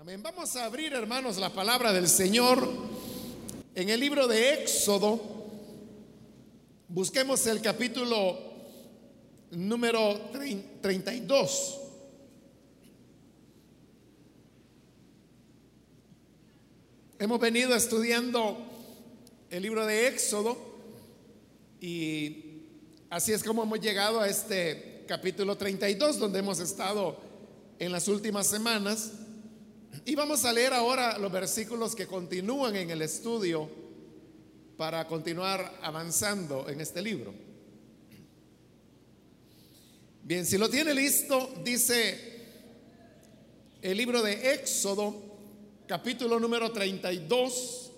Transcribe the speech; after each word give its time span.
Amén. 0.00 0.22
Vamos 0.22 0.56
a 0.56 0.64
abrir, 0.64 0.94
hermanos, 0.94 1.36
la 1.36 1.52
palabra 1.52 1.92
del 1.92 2.08
Señor 2.08 2.66
en 3.74 3.90
el 3.90 4.00
libro 4.00 4.26
de 4.26 4.54
Éxodo. 4.54 5.20
Busquemos 6.88 7.46
el 7.46 7.60
capítulo 7.60 8.38
número 9.50 10.18
32. 10.80 11.80
Hemos 17.18 17.38
venido 17.38 17.76
estudiando 17.76 18.56
el 19.50 19.62
libro 19.62 19.84
de 19.84 20.08
Éxodo 20.08 20.56
y 21.78 22.62
así 23.10 23.34
es 23.34 23.44
como 23.44 23.64
hemos 23.64 23.80
llegado 23.80 24.20
a 24.20 24.28
este 24.28 25.04
capítulo 25.06 25.58
32 25.58 26.18
donde 26.18 26.38
hemos 26.38 26.58
estado 26.58 27.18
en 27.78 27.92
las 27.92 28.08
últimas 28.08 28.46
semanas. 28.46 29.19
Y 30.10 30.16
vamos 30.16 30.44
a 30.44 30.52
leer 30.52 30.74
ahora 30.74 31.18
los 31.18 31.30
versículos 31.30 31.94
que 31.94 32.08
continúan 32.08 32.74
en 32.74 32.90
el 32.90 33.00
estudio 33.00 33.70
para 34.76 35.06
continuar 35.06 35.78
avanzando 35.82 36.68
en 36.68 36.80
este 36.80 37.00
libro. 37.00 37.32
Bien, 40.24 40.44
si 40.44 40.58
lo 40.58 40.68
tiene 40.68 40.94
listo, 40.94 41.54
dice 41.62 42.42
el 43.80 43.96
libro 43.96 44.20
de 44.20 44.52
Éxodo, 44.54 45.14
capítulo 45.86 46.40
número 46.40 46.72
32, 46.72 47.92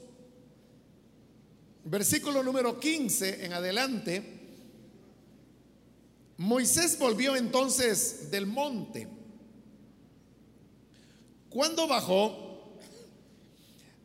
versículo 1.85 2.43
número 2.43 2.79
15 2.79 3.47
en 3.47 3.55
adelante. 3.55 4.23
Moisés 6.37 6.99
volvió 6.99 7.37
entonces 7.37 8.31
del 8.31 8.45
monte. 8.45 9.22
Cuando 11.53 11.87
bajó, 11.87 12.79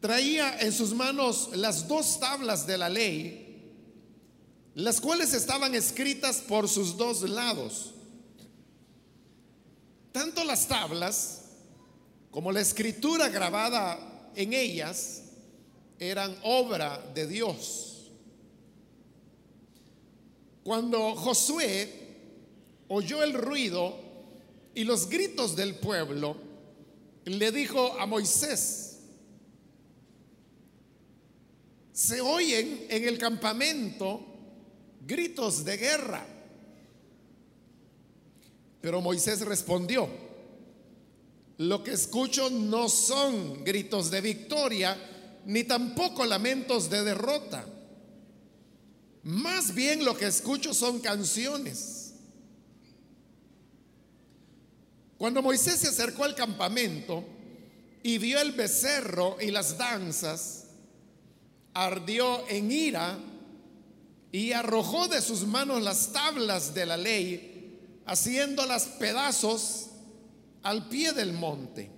traía 0.01 0.59
en 0.59 0.73
sus 0.73 0.93
manos 0.93 1.49
las 1.53 1.87
dos 1.87 2.19
tablas 2.19 2.67
de 2.67 2.77
la 2.77 2.89
ley, 2.89 3.71
las 4.75 4.99
cuales 4.99 5.33
estaban 5.33 5.73
escritas 5.73 6.37
por 6.41 6.67
sus 6.67 6.97
dos 6.97 7.21
lados. 7.21 7.93
Tanto 10.11 10.43
las 10.43 10.67
tablas 10.67 11.43
como 12.31 12.51
la 12.51 12.59
escritura 12.59 13.29
grabada 13.29 14.31
en 14.35 14.53
ellas 14.53 15.23
eran 15.99 16.37
obra 16.43 17.01
de 17.13 17.27
Dios. 17.27 18.11
Cuando 20.63 21.15
Josué 21.15 22.17
oyó 22.89 23.23
el 23.23 23.33
ruido 23.33 23.95
y 24.75 24.83
los 24.83 25.07
gritos 25.07 25.55
del 25.55 25.75
pueblo, 25.75 26.46
le 27.29 27.51
dijo 27.51 27.99
a 27.99 28.05
Moisés, 28.05 28.99
se 31.91 32.21
oyen 32.21 32.85
en 32.89 33.07
el 33.07 33.17
campamento 33.17 34.21
gritos 35.05 35.65
de 35.65 35.77
guerra. 35.77 36.25
Pero 38.79 39.01
Moisés 39.01 39.41
respondió, 39.41 40.07
lo 41.57 41.83
que 41.83 41.91
escucho 41.91 42.49
no 42.49 42.87
son 42.87 43.63
gritos 43.63 44.11
de 44.11 44.21
victoria, 44.21 44.95
ni 45.45 45.63
tampoco 45.63 46.25
lamentos 46.25 46.89
de 46.89 47.03
derrota. 47.03 47.65
Más 49.23 49.73
bien 49.73 50.05
lo 50.05 50.15
que 50.15 50.27
escucho 50.27 50.73
son 50.73 50.99
canciones 50.99 51.96
Cuando 55.17 55.41
Moisés 55.41 55.79
se 55.79 55.87
acercó 55.87 56.23
al 56.23 56.35
campamento 56.35 57.23
y 58.03 58.17
vio 58.19 58.39
el 58.39 58.51
becerro 58.51 59.37
y 59.41 59.51
las 59.51 59.77
danzas, 59.77 60.65
ardió 61.73 62.47
en 62.49 62.71
ira 62.71 63.17
y 64.31 64.51
arrojó 64.51 65.07
de 65.07 65.21
sus 65.21 65.45
manos 65.47 65.81
las 65.81 66.11
tablas 66.11 66.73
de 66.73 66.85
la 66.85 66.97
ley, 66.97 67.79
haciéndolas 68.05 68.85
pedazos 68.99 69.87
al 70.63 70.87
pie 70.87 71.13
del 71.13 71.33
monte. 71.33 71.89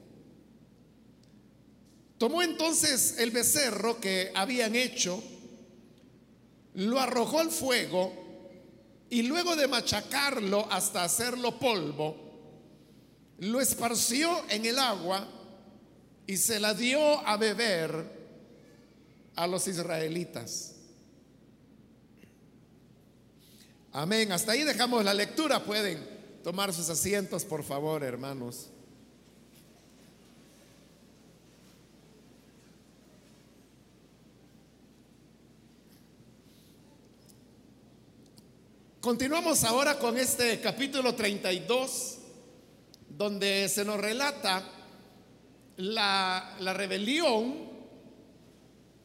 Tomó 2.18 2.42
entonces 2.42 3.16
el 3.18 3.32
becerro 3.32 4.00
que 4.00 4.32
habían 4.36 4.76
hecho, 4.76 5.24
lo 6.76 7.00
arrojó 7.00 7.40
al 7.40 7.50
fuego 7.50 8.14
y 9.10 9.24
luego 9.24 9.56
de 9.56 9.68
machacarlo 9.68 10.68
hasta 10.72 11.04
hacerlo 11.04 11.58
polvo, 11.58 12.29
lo 13.40 13.62
esparció 13.62 14.44
en 14.50 14.66
el 14.66 14.78
agua 14.78 15.28
y 16.28 16.38
se 16.38 16.60
la 16.60 16.74
dio 16.74 17.26
a 17.28 17.38
beber 17.38 18.20
a 19.36 19.48
los 19.48 19.68
israelitas. 19.68 20.76
Amén. 23.92 24.32
Hasta 24.32 24.52
ahí 24.52 24.64
dejamos 24.64 25.04
la 25.04 25.14
lectura. 25.14 25.64
Pueden 25.64 26.06
tomar 26.44 26.74
sus 26.74 26.90
asientos, 26.90 27.46
por 27.46 27.64
favor, 27.64 28.04
hermanos. 28.04 28.68
Continuamos 39.02 39.64
ahora 39.64 39.98
con 39.98 40.18
este 40.18 40.60
capítulo 40.60 41.16
32 41.16 42.19
donde 43.20 43.68
se 43.68 43.84
nos 43.84 44.00
relata 44.00 44.64
la, 45.76 46.56
rebelión 46.74 47.70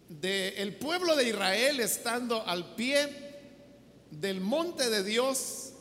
del 0.08 0.76
pueblo 0.76 1.16
de 1.16 1.30
Israel 1.30 1.80
estando 1.80 2.46
al 2.46 2.76
pie 2.76 3.08
del 4.12 4.40
monte 4.40 4.88
de 4.88 5.02
Dios 5.02 5.72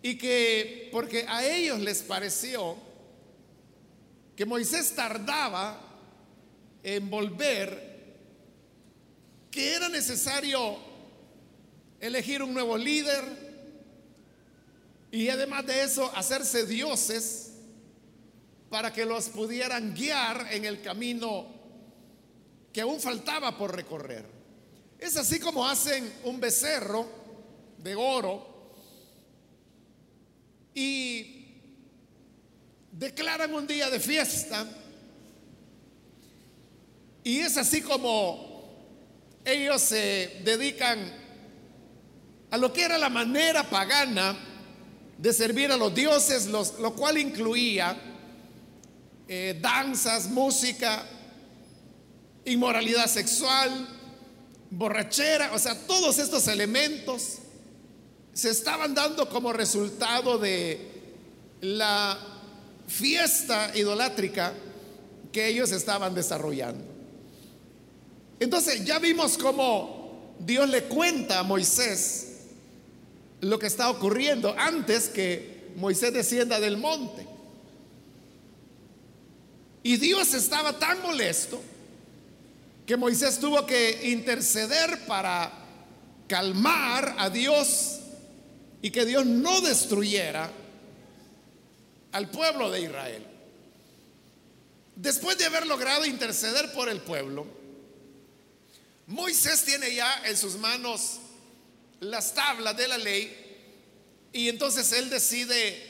y 0.00 0.16
que 0.16 0.88
porque 0.90 1.26
a 1.28 1.44
ellos 1.44 1.78
les 1.78 2.00
pareció 2.00 2.78
que 4.34 4.46
Moisés 4.46 4.94
tardaba 4.96 5.78
en 6.82 7.10
volver, 7.10 8.16
que 9.50 9.74
era 9.74 9.90
necesario 9.90 10.78
elegir 12.00 12.42
un 12.42 12.54
nuevo 12.54 12.78
líder, 12.78 13.47
y 15.10 15.28
además 15.28 15.64
de 15.66 15.82
eso, 15.82 16.10
hacerse 16.14 16.66
dioses 16.66 17.52
para 18.68 18.92
que 18.92 19.06
los 19.06 19.28
pudieran 19.30 19.94
guiar 19.94 20.48
en 20.50 20.64
el 20.64 20.82
camino 20.82 21.46
que 22.72 22.82
aún 22.82 23.00
faltaba 23.00 23.56
por 23.56 23.74
recorrer. 23.74 24.26
Es 24.98 25.16
así 25.16 25.40
como 25.40 25.66
hacen 25.66 26.12
un 26.24 26.38
becerro 26.38 27.08
de 27.78 27.94
oro 27.94 28.72
y 30.74 31.38
declaran 32.92 33.54
un 33.54 33.66
día 33.66 33.88
de 33.88 34.00
fiesta. 34.00 34.66
Y 37.24 37.38
es 37.38 37.56
así 37.56 37.80
como 37.80 38.48
ellos 39.44 39.80
se 39.80 40.40
dedican 40.44 41.10
a 42.50 42.56
lo 42.58 42.72
que 42.72 42.82
era 42.82 42.98
la 42.98 43.08
manera 43.08 43.68
pagana 43.68 44.47
de 45.18 45.32
servir 45.32 45.70
a 45.72 45.76
los 45.76 45.94
dioses, 45.94 46.46
lo 46.46 46.94
cual 46.94 47.18
incluía 47.18 47.96
eh, 49.26 49.58
danzas, 49.60 50.28
música, 50.30 51.04
inmoralidad 52.44 53.06
sexual, 53.08 53.86
borrachera, 54.70 55.52
o 55.52 55.58
sea, 55.58 55.74
todos 55.86 56.18
estos 56.18 56.46
elementos 56.46 57.38
se 58.32 58.50
estaban 58.50 58.94
dando 58.94 59.28
como 59.28 59.52
resultado 59.52 60.38
de 60.38 61.12
la 61.60 62.16
fiesta 62.86 63.72
idolátrica 63.74 64.54
que 65.32 65.48
ellos 65.48 65.72
estaban 65.72 66.14
desarrollando. 66.14 66.84
Entonces 68.38 68.84
ya 68.84 69.00
vimos 69.00 69.36
cómo 69.36 70.36
Dios 70.38 70.68
le 70.68 70.84
cuenta 70.84 71.40
a 71.40 71.42
Moisés 71.42 72.27
lo 73.40 73.58
que 73.58 73.66
está 73.66 73.90
ocurriendo 73.90 74.54
antes 74.58 75.08
que 75.08 75.72
Moisés 75.76 76.12
descienda 76.12 76.60
del 76.60 76.76
monte. 76.76 77.26
Y 79.82 79.96
Dios 79.96 80.34
estaba 80.34 80.78
tan 80.78 81.00
molesto 81.02 81.62
que 82.86 82.96
Moisés 82.96 83.38
tuvo 83.38 83.64
que 83.64 84.10
interceder 84.10 85.06
para 85.06 85.52
calmar 86.26 87.14
a 87.18 87.30
Dios 87.30 88.00
y 88.82 88.90
que 88.90 89.04
Dios 89.04 89.24
no 89.26 89.60
destruyera 89.60 90.50
al 92.12 92.30
pueblo 92.30 92.70
de 92.70 92.82
Israel. 92.82 93.26
Después 94.96 95.38
de 95.38 95.44
haber 95.44 95.66
logrado 95.66 96.04
interceder 96.04 96.72
por 96.72 96.88
el 96.88 97.00
pueblo, 97.00 97.46
Moisés 99.06 99.64
tiene 99.64 99.94
ya 99.94 100.22
en 100.26 100.36
sus 100.36 100.56
manos 100.56 101.20
las 102.00 102.34
tablas 102.34 102.76
de 102.76 102.88
la 102.88 102.98
ley 102.98 103.48
y 104.32 104.48
entonces 104.48 104.92
él 104.92 105.10
decide 105.10 105.88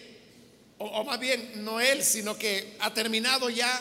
o, 0.79 1.05
más 1.05 1.19
bien 1.19 1.65
no 1.65 1.81
él, 1.81 2.05
sino 2.05 2.39
que 2.39 2.77
ha 2.81 2.95
terminado 2.95 3.51
ya 3.51 3.81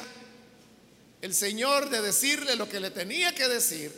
el 1.21 1.33
Señor 1.33 1.89
de 1.89 2.01
decirle 2.01 2.55
lo 2.55 2.67
que 2.67 2.79
le 2.79 2.89
tenía 2.89 3.33
que 3.35 3.47
decir. 3.47 3.91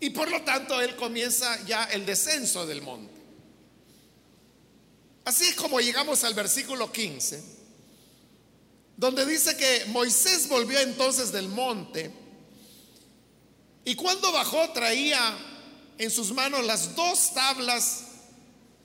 Y 0.00 0.10
por 0.10 0.30
lo 0.30 0.42
tanto 0.42 0.80
él 0.80 0.96
comienza 0.96 1.64
ya 1.64 1.84
el 1.84 2.06
descenso 2.06 2.66
del 2.66 2.82
monte. 2.82 3.12
Así 5.24 5.44
es 5.44 5.54
como 5.54 5.80
llegamos 5.80 6.24
al 6.24 6.34
versículo 6.34 6.90
15, 6.90 7.42
donde 8.96 9.26
dice 9.26 9.56
que 9.56 9.86
Moisés 9.86 10.48
volvió 10.48 10.80
entonces 10.80 11.30
del 11.30 11.48
monte 11.48 12.21
y 13.84 13.94
cuando 13.94 14.30
bajó 14.32 14.70
traía 14.70 15.36
en 15.98 16.10
sus 16.10 16.32
manos 16.32 16.64
las 16.64 16.94
dos 16.94 17.34
tablas 17.34 18.04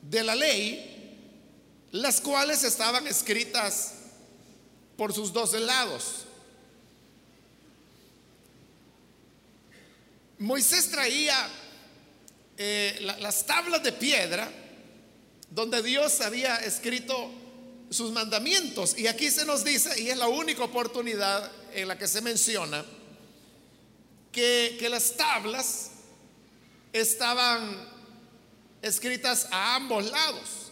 de 0.01 0.23
la 0.23 0.35
ley, 0.35 1.19
las 1.91 2.21
cuales 2.21 2.63
estaban 2.63 3.07
escritas 3.07 3.94
por 4.95 5.13
sus 5.13 5.31
dos 5.31 5.53
lados. 5.53 6.25
Moisés 10.39 10.91
traía 10.91 11.49
eh, 12.57 12.97
la, 13.01 13.17
las 13.19 13.45
tablas 13.45 13.83
de 13.83 13.91
piedra 13.91 14.51
donde 15.49 15.81
Dios 15.81 16.21
había 16.21 16.57
escrito 16.57 17.31
sus 17.89 18.11
mandamientos. 18.11 18.97
Y 18.97 19.07
aquí 19.07 19.31
se 19.31 19.45
nos 19.45 19.63
dice, 19.63 19.99
y 20.01 20.09
es 20.09 20.17
la 20.17 20.27
única 20.27 20.63
oportunidad 20.63 21.51
en 21.73 21.88
la 21.88 21.97
que 21.97 22.07
se 22.07 22.21
menciona, 22.21 22.85
que, 24.38 24.88
las 24.88 25.18
tablas 25.18 25.89
estaban 26.94 27.89
escritas 28.84 29.48
a 29.50 29.75
ambos 29.75 30.12
lados. 30.12 30.72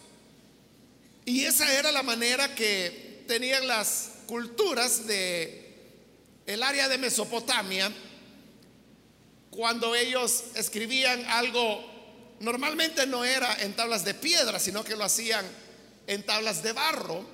Y 1.24 1.44
esa 1.44 1.72
era 1.76 1.90
la 1.90 2.04
manera 2.04 2.54
que 2.54 3.24
tenían 3.26 3.66
las 3.66 4.12
culturas 4.28 5.08
de 5.08 5.64
el 6.46 6.62
área 6.62 6.88
de 6.88 6.96
Mesopotamia 6.96 7.92
cuando 9.50 9.96
ellos 9.96 10.44
escribían 10.54 11.24
algo 11.24 11.84
normalmente 12.38 13.04
no 13.06 13.24
era 13.24 13.52
en 13.62 13.74
tablas 13.74 14.04
de 14.04 14.14
piedra, 14.14 14.60
sino 14.60 14.84
que 14.84 14.94
lo 14.94 15.02
hacían 15.02 15.44
en 16.06 16.22
tablas 16.22 16.62
de 16.62 16.72
barro, 16.72 17.26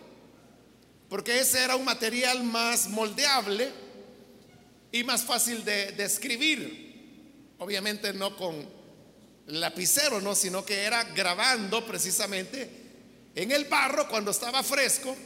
porque 1.11 1.41
ese 1.41 1.63
era 1.63 1.77
un 1.77 1.85
material 1.85 2.43
más 2.43 2.89
moldeable 2.89 3.82
y 4.93 5.03
más 5.05 5.25
fácil 5.25 5.65
de, 5.65 5.93
de 5.93 6.05
escribir. 6.05 7.55
Obviamente 7.59 8.13
no 8.13 8.37
con 8.37 8.69
lapicero, 9.47 10.21
no, 10.21 10.35
sino 10.35 10.65
que 10.65 10.83
era 10.83 11.03
grabando 11.05 11.85
precisamente 11.87 12.71
en 13.35 13.51
el 13.51 13.65
barro 13.65 14.09
cuando 14.09 14.31
estaba 14.31 14.63
fresco 14.63 15.17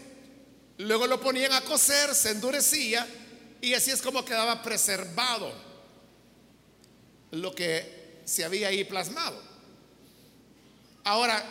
Luego 0.79 1.07
lo 1.07 1.21
ponían 1.21 1.53
a 1.53 1.63
cocer, 1.63 2.15
se 2.15 2.31
endurecía 2.31 3.07
y 3.61 3.73
así 3.73 3.91
es 3.91 4.03
como 4.03 4.25
quedaba 4.25 4.63
preservado 4.63 5.51
lo 7.31 7.55
que 7.55 8.21
se 8.25 8.45
había 8.45 8.69
ahí 8.69 8.85
plasmado. 8.85 9.41
Ahora, 11.05 11.43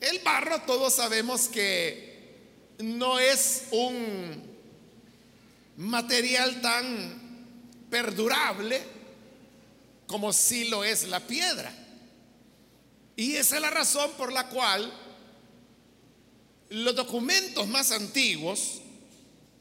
el 0.00 0.20
barro 0.20 0.62
todos 0.62 0.94
sabemos 0.94 1.48
que 1.48 2.76
no 2.78 3.18
es 3.18 3.64
un 3.72 4.45
material 5.76 6.60
tan 6.60 7.86
perdurable 7.90 8.82
como 10.06 10.32
si 10.32 10.68
lo 10.68 10.84
es 10.84 11.04
la 11.08 11.20
piedra. 11.20 11.72
Y 13.16 13.36
esa 13.36 13.56
es 13.56 13.62
la 13.62 13.70
razón 13.70 14.10
por 14.18 14.32
la 14.32 14.48
cual 14.48 14.92
los 16.70 16.94
documentos 16.94 17.66
más 17.68 17.92
antiguos 17.92 18.80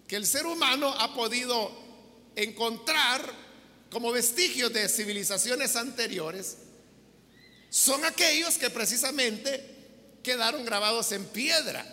que 0.07 0.15
el 0.15 0.25
ser 0.25 0.45
humano 0.45 0.93
ha 0.99 1.13
podido 1.13 1.71
encontrar 2.35 3.45
como 3.89 4.11
vestigios 4.11 4.73
de 4.73 4.89
civilizaciones 4.89 5.75
anteriores 5.75 6.57
son 7.69 8.03
aquellos 8.05 8.57
que 8.57 8.69
precisamente 8.69 10.19
quedaron 10.23 10.65
grabados 10.65 11.11
en 11.11 11.25
piedra. 11.25 11.85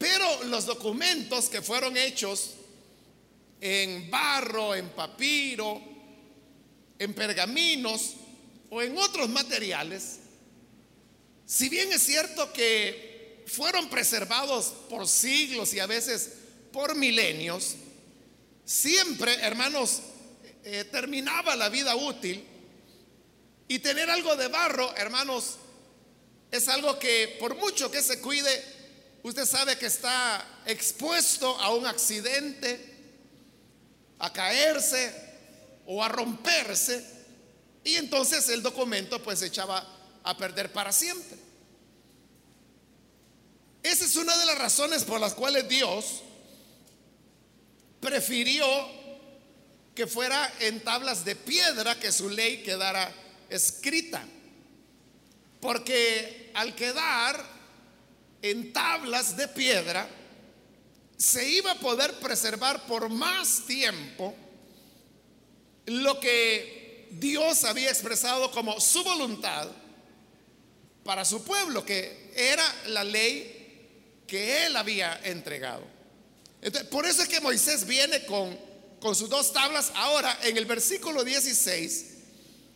Pero 0.00 0.44
los 0.44 0.64
documentos 0.64 1.50
que 1.50 1.60
fueron 1.60 1.94
hechos 1.94 2.52
en 3.60 4.10
barro, 4.10 4.74
en 4.74 4.88
papiro, 4.88 5.78
en 6.98 7.12
pergaminos 7.12 8.14
o 8.70 8.80
en 8.80 8.96
otros 8.96 9.28
materiales, 9.28 10.20
si 11.44 11.68
bien 11.68 11.92
es 11.92 12.02
cierto 12.02 12.50
que 12.50 13.44
fueron 13.46 13.90
preservados 13.90 14.72
por 14.88 15.06
siglos 15.06 15.74
y 15.74 15.80
a 15.80 15.86
veces 15.86 16.30
por 16.72 16.94
milenios, 16.94 17.74
siempre, 18.64 19.34
hermanos, 19.34 20.00
eh, 20.64 20.84
terminaba 20.90 21.56
la 21.56 21.68
vida 21.68 21.94
útil. 21.94 22.42
Y 23.68 23.80
tener 23.80 24.08
algo 24.08 24.34
de 24.34 24.48
barro, 24.48 24.96
hermanos, 24.96 25.58
es 26.50 26.68
algo 26.68 26.98
que 26.98 27.36
por 27.38 27.54
mucho 27.54 27.90
que 27.90 28.00
se 28.00 28.18
cuide, 28.20 28.64
usted 29.22 29.46
sabe 29.46 29.78
que 29.78 29.86
está 29.86 30.44
expuesto 30.66 31.58
a 31.58 31.74
un 31.74 31.86
accidente, 31.86 32.94
a 34.18 34.32
caerse 34.32 35.14
o 35.86 36.02
a 36.02 36.08
romperse, 36.08 37.04
y 37.84 37.94
entonces 37.94 38.48
el 38.48 38.62
documento 38.62 39.22
pues 39.22 39.38
se 39.38 39.46
echaba 39.46 39.86
a 40.22 40.36
perder 40.36 40.72
para 40.72 40.92
siempre. 40.92 41.38
Esa 43.82 44.04
es 44.04 44.16
una 44.16 44.36
de 44.36 44.46
las 44.46 44.58
razones 44.58 45.04
por 45.04 45.20
las 45.20 45.32
cuales 45.32 45.66
Dios 45.68 46.22
prefirió 48.00 48.66
que 49.94 50.06
fuera 50.06 50.52
en 50.60 50.80
tablas 50.80 51.24
de 51.24 51.36
piedra 51.36 51.98
que 51.98 52.12
su 52.12 52.28
ley 52.28 52.62
quedara 52.62 53.12
escrita. 53.48 54.22
Porque 55.60 56.50
al 56.54 56.74
quedar 56.74 57.44
en 58.42 58.72
tablas 58.72 59.36
de 59.36 59.48
piedra, 59.48 60.08
se 61.16 61.48
iba 61.48 61.72
a 61.72 61.78
poder 61.78 62.14
preservar 62.14 62.86
por 62.86 63.08
más 63.10 63.66
tiempo 63.66 64.34
lo 65.86 66.18
que 66.18 67.08
Dios 67.10 67.64
había 67.64 67.90
expresado 67.90 68.50
como 68.50 68.80
su 68.80 69.02
voluntad 69.04 69.68
para 71.04 71.24
su 71.24 71.42
pueblo, 71.42 71.84
que 71.84 72.32
era 72.34 72.64
la 72.86 73.04
ley 73.04 74.22
que 74.26 74.66
él 74.66 74.76
había 74.76 75.20
entregado. 75.24 75.84
por 76.90 77.04
eso 77.04 77.22
es 77.22 77.28
que 77.28 77.40
Moisés 77.40 77.84
viene 77.86 78.24
con, 78.24 78.56
con 79.00 79.14
sus 79.14 79.28
dos 79.28 79.52
tablas. 79.52 79.90
Ahora, 79.94 80.38
en 80.42 80.56
el 80.56 80.66
versículo 80.66 81.24
16, 81.24 82.06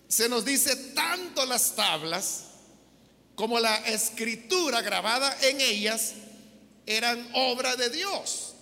se 0.09 0.28
nos 0.28 0.44
dice 0.44 0.75
tanto 0.94 1.47
las 1.47 1.75
tablas 1.75 2.44
como 3.34 3.58
la 3.58 3.76
escritura 3.86 4.80
grabada 4.82 5.36
en 5.42 5.60
ellas 5.60 6.12
eran 6.86 7.28
obra 7.34 7.76
de 7.76 7.90
Dios. 7.90 8.54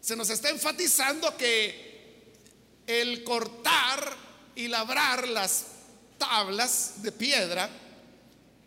Se 0.00 0.16
nos 0.16 0.30
está 0.30 0.50
enfatizando 0.50 1.36
que 1.36 1.88
el 2.86 3.24
cortar 3.24 4.16
y 4.54 4.68
labrar 4.68 5.28
las 5.28 5.64
tablas 6.18 7.02
de 7.02 7.12
piedra 7.12 7.68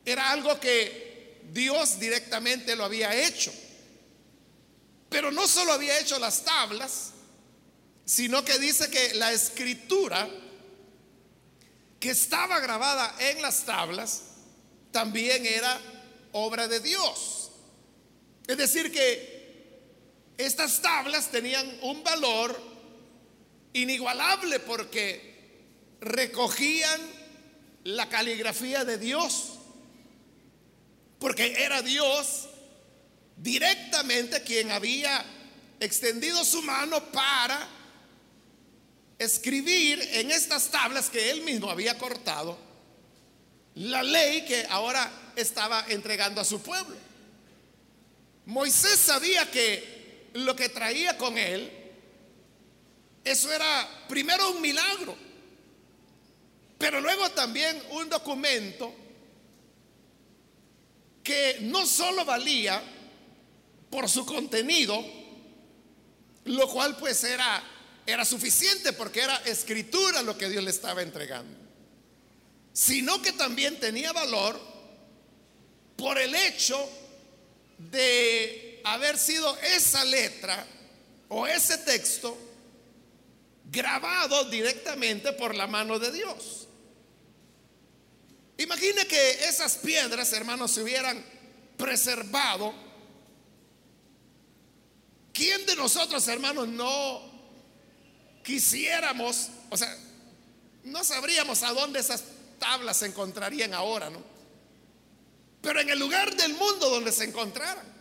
era 0.06 0.32
algo 0.32 0.60
que 0.60 1.42
Dios 1.52 2.00
directamente 2.00 2.76
lo 2.76 2.86
había 2.86 3.16
hecho. 3.16 3.52
Pero 5.10 5.32
no 5.32 5.48
solo 5.48 5.74
había 5.74 6.00
hecho 6.00 6.18
las 6.20 6.44
tablas, 6.44 7.12
sino 8.06 8.44
que 8.46 8.58
dice 8.58 8.90
que 8.90 9.14
la 9.16 9.32
escritura 9.34 10.30
que 12.00 12.10
estaba 12.10 12.60
grabada 12.60 13.16
en 13.20 13.42
las 13.42 13.64
tablas 13.66 14.22
también 14.92 15.46
era 15.46 15.80
obra 16.34 16.68
de 16.68 16.80
Dios. 16.80 17.52
Es 18.48 18.58
decir, 18.58 18.92
que 18.92 19.80
estas 20.38 20.82
tablas 20.82 21.30
tenían 21.32 21.80
un 21.82 22.04
valor 22.04 22.60
inigualable 23.74 24.60
porque 24.60 25.32
recogían 26.02 27.00
la 27.84 28.10
caligrafía 28.10 28.84
de 28.86 28.98
Dios 28.98 29.52
porque 31.22 31.64
era 31.64 31.84
Dios 31.84 32.50
directamente 33.38 34.42
quien 34.42 34.72
había 34.72 35.24
extendido 35.80 36.44
su 36.44 36.64
mano 36.64 37.12
para 37.12 37.68
escribir 39.20 40.02
en 40.14 40.32
estas 40.32 40.70
tablas 40.70 41.12
que 41.12 41.30
él 41.30 41.44
mismo 41.44 41.70
había 41.70 41.96
cortado 42.00 42.58
la 43.76 44.04
ley 44.04 44.46
que 44.46 44.66
ahora 44.70 45.12
estaba 45.36 45.86
entregando 45.88 46.42
a 46.42 46.46
su 46.46 46.62
pueblo. 46.62 46.96
Moisés 48.46 49.00
sabía 49.00 49.50
que 49.50 50.30
lo 50.34 50.56
que 50.56 50.70
traía 50.70 51.18
con 51.18 51.38
él, 51.38 51.72
eso 53.24 53.52
era 53.52 54.06
primero 54.08 54.52
un 54.52 54.62
milagro, 54.62 55.16
pero 56.78 57.00
luego 57.00 57.30
también 57.32 57.82
un 57.92 58.10
documento 58.10 58.94
que 61.24 61.60
no 61.62 61.86
solo 61.86 62.26
valía 62.26 62.82
por 63.90 64.10
su 64.10 64.26
contenido, 64.26 65.04
lo 66.46 66.68
cual 66.70 66.98
pues 66.98 67.24
era, 67.24 67.62
era 68.06 68.26
suficiente 68.26 68.94
porque 68.94 69.22
era 69.22 69.36
escritura 69.46 70.24
lo 70.24 70.38
que 70.38 70.50
Dios 70.50 70.64
le 70.64 70.72
estaba 70.72 71.04
entregando, 71.04 71.56
sino 72.74 73.22
que 73.22 73.34
también 73.34 73.80
tenía 73.80 74.12
valor 74.14 74.60
por 75.96 76.18
el 76.18 76.34
hecho 76.34 76.90
de 77.78 78.82
haber 78.84 79.18
sido 79.18 79.58
esa 79.60 80.04
letra 80.06 80.66
o 81.30 81.48
ese 81.48 81.78
texto 81.80 82.38
grabado 83.72 84.46
directamente 84.46 85.34
por 85.34 85.56
la 85.56 85.68
mano 85.68 86.00
de 86.00 86.12
Dios. 86.12 86.68
Imagine 88.58 89.08
que 89.08 89.46
esas 89.46 89.78
piedras, 89.78 90.34
hermanos, 90.34 90.72
se 90.72 90.84
hubieran 90.84 91.24
preservado. 91.78 92.74
¿Quién 95.34 95.66
de 95.66 95.76
nosotros, 95.76 96.28
hermanos, 96.28 96.68
no 96.68 97.32
quisiéramos, 98.44 99.50
o 99.70 99.78
sea, 99.78 99.98
no 100.84 101.04
sabríamos 101.04 101.64
a 101.64 101.74
dónde 101.74 102.00
esas 102.00 102.22
tablas 102.62 102.98
se 102.98 103.08
encontrarían 103.08 103.74
ahora, 103.74 104.10
¿no? 104.10 104.24
Pero 105.62 105.82
en 105.82 105.90
el 105.90 106.00
lugar 106.00 106.34
del 106.36 106.54
mundo 106.54 106.90
donde 106.90 107.12
se 107.12 107.26
encontraran. 107.26 107.92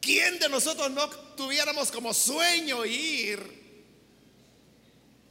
¿Quién 0.00 0.38
de 0.38 0.48
nosotros 0.48 0.90
no 0.90 1.08
tuviéramos 1.08 1.90
como 1.90 2.12
sueño 2.12 2.84
ir 2.84 3.66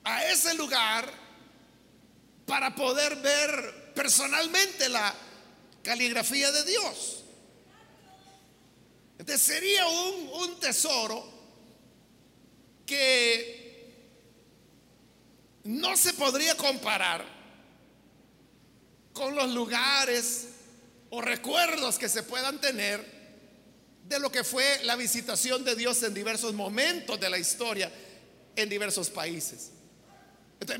a 0.06 0.26
ese 0.26 0.54
lugar 0.54 1.12
para 2.46 2.74
poder 2.76 3.18
ver 3.18 3.94
personalmente 3.94 4.88
la 4.88 5.14
caligrafía 5.86 6.52
de 6.52 6.64
Dios. 6.64 7.24
Entonces 9.18 9.42
sería 9.42 9.88
un, 9.88 10.30
un 10.34 10.60
tesoro 10.60 11.26
que 12.86 13.55
no 15.66 15.98
se 15.98 16.14
podría 16.14 16.56
comparar 16.56 17.26
con 19.14 19.36
los 19.36 19.50
lugares 19.52 20.48
o 21.10 21.22
recuerdos 21.22 21.98
que 21.98 22.08
se 22.08 22.24
puedan 22.24 22.62
tener 22.62 23.14
de 24.08 24.20
lo 24.20 24.32
que 24.32 24.44
fue 24.44 24.84
la 24.84 24.96
visitación 24.96 25.64
de 25.64 25.76
Dios 25.76 26.04
en 26.04 26.14
diversos 26.14 26.54
momentos 26.54 27.20
de 27.20 27.30
la 27.30 27.40
historia 27.40 27.92
en 28.56 28.70
diversos 28.70 29.10
países. 29.10 29.72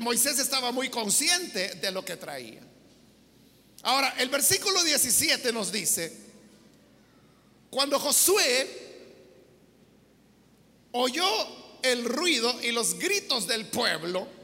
Moisés 0.00 0.38
estaba 0.38 0.70
muy 0.70 0.88
consciente 0.88 1.74
de 1.74 1.90
lo 1.90 2.04
que 2.04 2.16
traía. 2.16 2.60
Ahora, 3.82 4.14
el 4.18 4.28
versículo 4.28 4.82
17 4.84 5.52
nos 5.52 5.72
dice, 5.72 6.12
cuando 7.70 7.98
Josué 7.98 8.84
oyó 10.92 11.28
el 11.82 12.04
ruido 12.04 12.60
y 12.62 12.70
los 12.70 12.98
gritos 12.98 13.46
del 13.46 13.66
pueblo, 13.66 14.35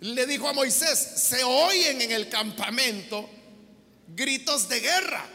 le 0.00 0.26
dijo 0.26 0.48
a 0.48 0.52
Moisés, 0.52 0.98
se 0.98 1.42
oyen 1.42 2.00
en 2.00 2.12
el 2.12 2.28
campamento 2.28 3.28
gritos 4.08 4.68
de 4.68 4.80
guerra. 4.80 5.26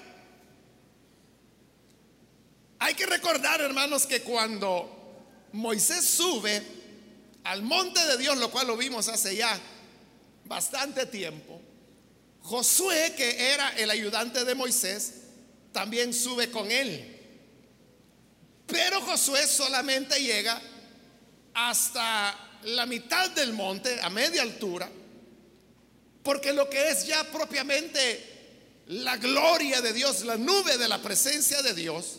Hay 2.80 2.96
que 2.96 3.06
recordar, 3.06 3.62
hermanos, 3.62 4.06
que 4.06 4.22
cuando 4.22 5.48
Moisés 5.54 6.06
sube 6.06 6.62
al 7.44 7.62
monte 7.62 8.06
de 8.06 8.18
Dios, 8.18 8.38
lo 8.38 8.52
cual 8.52 8.68
lo 8.68 8.78
vimos 8.78 9.08
hace 9.08 9.36
ya 9.36 9.60
bastante 10.46 11.06
tiempo, 11.06 11.62
Josué, 12.42 13.14
que 13.16 13.54
era 13.54 13.70
el 13.78 13.90
ayudante 13.90 14.44
de 14.44 14.56
Moisés, 14.56 15.14
también 15.72 16.14
sube 16.14 16.52
con 16.52 16.70
él. 16.72 17.10
Pero 18.68 19.02
Josué 19.02 19.48
solamente 19.48 20.22
llega 20.22 20.62
hasta 21.54 22.53
la 22.66 22.86
mitad 22.86 23.30
del 23.32 23.54
monte, 23.54 24.00
a 24.02 24.10
media 24.10 24.42
altura, 24.42 24.90
porque 26.24 26.54
lo 26.54 26.70
que 26.70 26.90
es 26.90 27.06
ya 27.06 27.24
propiamente 27.32 28.32
la 28.88 29.18
gloria 29.18 29.82
de 29.82 29.94
Dios, 29.94 30.24
la 30.24 30.38
nube 30.38 30.78
de 30.78 30.88
la 30.88 31.02
presencia 31.02 31.62
de 31.62 31.74
Dios, 31.74 32.18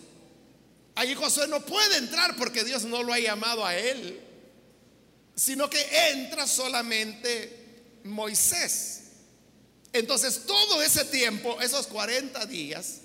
ahí 0.95 1.15
Josué 1.15 1.49
no 1.49 1.61
puede 1.61 1.99
entrar 1.99 2.37
porque 2.37 2.65
Dios 2.65 2.85
no 2.85 3.03
lo 3.03 3.13
ha 3.13 3.19
llamado 3.19 3.65
a 3.65 3.77
él 3.77 4.21
sino 5.35 5.69
que 5.69 5.85
entra 6.11 6.47
solamente 6.47 8.01
Moisés. 8.05 9.01
Entonces, 9.93 10.43
todo 10.47 10.83
ese 10.83 11.05
tiempo, 11.07 11.61
esos 11.61 11.87
40 11.87 12.47
días, 12.47 13.01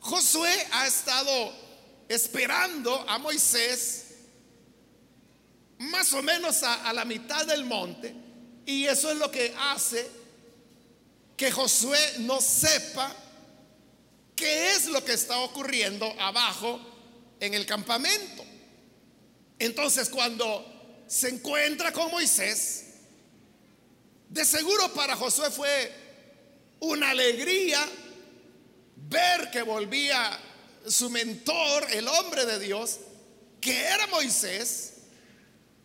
Josué 0.00 0.66
ha 0.72 0.86
estado 0.86 1.52
esperando 2.08 3.04
a 3.08 3.18
Moisés 3.18 4.01
más 5.82 6.12
o 6.12 6.22
menos 6.22 6.62
a, 6.62 6.92
la 6.92 7.04
mitad 7.04 7.44
del 7.46 7.64
monte, 7.64 8.14
y 8.64 8.84
eso 8.84 9.10
es 9.10 9.18
lo 9.18 9.30
que 9.30 9.54
hace 9.58 10.08
que 11.36 11.50
Josué 11.50 11.98
no 12.18 12.40
sepa 12.40 13.14
qué 14.36 14.72
es 14.72 14.86
lo 14.86 15.04
que 15.04 15.14
está 15.14 15.38
ocurriendo 15.38 16.06
abajo 16.20 16.80
en 17.40 17.54
el 17.54 17.66
campamento. 17.66 18.44
Entonces, 19.58 20.08
cuando 20.08 21.02
se 21.08 21.30
encuentra 21.30 21.92
con 21.92 22.10
Moisés, 22.12 22.84
de 24.28 24.44
seguro 24.44 24.94
para 24.94 25.16
Josué 25.16 25.50
fue 25.50 25.92
una 26.80 27.10
alegría 27.10 27.84
ver 28.96 29.50
que 29.50 29.62
volvía 29.62 30.38
su 30.86 31.10
mentor, 31.10 31.86
el 31.92 32.06
hombre 32.06 32.46
de 32.46 32.58
Dios, 32.60 33.00
que 33.60 33.78
era 33.84 34.06
Moisés, 34.06 34.91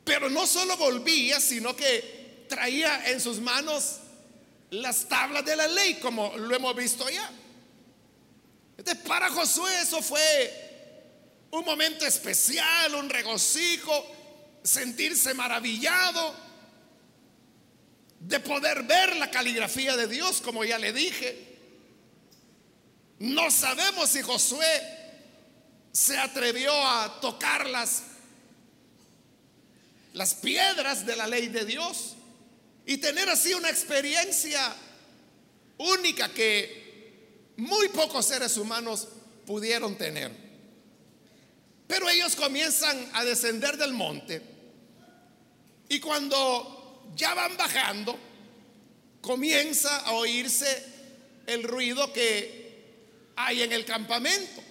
pero 0.07 0.29
no 0.29 0.47
solo 0.47 0.77
volvía, 0.77 1.39
sino 1.41 1.75
que 1.75 2.45
traía 2.47 3.11
en 3.11 3.19
sus 3.19 3.41
manos 3.41 3.97
las 4.69 5.07
tablas 5.07 5.43
de 5.45 5.55
la 5.55 5.67
ley, 5.67 5.95
como 5.95 6.35
lo 6.37 6.55
hemos 6.55 6.73
visto 6.75 7.07
ya. 7.09 7.29
Entonces, 8.77 9.03
para 9.05 9.29
Josué 9.29 9.81
eso 9.81 10.01
fue 10.01 11.47
un 11.51 11.65
momento 11.65 12.05
especial, 12.05 12.95
un 12.95 13.09
regocijo, 13.09 14.15
sentirse 14.63 15.33
maravillado 15.33 16.33
de 18.19 18.39
poder 18.39 18.83
ver 18.83 19.17
la 19.17 19.29
caligrafía 19.29 19.97
de 19.97 20.07
Dios, 20.07 20.39
como 20.41 20.63
ya 20.63 20.77
le 20.77 20.93
dije. 20.93 21.57
No 23.19 23.51
sabemos 23.51 24.09
si 24.09 24.21
Josué 24.21 24.97
se 25.91 26.17
atrevió 26.17 26.71
a 26.71 27.19
tocar 27.19 27.67
las, 27.67 28.03
las 30.17 30.33
piedras 30.33 31.05
de 31.05 31.15
la 31.15 31.27
ley 31.27 31.47
de 31.47 31.63
Dios 31.63 32.15
y 32.87 32.97
tener 32.97 33.29
así 33.29 33.53
una 33.53 33.69
experiencia 33.69 34.75
única 35.77 36.29
que 36.29 37.51
muy 37.57 37.87
pocos 37.89 38.25
seres 38.25 38.57
humanos 38.57 39.07
pudieron 39.45 39.95
tener. 39.95 40.31
Pero 41.87 42.09
ellos 42.09 42.35
comienzan 42.35 43.09
a 43.13 43.23
descender 43.23 43.77
del 43.77 43.93
monte 43.93 44.41
y 45.87 45.99
cuando 45.99 47.05
ya 47.15 47.35
van 47.35 47.55
bajando, 47.55 48.17
comienza 49.21 49.97
a 49.97 50.13
oírse 50.13 50.83
el 51.45 51.61
ruido 51.61 52.11
que 52.11 52.87
hay 53.35 53.61
en 53.61 53.71
el 53.71 53.85
campamento. 53.85 54.63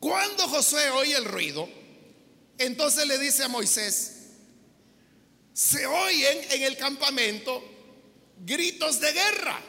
Cuando 0.00 0.48
Josué 0.48 0.90
oye 0.90 1.16
el 1.16 1.24
ruido, 1.24 1.81
entonces 2.62 3.06
le 3.06 3.18
dice 3.18 3.44
a 3.44 3.48
Moisés, 3.48 4.12
se 5.52 5.86
oyen 5.86 6.38
en 6.50 6.62
el 6.62 6.76
campamento 6.76 7.62
gritos 8.44 9.00
de 9.00 9.12
guerra. 9.12 9.60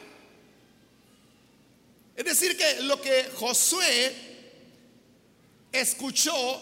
Es 2.16 2.26
decir, 2.26 2.58
que 2.58 2.82
lo 2.82 3.02
que 3.02 3.30
Josué 3.36 4.14
escuchó, 5.72 6.62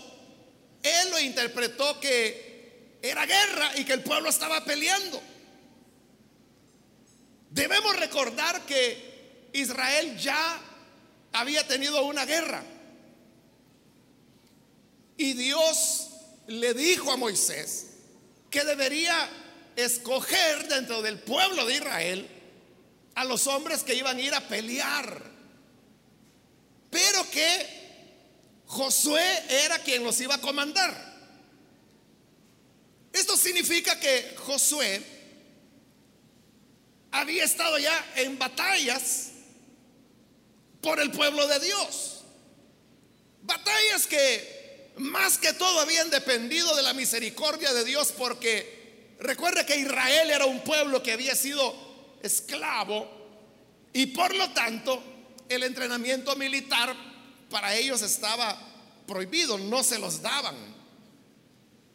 él 0.81 1.09
lo 1.11 1.19
interpretó 1.19 1.99
que 1.99 2.97
era 3.01 3.25
guerra 3.25 3.77
y 3.77 3.83
que 3.83 3.93
el 3.93 4.03
pueblo 4.03 4.29
estaba 4.29 4.63
peleando. 4.63 5.21
Debemos 7.49 7.97
recordar 7.99 8.65
que 8.65 9.49
Israel 9.53 10.17
ya 10.17 10.61
había 11.33 11.67
tenido 11.67 12.03
una 12.05 12.25
guerra. 12.25 12.63
Y 15.17 15.33
Dios 15.33 16.10
le 16.51 16.73
dijo 16.73 17.11
a 17.11 17.17
Moisés 17.17 17.87
que 18.49 18.63
debería 18.63 19.29
escoger 19.75 20.67
dentro 20.67 21.01
del 21.01 21.19
pueblo 21.19 21.65
de 21.65 21.75
Israel 21.75 22.27
a 23.15 23.23
los 23.23 23.47
hombres 23.47 23.83
que 23.83 23.95
iban 23.95 24.17
a 24.17 24.21
ir 24.21 24.33
a 24.33 24.47
pelear. 24.47 25.31
Pero 26.89 27.29
que 27.29 27.81
Josué 28.65 29.43
era 29.49 29.79
quien 29.79 30.03
los 30.03 30.19
iba 30.19 30.35
a 30.35 30.41
comandar. 30.41 31.11
Esto 33.13 33.35
significa 33.37 33.99
que 33.99 34.35
Josué 34.37 35.01
había 37.11 37.43
estado 37.43 37.77
ya 37.77 38.13
en 38.15 38.37
batallas 38.37 39.31
por 40.81 40.99
el 40.99 41.11
pueblo 41.11 41.47
de 41.47 41.59
Dios. 41.59 42.23
Batallas 43.41 44.07
que 44.07 44.60
más 44.97 45.37
que 45.37 45.53
todo 45.53 45.79
habían 45.79 46.09
dependido 46.09 46.75
de 46.75 46.83
la 46.83 46.93
misericordia 46.93 47.73
de 47.73 47.85
Dios 47.85 48.13
porque 48.17 49.15
recuerde 49.19 49.65
que 49.65 49.77
Israel 49.77 50.29
era 50.29 50.45
un 50.45 50.61
pueblo 50.61 51.01
que 51.01 51.13
había 51.13 51.35
sido 51.35 51.73
esclavo 52.21 53.09
y 53.93 54.07
por 54.07 54.35
lo 54.35 54.49
tanto 54.51 55.01
el 55.49 55.63
entrenamiento 55.63 56.35
militar 56.35 56.95
para 57.49 57.75
ellos 57.75 58.01
estaba 58.01 58.57
prohibido, 59.07 59.57
no 59.57 59.83
se 59.83 59.99
los 59.99 60.21
daban. 60.21 60.55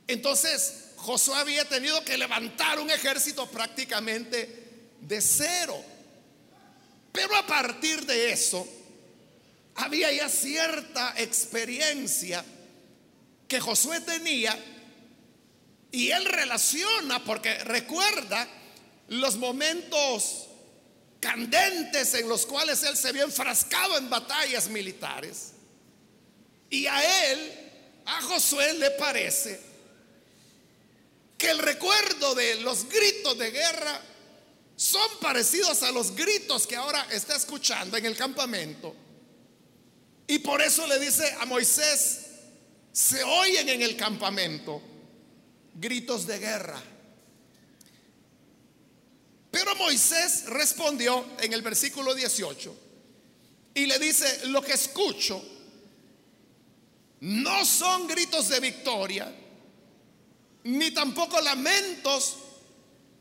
Entonces 0.07 0.91
Josué 0.97 1.37
había 1.37 1.67
tenido 1.69 2.05
que 2.05 2.19
levantar 2.19 2.79
un 2.79 2.91
ejército 2.91 3.51
prácticamente 3.51 4.67
de 5.01 5.21
cero. 5.21 5.77
Pero 7.13 7.35
a 7.37 7.47
partir 7.47 8.05
de 8.05 8.33
eso, 8.33 8.67
había 9.77 10.13
ya 10.13 10.29
cierta 10.29 11.15
experiencia 11.17 12.45
que 13.49 13.61
Josué 13.61 14.01
tenía 14.01 14.59
y 15.91 16.11
él 16.11 16.25
relaciona, 16.25 17.25
porque 17.25 17.59
recuerda 17.65 18.49
los 19.09 19.37
momentos 19.37 20.47
candentes 21.21 22.15
en 22.15 22.29
los 22.29 22.45
cuales 22.45 22.83
él 22.83 22.97
se 22.97 23.13
vio 23.13 23.25
enfrascado 23.25 23.97
en 23.99 24.11
batallas 24.11 24.69
militares. 24.69 25.53
Y 26.69 26.87
a 26.87 27.31
él, 27.31 27.71
a 28.05 28.23
Josué 28.23 28.75
le 28.75 28.91
parece 28.93 29.61
que 31.39 31.51
el 31.51 31.59
recuerdo 31.59 32.35
de 32.35 32.57
los 32.57 32.89
gritos 32.89 33.39
de 33.39 33.51
guerra 33.51 34.01
son 34.75 35.09
parecidos 35.21 35.83
a 35.83 35.93
los 35.93 36.15
gritos 36.15 36.67
que 36.67 36.77
ahora 36.77 37.07
está 37.11 37.37
escuchando 37.37 37.97
en 37.97 38.07
el 38.07 38.17
campamento. 38.17 38.95
Y 40.27 40.41
por 40.41 40.61
eso 40.61 40.87
le 40.87 40.99
dice 40.99 41.37
a 41.41 41.47
Moisés, 41.47 42.26
se 42.97 43.23
oyen 43.23 43.69
en 43.69 43.83
el 43.83 43.95
campamento 43.95 44.81
gritos 45.75 46.27
de 46.27 46.39
guerra. 46.39 46.83
Pero 49.51 49.77
Moisés 49.77 50.47
respondió 50.47 51.27
en 51.39 51.53
el 51.53 51.61
versículo 51.61 52.15
18 52.15 52.77
y 53.75 53.85
le 53.85 53.99
dice, 53.99 54.47
lo 54.47 54.63
que 54.63 54.73
escucho 54.73 55.45
no 57.21 57.67
son 57.67 58.07
gritos 58.07 58.49
de 58.49 58.61
victoria, 58.61 59.31
ni 60.65 60.91
tampoco 60.93 61.39
lamentos 61.43 62.39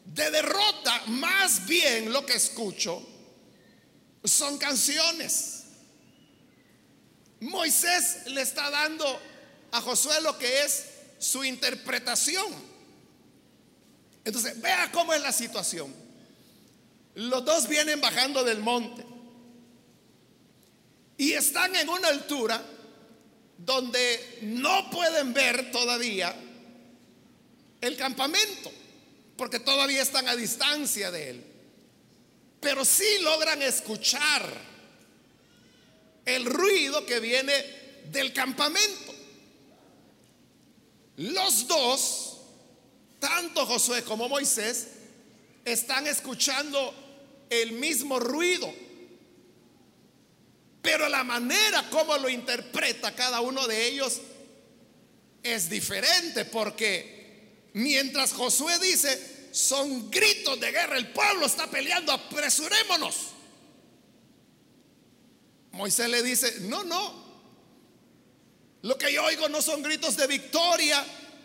de 0.06 0.32
derrota, 0.32 1.04
más 1.08 1.68
bien 1.68 2.14
lo 2.14 2.26
que 2.26 2.36
escucho 2.36 3.06
son 4.24 4.58
canciones. 4.58 5.64
Moisés 7.42 8.28
le 8.28 8.42
está 8.42 8.70
dando 8.70 9.35
a 9.76 9.82
Josué 9.82 10.22
lo 10.22 10.38
que 10.38 10.64
es 10.64 10.86
su 11.20 11.44
interpretación. 11.44 12.48
Entonces, 14.24 14.60
vea 14.62 14.90
cómo 14.94 15.14
es 15.14 15.22
la 15.22 15.34
situación. 15.34 15.94
Los 17.16 17.44
dos 17.44 17.68
vienen 17.68 18.00
bajando 18.00 18.44
del 18.46 18.60
monte 18.60 19.06
y 21.18 21.34
están 21.34 21.76
en 21.76 21.90
una 21.90 22.08
altura 22.08 22.64
donde 23.58 24.40
no 24.44 24.90
pueden 24.90 25.34
ver 25.34 25.72
todavía 25.72 26.34
el 27.82 27.98
campamento, 27.98 28.72
porque 29.36 29.60
todavía 29.60 30.02
están 30.02 30.30
a 30.30 30.38
distancia 30.38 31.12
de 31.12 31.30
él. 31.32 31.46
Pero 32.62 32.86
sí 32.86 33.20
logran 33.22 33.62
escuchar 33.62 34.50
el 36.26 36.46
ruido 36.46 37.06
que 37.06 37.20
viene 37.20 37.54
del 38.06 38.32
campamento. 38.32 39.05
Los 41.18 41.68
dos, 41.68 42.42
tanto 43.20 43.66
Josué 43.66 44.04
como 44.04 44.30
Moisés, 44.30 44.88
están 45.64 46.08
escuchando 46.08 46.94
el 47.50 47.74
mismo 47.74 48.20
ruido. 48.20 48.72
Pero 50.82 51.10
la 51.10 51.24
manera 51.24 51.90
como 51.90 52.18
lo 52.18 52.30
interpreta 52.30 53.16
cada 53.16 53.42
uno 53.42 53.68
de 53.68 53.88
ellos 53.88 54.22
es 55.42 55.70
diferente 55.70 56.46
porque 56.46 57.16
Mientras 57.76 58.32
Josué 58.32 58.80
dice, 58.80 59.50
son 59.52 60.10
gritos 60.10 60.58
de 60.62 60.72
guerra, 60.72 60.98
el 60.98 61.12
pueblo 61.12 61.46
está 61.46 61.70
peleando, 61.70 62.14
apresurémonos. 62.14 63.16
Moisés 65.74 66.08
le 66.08 66.24
dice, 66.24 66.62
no, 66.62 66.86
no, 66.86 67.25
lo 68.86 68.96
que 69.00 69.12
yo 69.12 69.24
oigo 69.24 69.50
no 69.50 69.64
son 69.64 69.82
gritos 69.82 70.16
de 70.16 70.28
victoria, 70.28 71.04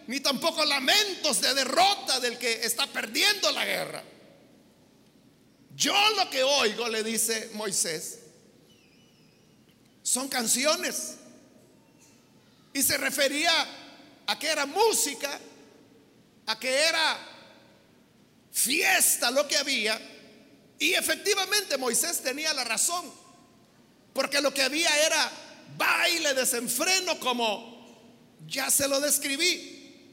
ni 0.09 0.21
tampoco 0.21 0.63
lamentos 0.63 1.41
de 1.41 1.55
derrota 1.55 2.21
del 2.21 2.37
que 2.37 2.67
está 2.67 2.87
perdiendo 2.87 3.51
la 3.53 3.65
guerra. 3.65 4.05
Yo 5.75 5.95
lo 6.17 6.29
que 6.29 6.43
oigo, 6.43 6.87
le 6.91 7.03
dice 7.03 7.49
Moisés, 7.55 8.19
son 10.03 10.29
canciones. 10.29 11.15
Y 12.75 12.83
se 12.83 12.99
refería 12.99 13.51
a 14.27 14.39
que 14.39 14.49
era 14.49 14.67
música 14.67 15.41
a 16.45 16.59
que 16.59 16.69
era 16.69 17.19
fiesta 18.53 19.31
lo 19.31 19.49
que 19.49 19.57
había. 19.57 19.99
Y 20.79 20.93
efectivamente 20.93 21.79
Moisés 21.79 22.21
tenía 22.21 22.53
la 22.53 22.65
razón, 22.65 23.11
porque 24.13 24.43
lo 24.43 24.53
que 24.53 24.63
había 24.63 24.95
era 25.07 25.50
baile, 25.77 26.35
desenfreno, 26.35 27.19
como 27.21 27.71
ya 28.47 28.71
se 28.71 28.89
lo 28.89 29.01
describí. 29.01 30.11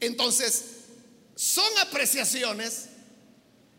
Entonces, 0.00 0.64
son 1.34 1.66
apreciaciones 1.78 2.86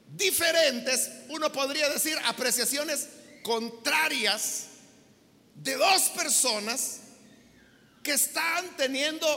diferentes, 0.07 1.09
uno 1.29 1.51
podría 1.51 1.89
decir 1.89 2.17
apreciaciones 2.25 3.07
contrarias 3.43 4.67
de 5.55 5.75
dos 5.75 6.09
personas 6.09 6.99
que 8.03 8.13
están 8.13 8.75
teniendo 8.77 9.27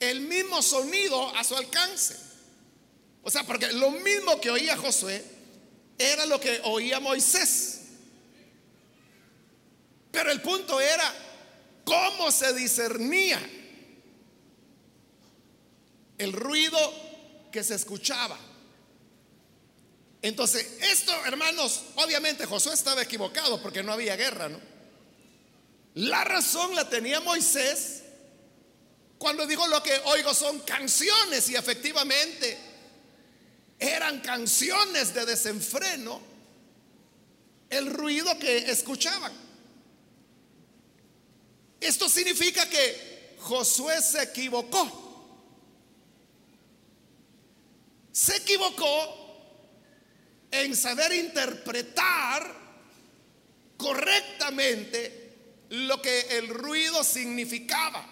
el 0.00 0.20
mismo 0.22 0.62
sonido 0.62 1.34
a 1.36 1.44
su 1.44 1.56
alcance. 1.56 2.16
O 3.22 3.30
sea, 3.30 3.42
porque 3.44 3.72
lo 3.72 3.90
mismo 3.90 4.40
que 4.40 4.50
oía 4.50 4.76
Josué 4.76 5.24
era 5.98 6.26
lo 6.26 6.40
que 6.40 6.60
oía 6.64 7.00
Moisés. 7.00 7.83
Pero 10.14 10.30
el 10.30 10.40
punto 10.40 10.80
era 10.80 11.12
cómo 11.84 12.30
se 12.30 12.54
discernía 12.54 13.40
el 16.16 16.32
ruido 16.32 16.78
que 17.50 17.64
se 17.64 17.74
escuchaba. 17.74 18.38
Entonces, 20.22 20.78
esto, 20.82 21.12
hermanos, 21.26 21.82
obviamente 21.96 22.46
Josué 22.46 22.74
estaba 22.74 23.02
equivocado 23.02 23.60
porque 23.60 23.82
no 23.82 23.92
había 23.92 24.14
guerra, 24.14 24.48
¿no? 24.48 24.60
La 25.94 26.22
razón 26.22 26.76
la 26.76 26.88
tenía 26.88 27.18
Moisés 27.18 28.04
cuando 29.18 29.48
digo 29.48 29.66
lo 29.66 29.82
que 29.82 30.00
oigo 30.04 30.32
son 30.32 30.60
canciones 30.60 31.48
y 31.48 31.56
efectivamente 31.56 32.56
eran 33.80 34.20
canciones 34.20 35.12
de 35.12 35.26
desenfreno 35.26 36.20
el 37.68 37.92
ruido 37.92 38.38
que 38.38 38.70
escuchaban. 38.70 39.43
Esto 41.84 42.08
significa 42.08 42.66
que 42.68 43.36
Josué 43.40 44.00
se 44.00 44.22
equivocó. 44.22 45.02
Se 48.10 48.36
equivocó 48.38 48.88
en 50.50 50.74
saber 50.74 51.12
interpretar 51.12 52.50
correctamente 53.76 55.34
lo 55.68 56.00
que 56.00 56.20
el 56.38 56.48
ruido 56.48 57.04
significaba. 57.04 58.08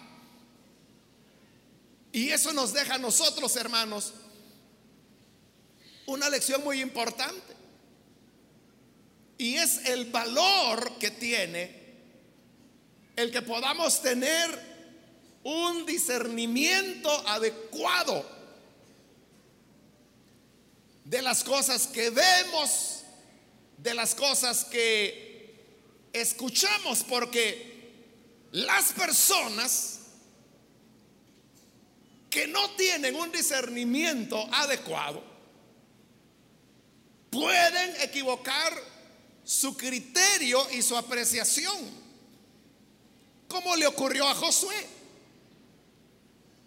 Y 2.11 2.29
eso 2.29 2.53
nos 2.53 2.73
deja 2.73 2.95
a 2.95 2.99
nosotros, 2.99 3.55
hermanos, 3.55 4.13
una 6.05 6.29
lección 6.29 6.63
muy 6.63 6.79
importante. 6.79 7.55
Y 9.39 9.55
es 9.55 9.85
el 9.87 10.11
valor 10.11 10.99
que 10.99 11.09
tiene 11.09 11.82
el 13.15 13.31
que 13.31 13.41
podamos 13.41 14.01
tener 14.01 14.73
un 15.43 15.85
discernimiento 15.85 17.09
adecuado 17.27 18.25
de 21.05 21.21
las 21.21 21.43
cosas 21.43 21.87
que 21.87 22.09
vemos, 22.09 23.03
de 23.77 23.93
las 23.93 24.15
cosas 24.15 24.65
que 24.65 25.55
escuchamos, 26.13 27.03
porque 27.03 27.91
las 28.51 28.93
personas 28.93 29.99
que 32.29 32.47
no 32.47 32.71
tienen 32.71 33.15
un 33.15 33.31
discernimiento 33.31 34.47
adecuado, 34.51 35.23
pueden 37.29 37.95
equivocar 38.01 38.73
su 39.43 39.75
criterio 39.75 40.67
y 40.71 40.81
su 40.81 40.95
apreciación, 40.95 42.02
como 43.53 43.75
le 43.75 43.85
ocurrió 43.85 44.27
a 44.27 44.33
Josué, 44.33 44.87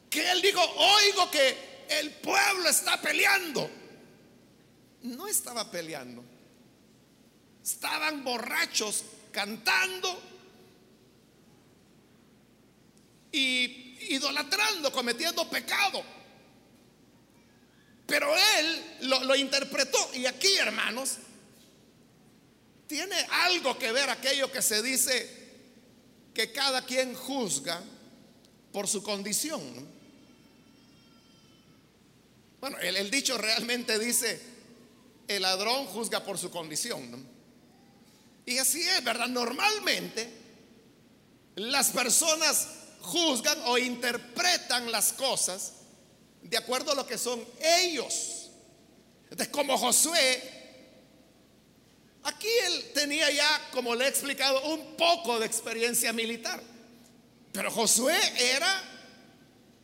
que 0.08 0.30
él 0.30 0.40
dijo, 0.40 0.60
oigo 0.62 1.28
que 1.32 1.84
el 1.88 2.12
pueblo 2.12 2.68
está 2.68 3.02
peleando. 3.02 3.68
No 5.02 5.26
estaba 5.26 5.68
peleando, 5.68 6.24
estaban 7.62 8.22
borrachos 8.22 9.04
cantando 9.32 10.22
y 13.32 14.14
idolatrando, 14.14 14.92
cometiendo 14.92 15.50
pecado. 15.50 16.04
Pero 18.06 18.32
él 18.58 18.98
lo, 19.02 19.24
lo, 19.24 19.34
interpretó. 19.34 20.10
Y 20.14 20.26
aquí, 20.26 20.56
hermanos, 20.56 21.16
tiene 22.86 23.16
algo 23.44 23.76
que 23.76 23.90
ver 23.90 24.08
aquello 24.08 24.50
que 24.52 24.62
se 24.62 24.80
dice 24.82 25.35
que 26.36 26.52
cada 26.52 26.84
quien 26.84 27.14
juzga 27.14 27.80
por 28.70 28.86
su 28.86 29.02
condición. 29.02 29.62
Bueno, 32.60 32.76
el, 32.78 33.10
dicho 33.10 33.38
realmente 33.38 33.98
dice, 33.98 34.38
el 35.28 35.40
ladrón 35.40 35.86
juzga 35.86 36.22
por 36.22 36.36
su 36.36 36.50
condición. 36.50 37.26
Y 38.44 38.58
así 38.58 38.82
es, 38.82 39.02
¿verdad? 39.02 39.28
Normalmente 39.28 40.30
las 41.54 41.88
personas 41.88 42.68
juzgan 43.00 43.58
o 43.64 43.78
interpretan 43.78 44.92
las 44.92 45.14
cosas 45.14 45.72
de 46.42 46.58
acuerdo 46.58 46.92
a 46.92 46.96
lo 46.96 47.06
que 47.06 47.16
son 47.16 47.42
ellos. 47.62 48.50
Entonces, 49.30 49.48
como 49.48 49.78
Josué, 49.78 50.55
aquí 52.26 52.48
él 52.66 52.90
tenía 52.92 53.30
ya, 53.30 53.68
como 53.70 53.94
le 53.94 54.04
he 54.04 54.08
explicado, 54.08 54.60
un 54.66 54.96
poco 54.96 55.38
de 55.38 55.46
experiencia 55.46 56.12
militar. 56.12 56.60
Pero 57.52 57.70
Josué 57.70 58.18
era 58.38 58.82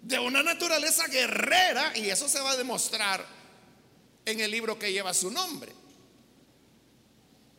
de 0.02 0.18
una 0.18 0.42
naturaleza 0.42 1.06
guerrera 1.06 1.96
y 1.96 2.10
eso 2.10 2.28
se 2.28 2.40
va 2.40 2.50
a 2.50 2.56
demostrar 2.56 3.24
en 4.24 4.40
el 4.40 4.50
libro 4.50 4.78
que 4.78 4.92
lleva 4.92 5.14
su 5.14 5.30
nombre, 5.30 5.72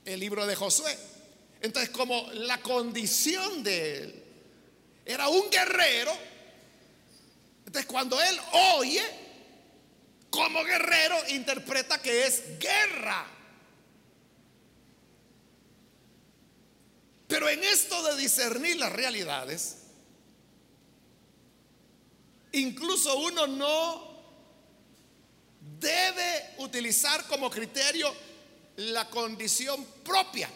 el 0.06 0.20
libro 0.20 0.46
de 0.46 0.56
Josué. 0.56 0.98
Entonces, 1.62 1.90
como 1.90 2.30
la 2.34 2.60
condición 2.60 3.64
de 3.64 3.98
él 3.98 4.24
era 5.06 5.30
un 5.30 5.50
guerrero, 5.50 6.12
entonces 7.66 7.86
cuando 7.86 8.22
él 8.22 8.38
oye, 8.76 9.02
como 10.30 10.64
guerrero, 10.64 11.16
interpreta 11.30 12.02
que 12.02 12.26
es 12.26 12.60
guerra. 12.60 13.33
Pero 17.34 17.50
en 17.50 17.64
esto 17.64 18.04
de 18.04 18.22
discernir 18.22 18.78
las 18.78 18.94
realidades, 18.94 19.78
incluso 22.52 23.18
uno 23.18 23.48
no 23.48 24.14
debe 25.80 26.54
utilizar 26.60 27.26
como 27.26 27.50
criterio 27.50 28.14
la 28.76 29.10
condición 29.10 29.84
propia, 30.04 30.48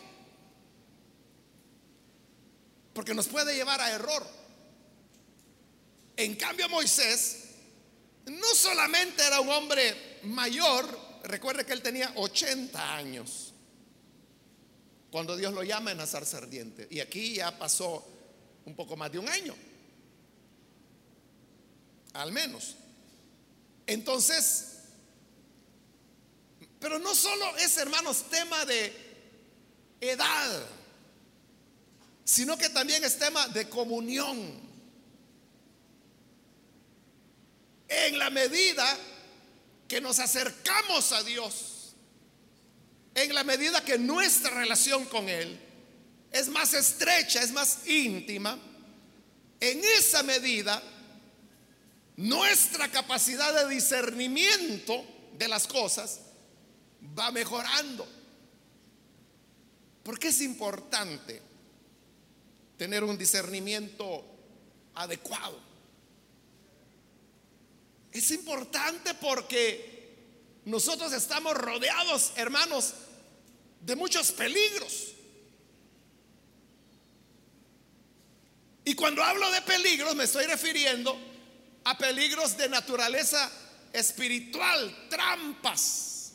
porque 2.94 3.16
nos 3.16 3.28
puede 3.28 3.56
llevar 3.56 3.82
a 3.82 3.90
error. 3.90 4.24
En 6.16 6.36
cambio 6.36 6.70
Moisés 6.70 7.56
no 8.28 8.54
solamente 8.54 9.26
era 9.26 9.40
un 9.40 9.50
hombre 9.50 10.20
mayor, 10.26 10.86
recuerde 11.24 11.66
que 11.66 11.74
él 11.74 11.82
tenía 11.82 12.12
80 12.18 12.96
años 12.96 13.47
cuando 15.12 15.36
Dios 15.36 15.54
lo 15.54 15.64
llama 15.64 15.92
en 15.92 16.00
azar 16.00 16.24
ardiente. 16.34 16.88
Y 16.92 17.00
aquí 17.00 17.36
ya 17.36 17.58
pasó 17.58 18.06
un 18.66 18.76
poco 18.76 18.96
más 18.96 19.12
de 19.12 19.20
un 19.20 19.30
año. 19.30 19.56
Al 22.14 22.32
menos. 22.32 22.76
Entonces, 23.86 24.80
pero 26.80 27.00
no 27.00 27.16
solo 27.16 27.58
es, 27.58 27.78
hermanos, 27.78 28.26
tema 28.30 28.66
de 28.66 28.94
edad, 30.02 30.66
sino 32.26 32.58
que 32.58 32.70
también 32.70 33.04
es 33.04 33.18
tema 33.18 33.48
de 33.50 33.70
comunión. 33.70 34.68
en 37.88 38.18
la 38.18 38.30
medida 38.30 38.86
que 39.88 40.02
nos 40.02 40.20
acercamos 40.20 41.12
a 41.12 41.24
Dios, 41.24 41.77
en 43.18 43.34
la 43.34 43.44
medida 43.44 43.84
que 43.84 43.98
nuestra 43.98 44.52
relación 44.52 45.06
con 45.06 45.28
Él 45.28 45.60
es 46.32 46.50
más 46.50 46.76
estrecha, 46.76 47.42
es 47.42 47.52
más 47.52 47.88
íntima, 47.88 48.60
en 49.60 49.82
esa 49.98 50.22
medida 50.22 50.84
nuestra 52.16 52.92
capacidad 52.92 53.56
de 53.56 53.74
discernimiento 53.74 55.04
de 55.36 55.48
las 55.48 55.66
cosas 55.66 56.20
va 57.18 57.32
mejorando. 57.32 58.08
Porque 60.04 60.28
es 60.28 60.40
importante 60.42 61.42
tener 62.78 63.04
un 63.04 63.18
discernimiento 63.18 64.24
adecuado. 64.94 65.60
Es 68.12 68.30
importante 68.30 69.16
porque 69.16 69.98
nosotros 70.66 71.12
estamos 71.14 71.56
rodeados, 71.56 72.34
hermanos, 72.36 72.94
de 73.82 73.96
muchos 73.96 74.32
peligros. 74.32 75.14
Y 78.86 78.96
cuando 78.96 79.24
hablo 79.24 79.52
de 79.52 79.62
peligros 79.64 80.16
me 80.16 80.24
estoy 80.24 80.46
refiriendo 80.46 81.18
a 81.84 81.98
peligros 81.98 82.58
de 82.58 82.70
naturaleza 82.70 83.52
espiritual, 83.94 85.08
trampas 85.10 86.34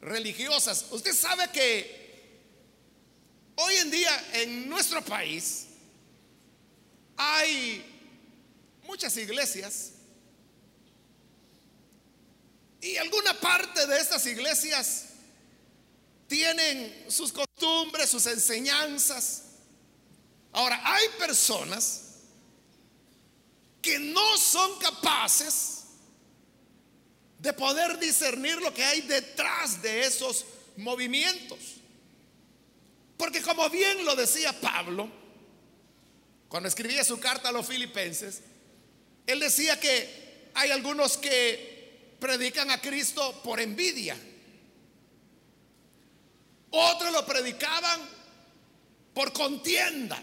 religiosas. 0.00 0.86
Usted 0.90 1.14
sabe 1.14 1.50
que 1.50 2.40
hoy 3.56 3.74
en 3.76 3.90
día 3.90 4.28
en 4.34 4.68
nuestro 4.68 5.04
país 5.04 5.66
hay 7.16 7.84
muchas 8.84 9.16
iglesias 9.16 9.92
y 12.80 12.96
alguna 12.96 13.38
parte 13.40 13.86
de 13.86 13.98
estas 13.98 14.24
iglesias 14.26 15.07
tienen 16.28 17.06
sus 17.08 17.32
costumbres, 17.32 18.10
sus 18.10 18.26
enseñanzas. 18.26 19.44
Ahora, 20.52 20.80
hay 20.84 21.08
personas 21.18 22.02
que 23.82 23.98
no 23.98 24.36
son 24.36 24.78
capaces 24.78 25.84
de 27.38 27.52
poder 27.52 27.98
discernir 27.98 28.56
lo 28.56 28.72
que 28.74 28.84
hay 28.84 29.00
detrás 29.02 29.80
de 29.80 30.04
esos 30.04 30.44
movimientos. 30.76 31.58
Porque 33.16 33.40
como 33.42 33.68
bien 33.70 34.04
lo 34.04 34.14
decía 34.14 34.52
Pablo, 34.60 35.10
cuando 36.48 36.68
escribía 36.68 37.04
su 37.04 37.18
carta 37.18 37.48
a 37.48 37.52
los 37.52 37.66
filipenses, 37.66 38.42
él 39.26 39.40
decía 39.40 39.78
que 39.80 40.50
hay 40.54 40.70
algunos 40.70 41.16
que 41.16 42.16
predican 42.20 42.70
a 42.70 42.80
Cristo 42.80 43.40
por 43.42 43.60
envidia. 43.60 44.16
Otros 46.70 47.12
lo 47.12 47.24
predicaban 47.24 48.00
por 49.14 49.32
contienda. 49.32 50.22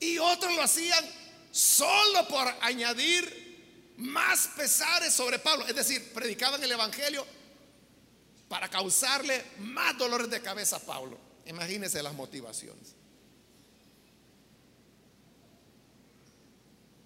Y 0.00 0.18
otros 0.18 0.54
lo 0.54 0.62
hacían 0.62 1.04
solo 1.50 2.26
por 2.28 2.46
añadir 2.62 3.94
más 3.98 4.48
pesares 4.56 5.12
sobre 5.12 5.38
Pablo. 5.38 5.66
Es 5.66 5.76
decir, 5.76 6.12
predicaban 6.12 6.62
el 6.62 6.72
Evangelio 6.72 7.26
para 8.48 8.68
causarle 8.68 9.44
más 9.58 9.96
dolores 9.96 10.30
de 10.30 10.40
cabeza 10.40 10.76
a 10.76 10.80
Pablo. 10.80 11.18
Imagínense 11.46 12.02
las 12.02 12.14
motivaciones. 12.14 12.94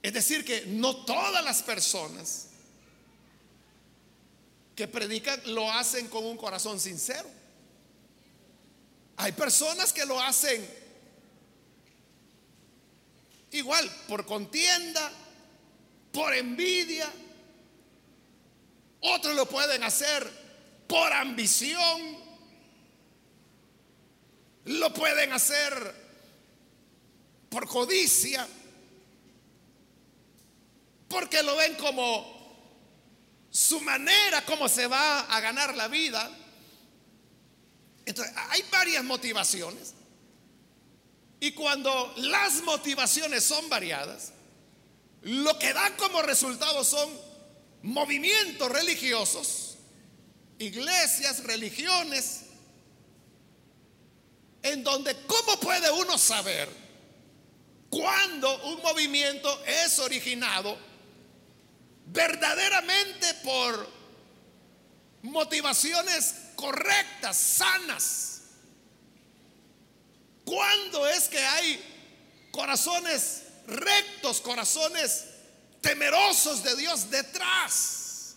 Es 0.02 0.12
decir, 0.12 0.44
que 0.44 0.66
no 0.66 1.04
todas 1.04 1.42
las 1.42 1.62
personas 1.62 2.48
que 4.74 4.88
predican 4.88 5.40
lo 5.46 5.70
hacen 5.70 6.08
con 6.08 6.24
un 6.24 6.36
corazón 6.36 6.80
sincero. 6.80 7.28
Hay 9.16 9.32
personas 9.32 9.92
que 9.92 10.04
lo 10.04 10.20
hacen 10.20 10.68
igual 13.52 13.88
por 14.08 14.26
contienda, 14.26 15.10
por 16.12 16.34
envidia. 16.34 17.10
Otros 19.00 19.34
lo 19.34 19.46
pueden 19.46 19.82
hacer 19.84 20.28
por 20.88 21.12
ambición. 21.12 22.24
Lo 24.64 24.92
pueden 24.92 25.32
hacer 25.32 25.94
por 27.48 27.68
codicia. 27.68 28.48
Porque 31.06 31.42
lo 31.44 31.54
ven 31.54 31.74
como 31.76 32.33
su 33.54 33.80
manera 33.80 34.44
como 34.44 34.68
se 34.68 34.88
va 34.88 35.20
a 35.20 35.38
ganar 35.38 35.76
la 35.76 35.86
vida. 35.86 36.28
Entonces, 38.04 38.34
hay 38.50 38.64
varias 38.68 39.04
motivaciones. 39.04 39.94
Y 41.38 41.52
cuando 41.52 42.12
las 42.16 42.62
motivaciones 42.62 43.44
son 43.44 43.68
variadas, 43.68 44.32
lo 45.22 45.56
que 45.56 45.72
dan 45.72 45.94
como 45.94 46.20
resultado 46.22 46.82
son 46.82 47.08
movimientos 47.82 48.68
religiosos, 48.72 49.76
iglesias, 50.58 51.44
religiones, 51.44 52.46
en 54.64 54.82
donde, 54.82 55.14
¿cómo 55.28 55.60
puede 55.60 55.92
uno 55.92 56.18
saber 56.18 56.68
cuando 57.88 58.64
un 58.64 58.82
movimiento 58.82 59.64
es 59.64 60.00
originado 60.00 60.76
verdaderamente 62.06 63.34
por 63.42 63.88
motivaciones 65.22 66.34
correctas, 66.56 67.36
sanas. 67.36 68.40
¿Cuándo 70.44 71.06
es 71.06 71.28
que 71.28 71.38
hay 71.38 72.48
corazones 72.50 73.42
rectos, 73.66 74.40
corazones 74.40 75.24
temerosos 75.80 76.62
de 76.62 76.76
Dios 76.76 77.10
detrás 77.10 78.36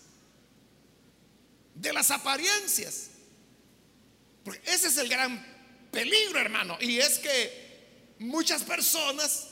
de 1.74 1.92
las 1.92 2.10
apariencias? 2.10 3.08
Porque 4.42 4.62
ese 4.70 4.88
es 4.88 4.96
el 4.96 5.08
gran 5.08 5.44
peligro, 5.90 6.40
hermano. 6.40 6.78
Y 6.80 6.98
es 6.98 7.18
que 7.18 8.14
muchas 8.18 8.62
personas 8.62 9.48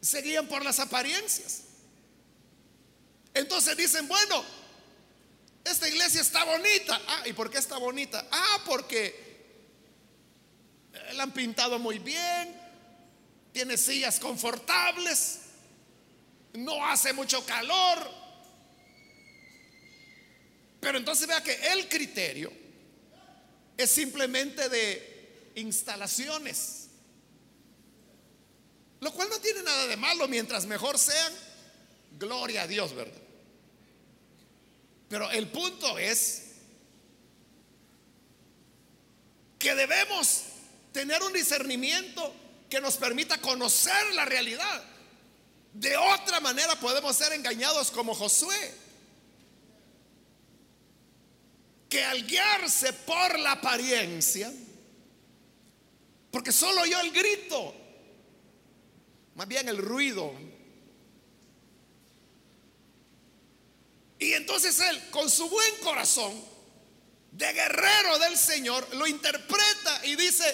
se 0.00 0.22
guían 0.22 0.48
por 0.48 0.64
las 0.64 0.80
apariencias. 0.80 1.64
Entonces 3.34 3.76
dicen, 3.76 4.08
bueno, 4.08 4.44
esta 5.64 5.88
iglesia 5.88 6.20
está 6.20 6.44
bonita. 6.44 7.00
Ah, 7.06 7.22
¿y 7.26 7.32
por 7.32 7.50
qué 7.50 7.58
está 7.58 7.78
bonita? 7.78 8.26
Ah, 8.30 8.62
porque 8.64 9.30
la 11.12 11.24
han 11.24 11.32
pintado 11.32 11.78
muy 11.78 11.98
bien, 11.98 12.56
tiene 13.52 13.76
sillas 13.76 14.18
confortables, 14.18 15.40
no 16.54 16.84
hace 16.86 17.12
mucho 17.12 17.44
calor. 17.44 18.20
Pero 20.80 20.98
entonces 20.98 21.26
vea 21.26 21.42
que 21.42 21.54
el 21.72 21.88
criterio 21.88 22.50
es 23.76 23.90
simplemente 23.90 24.68
de 24.68 25.52
instalaciones. 25.56 26.88
Lo 29.00 29.12
cual 29.12 29.28
no 29.30 29.38
tiene 29.40 29.62
nada 29.62 29.86
de 29.86 29.96
malo 29.96 30.28
mientras 30.28 30.66
mejor 30.66 30.98
sean 30.98 31.32
Gloria 32.20 32.64
a 32.64 32.66
Dios, 32.66 32.94
¿verdad? 32.94 33.22
Pero 35.08 35.30
el 35.30 35.48
punto 35.48 35.98
es 35.98 36.48
que 39.58 39.74
debemos 39.74 40.42
tener 40.92 41.22
un 41.22 41.32
discernimiento 41.32 42.34
que 42.68 42.78
nos 42.78 42.98
permita 42.98 43.38
conocer 43.38 44.12
la 44.12 44.26
realidad. 44.26 44.84
De 45.72 45.96
otra 45.96 46.40
manera 46.40 46.78
podemos 46.78 47.16
ser 47.16 47.32
engañados 47.32 47.90
como 47.90 48.14
Josué, 48.14 48.74
que 51.88 52.04
al 52.04 52.26
guiarse 52.26 52.92
por 52.92 53.38
la 53.38 53.52
apariencia, 53.52 54.52
porque 56.30 56.52
solo 56.52 56.82
oyó 56.82 57.00
el 57.00 57.12
grito, 57.12 57.74
más 59.36 59.48
bien 59.48 59.70
el 59.70 59.78
ruido 59.78 60.49
Y 64.20 64.34
entonces 64.34 64.78
él, 64.80 65.10
con 65.10 65.28
su 65.30 65.48
buen 65.48 65.76
corazón, 65.76 66.32
de 67.32 67.52
guerrero 67.52 68.18
del 68.18 68.36
Señor, 68.36 68.94
lo 68.94 69.06
interpreta 69.06 70.04
y 70.04 70.14
dice, 70.14 70.44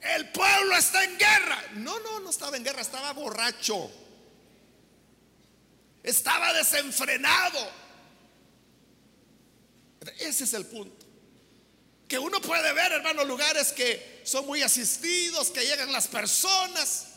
el 0.00 0.30
pueblo 0.30 0.74
está 0.74 1.04
en 1.04 1.18
guerra. 1.18 1.62
No, 1.74 2.00
no, 2.00 2.20
no 2.20 2.30
estaba 2.30 2.56
en 2.56 2.64
guerra, 2.64 2.80
estaba 2.80 3.12
borracho. 3.12 3.90
Estaba 6.02 6.54
desenfrenado. 6.54 7.70
Ese 10.18 10.44
es 10.44 10.54
el 10.54 10.64
punto. 10.64 11.04
Que 12.08 12.18
uno 12.18 12.40
puede 12.40 12.72
ver, 12.72 12.92
hermano, 12.92 13.22
lugares 13.24 13.72
que 13.72 14.22
son 14.24 14.46
muy 14.46 14.62
asistidos, 14.62 15.50
que 15.50 15.60
llegan 15.66 15.92
las 15.92 16.08
personas. 16.08 17.08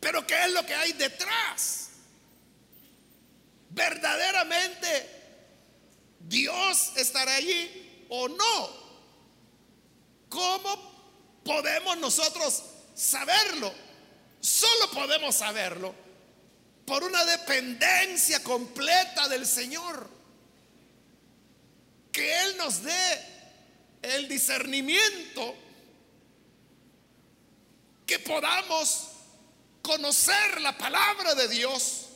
Pero 0.00 0.26
¿qué 0.26 0.42
es 0.44 0.52
lo 0.52 0.64
que 0.64 0.74
hay 0.74 0.92
detrás? 0.92 1.87
Verdaderamente 3.70 4.86
Dios 6.20 6.92
estará 6.96 7.34
allí 7.34 8.06
o 8.08 8.28
no. 8.28 8.88
¿Cómo 10.28 11.40
podemos 11.44 11.96
nosotros 11.98 12.62
saberlo? 12.94 13.72
Solo 14.40 14.90
podemos 14.92 15.34
saberlo 15.34 15.94
por 16.84 17.02
una 17.02 17.24
dependencia 17.24 18.42
completa 18.42 19.28
del 19.28 19.46
Señor. 19.46 20.08
Que 22.12 22.42
Él 22.42 22.56
nos 22.56 22.82
dé 22.82 23.22
el 24.02 24.28
discernimiento 24.28 25.54
que 28.06 28.18
podamos 28.18 29.08
conocer 29.82 30.60
la 30.60 30.76
palabra 30.76 31.34
de 31.34 31.48
Dios 31.48 32.07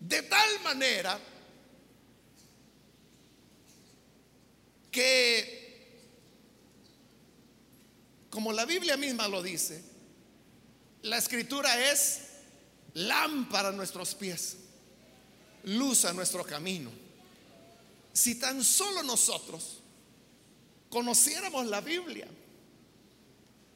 de 0.00 0.22
tal 0.22 0.60
manera 0.64 1.20
que, 4.90 6.00
como 8.30 8.52
la 8.52 8.64
Biblia 8.64 8.96
misma 8.96 9.28
lo 9.28 9.42
dice, 9.42 9.84
la 11.02 11.18
escritura 11.18 11.90
es 11.90 12.20
lámpara 12.94 13.68
a 13.68 13.72
nuestros 13.72 14.14
pies, 14.14 14.56
luz 15.64 16.04
a 16.06 16.12
nuestro 16.12 16.44
camino. 16.44 16.90
Si 18.12 18.36
tan 18.36 18.64
solo 18.64 19.02
nosotros 19.02 19.78
conociéramos 20.88 21.66
la 21.66 21.80
Biblia, 21.80 22.26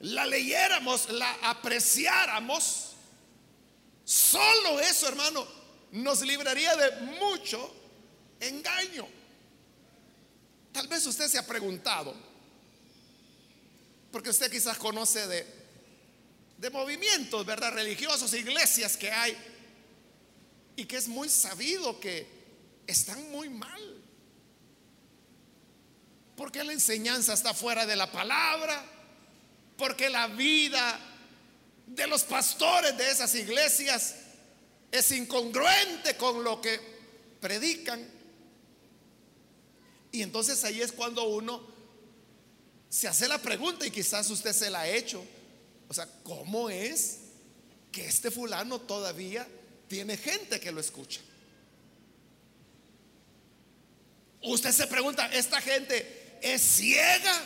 la 0.01 0.27
leyéramos, 0.27 1.09
la 1.11 1.33
apreciáramos, 1.43 2.91
solo 4.05 4.81
eso, 4.81 5.09
hermano, 5.09 5.64
nos 5.95 6.23
libraría 6.23 6.75
de 6.75 6.91
mucho 7.21 7.73
engaño. 8.41 9.07
Tal 10.73 10.89
vez 10.89 11.07
usted 11.07 11.29
se 11.29 11.39
ha 11.39 11.47
preguntado, 11.47 12.13
porque 14.11 14.31
usted 14.31 14.51
quizás 14.51 14.77
conoce 14.77 15.29
de, 15.29 15.47
de 16.59 16.71
movimientos, 16.71 17.47
¿verdad? 17.47 17.73
Religiosos, 17.73 18.35
iglesias 18.35 18.97
que 18.97 19.13
hay, 19.13 19.37
y 20.75 20.85
que 20.85 20.97
es 20.97 21.07
muy 21.07 21.29
sabido 21.29 22.01
que 22.01 22.27
están 22.89 23.31
muy 23.31 23.49
mal. 23.49 24.03
Porque 26.37 26.65
la 26.65 26.73
enseñanza 26.73 27.35
está 27.35 27.55
fuera 27.55 27.87
de 27.87 27.95
la 27.95 28.11
palabra, 28.11 28.85
porque 29.77 30.11
la 30.11 30.27
vida 30.27 30.99
de 31.87 32.09
los 32.09 32.25
pastores 32.25 32.99
de 32.99 33.09
esas 33.13 33.33
iglesias 33.37 34.17
es 34.95 35.11
incongruente 35.11 36.17
con 36.17 36.45
lo 36.45 36.61
que 36.61 36.81
predican. 37.41 38.09
Y 40.13 40.23
entonces 40.23 40.63
ahí 40.63 40.81
es 40.81 40.93
cuando 40.93 41.25
uno 41.25 41.61
se 42.89 43.09
hace 43.09 43.27
la 43.27 43.39
pregunta 43.39 43.85
y 43.85 43.91
quizás 43.91 44.31
usted 44.31 44.53
se 44.53 44.71
la 44.71 44.83
ha 44.83 44.89
hecho. 44.89 45.25
O 45.89 45.95
sea, 45.95 46.09
¿cómo 46.23 46.71
es 46.71 47.19
que 47.91 48.07
este 48.07 48.31
fulano 48.31 48.81
todavía 48.83 49.49
tiene 49.89 50.17
gente 50.17 50.61
que 50.61 50.71
lo 50.71 50.81
escucha? 50.81 51.21
Usted 54.43 54.71
se 54.71 54.87
pregunta, 54.87 55.27
¿esta 55.33 55.61
gente 55.61 56.39
es 56.41 56.63
ciega? 56.63 57.45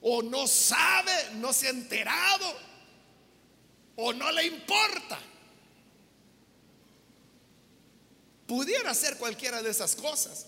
¿O 0.00 0.22
no 0.22 0.48
sabe, 0.48 1.12
no 1.34 1.52
se 1.52 1.68
ha 1.68 1.70
enterado? 1.70 2.52
¿O 3.94 4.12
no 4.12 4.32
le 4.32 4.44
importa? 4.46 5.20
Pudiera 8.52 8.92
ser 8.92 9.16
cualquiera 9.16 9.62
de 9.62 9.70
esas 9.70 9.96
cosas. 9.96 10.44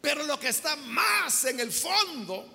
Pero 0.00 0.22
lo 0.22 0.40
que 0.40 0.48
está 0.48 0.74
más 0.74 1.44
en 1.44 1.60
el 1.60 1.70
fondo 1.70 2.48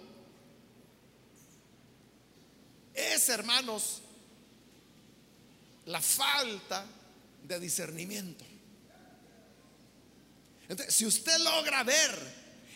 es, 2.96 3.30
hermanos, 3.30 4.02
la 5.86 6.02
falta 6.02 6.84
de 7.44 7.60
discernimiento. 7.60 8.44
Entonces, 10.68 10.96
si 10.96 11.06
usted 11.06 11.38
logra 11.42 11.84
ver 11.84 12.18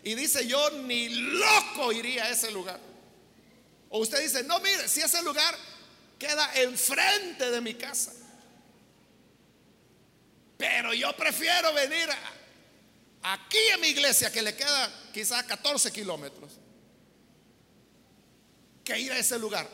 y 0.04 0.14
dice, 0.14 0.46
yo 0.46 0.70
ni 0.84 1.10
loco 1.10 1.92
iría 1.92 2.26
a 2.26 2.30
ese 2.30 2.52
lugar. 2.52 2.80
O 3.90 3.98
usted 3.98 4.22
dice, 4.22 4.44
no, 4.44 4.60
mire, 4.60 4.88
si 4.88 5.02
ese 5.02 5.24
lugar 5.24 5.58
queda 6.20 6.54
enfrente 6.62 7.50
de 7.50 7.62
mi 7.62 7.74
casa. 7.74 8.14
Pero 10.60 10.94
yo 10.94 11.16
prefiero 11.16 11.74
venir 11.74 12.10
aquí 13.24 13.70
a 13.74 13.78
mi 13.78 13.88
iglesia, 13.88 14.30
que 14.30 14.42
le 14.42 14.54
queda 14.58 14.92
quizás 15.14 15.46
14 15.46 15.90
kilómetros, 15.90 16.52
que 18.84 19.00
ir 19.00 19.10
a 19.14 19.18
ese 19.18 19.40
lugar. 19.40 19.70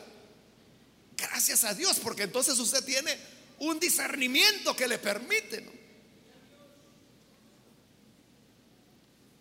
Gracias 1.16 1.64
a 1.64 1.74
Dios, 1.74 1.98
porque 1.98 2.22
entonces 2.22 2.56
usted 2.60 2.84
tiene 2.84 3.18
un 3.58 3.80
discernimiento 3.80 4.76
que 4.76 4.86
le 4.86 4.98
permite. 4.98 5.68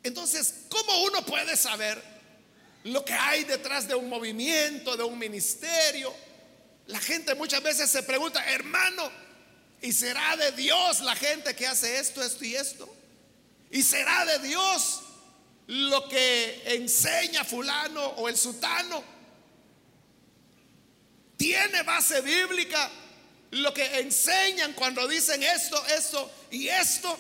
Entonces, 0.02 0.66
¿cómo 0.68 1.04
uno 1.04 1.24
puede 1.28 1.56
saber 1.56 2.02
lo 2.86 3.06
que 3.06 3.14
hay 3.14 3.44
detrás 3.44 3.88
de 3.88 3.94
un 3.94 4.10
movimiento, 4.10 4.98
de 4.98 5.04
un 5.04 5.20
ministerio? 5.20 6.12
La 6.88 7.00
gente 7.00 7.36
muchas 7.36 7.62
veces 7.62 7.88
se 7.88 8.02
pregunta, 8.02 8.44
hermano, 8.50 9.25
¿y 9.86 9.94
será 9.94 10.36
de 10.36 10.52
Dios 10.54 11.02
la 11.02 11.16
gente 11.16 11.56
que 11.56 11.68
hace 11.68 12.00
esto, 12.00 12.24
esto 12.24 12.44
y 12.44 12.56
esto? 12.56 12.92
¿Y 13.70 13.84
será 13.84 14.26
de 14.26 14.40
Dios 14.40 15.02
lo 15.68 16.10
que 16.10 16.64
enseña 16.74 17.44
fulano 17.44 18.04
o 18.04 18.28
el 18.28 18.36
sutano? 18.36 19.04
¿Tiene 21.38 21.84
base 21.84 22.22
bíblica 22.22 22.90
lo 23.52 23.72
que 23.76 24.00
enseñan 24.00 24.74
cuando 24.74 25.08
dicen 25.08 25.44
esto, 25.44 25.86
esto 25.86 26.32
y 26.50 26.68
esto? 26.68 27.16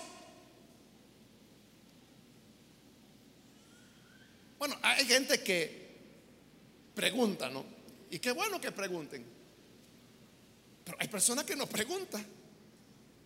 Bueno, 4.57 4.75
hay 4.81 5.05
gente 5.05 5.43
que 5.43 5.99
pregunta, 6.95 7.47
¿no? 7.47 7.63
Y 8.09 8.17
qué 8.17 8.31
bueno 8.31 8.59
que 8.59 8.71
pregunten. 8.71 9.23
Pero 10.83 10.97
hay 10.99 11.07
personas 11.07 11.45
que 11.45 11.55
no 11.55 11.67
preguntan. 11.67 12.34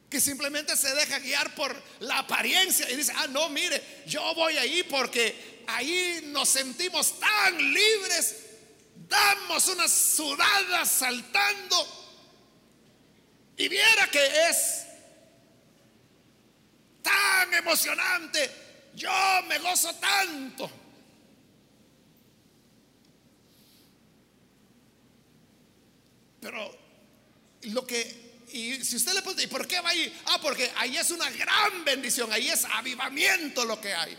Que 0.09 0.19
simplemente 0.19 0.75
se 0.75 0.93
deja 0.95 1.19
guiar 1.19 1.53
por 1.53 1.75
la 1.99 2.19
apariencia 2.19 2.89
y 2.89 2.95
dice, 2.95 3.13
ah, 3.15 3.27
no, 3.27 3.49
mire, 3.49 4.03
yo 4.07 4.33
voy 4.33 4.57
ahí 4.57 4.83
porque 4.83 5.63
ahí 5.67 6.21
nos 6.27 6.49
sentimos 6.49 7.19
tan 7.19 7.57
libres, 7.57 8.35
damos 9.07 9.67
unas 9.67 9.91
sudadas 9.91 10.89
saltando. 10.89 11.99
Y 13.57 13.67
viera 13.67 14.09
que 14.09 14.49
es 14.49 14.85
tan 17.03 17.53
emocionante, 17.53 18.49
yo 18.95 19.11
me 19.47 19.59
gozo 19.59 19.93
tanto. 19.95 20.71
Pero 26.39 26.77
lo 27.63 27.85
que, 27.85 28.28
y 28.51 28.83
si 28.83 28.95
usted 28.95 29.13
le 29.13 29.21
pregunta, 29.21 29.43
¿y 29.43 29.47
por 29.47 29.67
qué 29.67 29.79
va 29.81 29.89
ahí? 29.89 30.21
Ah, 30.25 30.39
porque 30.41 30.71
ahí 30.77 30.97
es 30.97 31.11
una 31.11 31.29
gran 31.31 31.83
bendición, 31.85 32.31
ahí 32.31 32.49
es 32.49 32.65
avivamiento 32.65 33.65
lo 33.65 33.79
que 33.79 33.93
hay. 33.93 34.17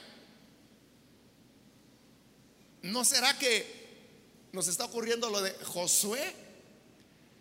¿No 2.83 3.05
será 3.05 3.39
que 3.39 4.49
nos 4.53 4.69
está 4.69 4.85
ocurriendo 4.85 5.29
lo 5.31 5.41
de 5.43 5.53
Josué? 5.65 6.35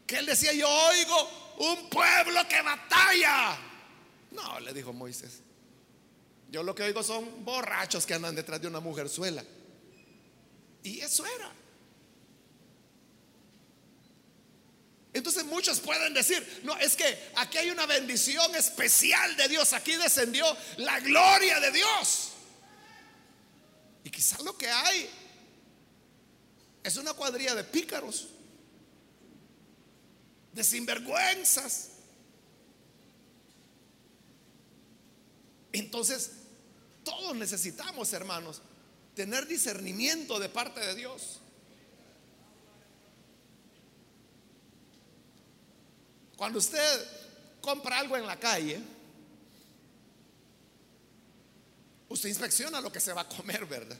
Que 0.05 0.17
él 0.17 0.25
decía, 0.25 0.53
yo 0.53 0.67
oigo 0.67 1.55
un 1.59 1.89
pueblo 1.89 2.47
que 2.47 2.61
batalla. 2.61 3.57
No, 4.31 4.59
le 4.59 4.73
dijo 4.73 4.93
Moisés. 4.93 5.41
Yo 6.51 6.63
lo 6.63 6.73
que 6.73 6.83
oigo 6.83 7.03
son 7.03 7.45
borrachos 7.45 8.05
que 8.05 8.15
andan 8.15 8.35
detrás 8.35 8.61
de 8.61 8.67
una 8.67 8.79
mujerzuela. 8.79 9.43
Y 10.83 10.99
eso 10.99 11.25
era. 11.25 11.51
Entonces 15.13 15.43
muchos 15.45 15.79
pueden 15.79 16.13
decir, 16.13 16.61
no, 16.63 16.77
es 16.77 16.95
que 16.95 17.31
aquí 17.35 17.57
hay 17.57 17.71
una 17.71 17.85
bendición 17.85 18.55
especial 18.55 19.35
de 19.35 19.47
Dios, 19.47 19.73
aquí 19.73 19.95
descendió 19.95 20.45
la 20.77 20.99
gloria 20.99 21.59
de 21.59 21.71
Dios. 21.71 22.29
Y 24.03 24.11
quizás 24.11 24.41
lo 24.41 24.55
que 24.55 24.69
hay 24.69 25.09
es 26.83 26.97
una 26.97 27.13
cuadrilla 27.13 27.55
de 27.55 27.63
pícaros, 27.63 28.27
de 30.53 30.63
sinvergüenzas. 30.63 31.89
Entonces, 35.71 36.31
todos 37.03 37.35
necesitamos, 37.35 38.13
hermanos, 38.13 38.61
tener 39.15 39.47
discernimiento 39.47 40.39
de 40.39 40.49
parte 40.49 40.79
de 40.79 40.95
Dios. 40.95 41.38
Cuando 46.39 46.59
usted 46.59 47.05
compra 47.59 47.99
algo 47.99 48.15
en 48.15 48.25
la 48.25 48.39
calle, 48.39 48.79
usted 52.07 52.29
inspecciona 52.29 52.79
lo 52.79 52.89
que 52.89 53.01
se 53.01 53.11
va 53.11 53.23
a 53.23 53.27
comer, 53.27 53.65
¿verdad? 53.65 53.97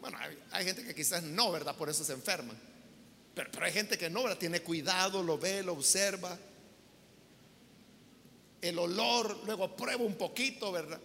Bueno, 0.00 0.18
hay, 0.50 0.64
gente 0.64 0.82
que 0.82 0.92
quizás 0.92 1.22
no, 1.22 1.52
¿verdad? 1.52 1.76
Por 1.76 1.88
eso 1.88 2.02
se 2.02 2.14
enferma. 2.14 2.52
Pero, 3.32 3.48
pero 3.52 3.64
hay 3.64 3.72
gente 3.72 3.96
que 3.96 4.10
no, 4.10 4.24
¿verdad? 4.24 4.38
Tiene 4.38 4.60
cuidado, 4.62 5.22
lo 5.22 5.38
ve, 5.38 5.62
lo 5.62 5.74
observa. 5.74 6.36
El 8.60 8.76
olor, 8.80 9.40
luego 9.46 9.76
prueba 9.76 10.02
un 10.02 10.16
poquito, 10.16 10.72
¿verdad? 10.72 10.98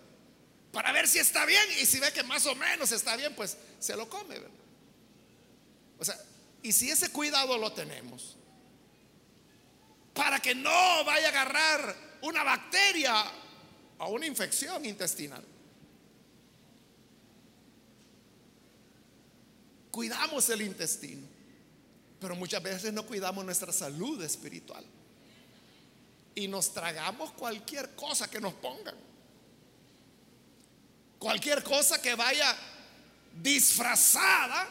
Para 0.71 0.91
ver 0.91 1.07
si 1.07 1.19
está 1.19 1.45
bien 1.45 1.65
y 1.79 1.85
si 1.85 1.99
ve 1.99 2.11
que 2.11 2.23
más 2.23 2.47
o 2.47 2.55
menos 2.55 2.91
está 2.91 3.15
bien, 3.15 3.35
pues 3.35 3.57
se 3.77 3.95
lo 3.95 4.09
come, 4.09 4.39
¿verdad? 4.39 4.57
O 5.99 6.03
sea, 6.03 6.19
y 6.63 6.71
si 6.71 6.89
ese 6.89 7.11
cuidado 7.11 7.59
lo 7.59 7.71
tenemos, 7.73 8.37
para 10.15 10.39
que 10.39 10.55
no 10.55 11.03
vaya 11.03 11.27
a 11.27 11.29
agarrar 11.29 11.95
una 12.21 12.41
bacteria 12.41 13.13
o 13.99 14.07
una 14.11 14.25
infección 14.25 14.85
intestinal. 14.85 15.43
Cuidamos 19.91 20.49
el 20.49 20.61
intestino, 20.61 21.27
pero 22.19 22.35
muchas 22.35 22.63
veces 22.63 22.93
no 22.93 23.05
cuidamos 23.05 23.43
nuestra 23.43 23.73
salud 23.73 24.21
espiritual. 24.23 24.85
Y 26.33 26.47
nos 26.47 26.73
tragamos 26.73 27.31
cualquier 27.31 27.93
cosa 27.95 28.29
que 28.29 28.39
nos 28.39 28.53
pongan. 28.53 28.95
Cualquier 31.19 31.61
cosa 31.61 32.01
que 32.01 32.15
vaya 32.15 32.55
disfrazada 33.41 34.67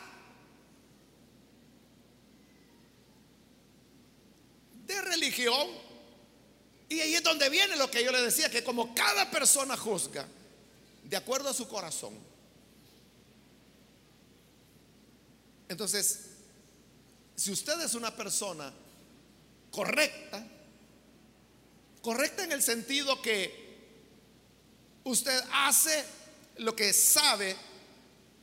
de 4.87 5.01
religión. 5.03 5.69
Y 6.89 7.01
ahí 7.01 7.15
es 7.15 7.23
donde 7.23 7.49
viene 7.49 7.77
lo 7.77 7.91
que 7.91 8.05
yo 8.05 8.13
le 8.13 8.23
decía, 8.23 8.51
que 8.51 8.63
como 8.63 8.95
cada 8.95 9.31
persona 9.31 9.77
juzga 9.77 10.27
de 11.05 11.17
acuerdo 11.17 11.49
a 11.49 11.55
su 11.55 11.67
corazón. 11.69 12.15
Entonces, 15.69 16.31
si 17.37 17.51
usted 17.51 17.81
es 17.81 17.95
una 17.95 18.15
persona 18.15 18.73
correcta, 19.71 20.47
correcta 22.01 22.45
en 22.45 22.53
el 22.53 22.63
sentido 22.63 23.21
que 23.21 23.65
usted 25.05 25.43
hace 25.53 26.05
lo 26.59 26.77
que 26.77 26.93
sabe 26.93 27.57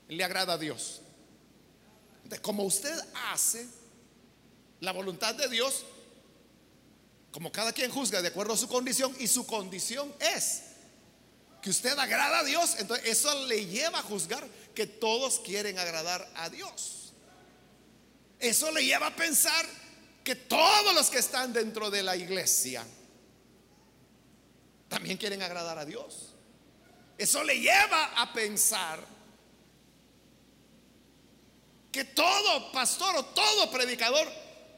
le 0.09 0.23
agrada 0.23 0.53
a 0.53 0.57
Dios. 0.57 1.01
Como 2.41 2.63
usted 2.63 2.97
hace 3.31 3.67
la 4.79 4.91
voluntad 4.91 5.35
de 5.35 5.47
Dios, 5.47 5.85
como 7.31 7.51
cada 7.51 7.71
quien 7.71 7.89
juzga 7.91 8.21
de 8.21 8.27
acuerdo 8.27 8.53
a 8.53 8.57
su 8.57 8.67
condición 8.67 9.15
y 9.19 9.27
su 9.27 9.45
condición 9.45 10.13
es 10.19 10.63
que 11.61 11.69
usted 11.69 11.97
agrada 11.97 12.39
a 12.39 12.43
Dios, 12.43 12.75
entonces 12.79 13.07
eso 13.07 13.45
le 13.45 13.65
lleva 13.65 13.99
a 13.99 14.03
juzgar 14.03 14.47
que 14.75 14.87
todos 14.87 15.39
quieren 15.39 15.77
agradar 15.79 16.29
a 16.35 16.49
Dios. 16.49 17.13
Eso 18.39 18.71
le 18.71 18.83
lleva 18.83 19.07
a 19.07 19.15
pensar 19.15 19.65
que 20.23 20.35
todos 20.35 20.93
los 20.93 21.09
que 21.09 21.19
están 21.19 21.53
dentro 21.53 21.89
de 21.89 22.03
la 22.03 22.15
iglesia 22.15 22.85
también 24.89 25.17
quieren 25.17 25.41
agradar 25.41 25.77
a 25.77 25.85
Dios. 25.85 26.33
Eso 27.17 27.43
le 27.43 27.59
lleva 27.59 28.05
a 28.19 28.33
pensar 28.33 28.99
que 31.91 32.03
todo 32.05 32.71
pastor 32.71 33.15
o 33.15 33.25
todo 33.25 33.71
predicador 33.71 34.27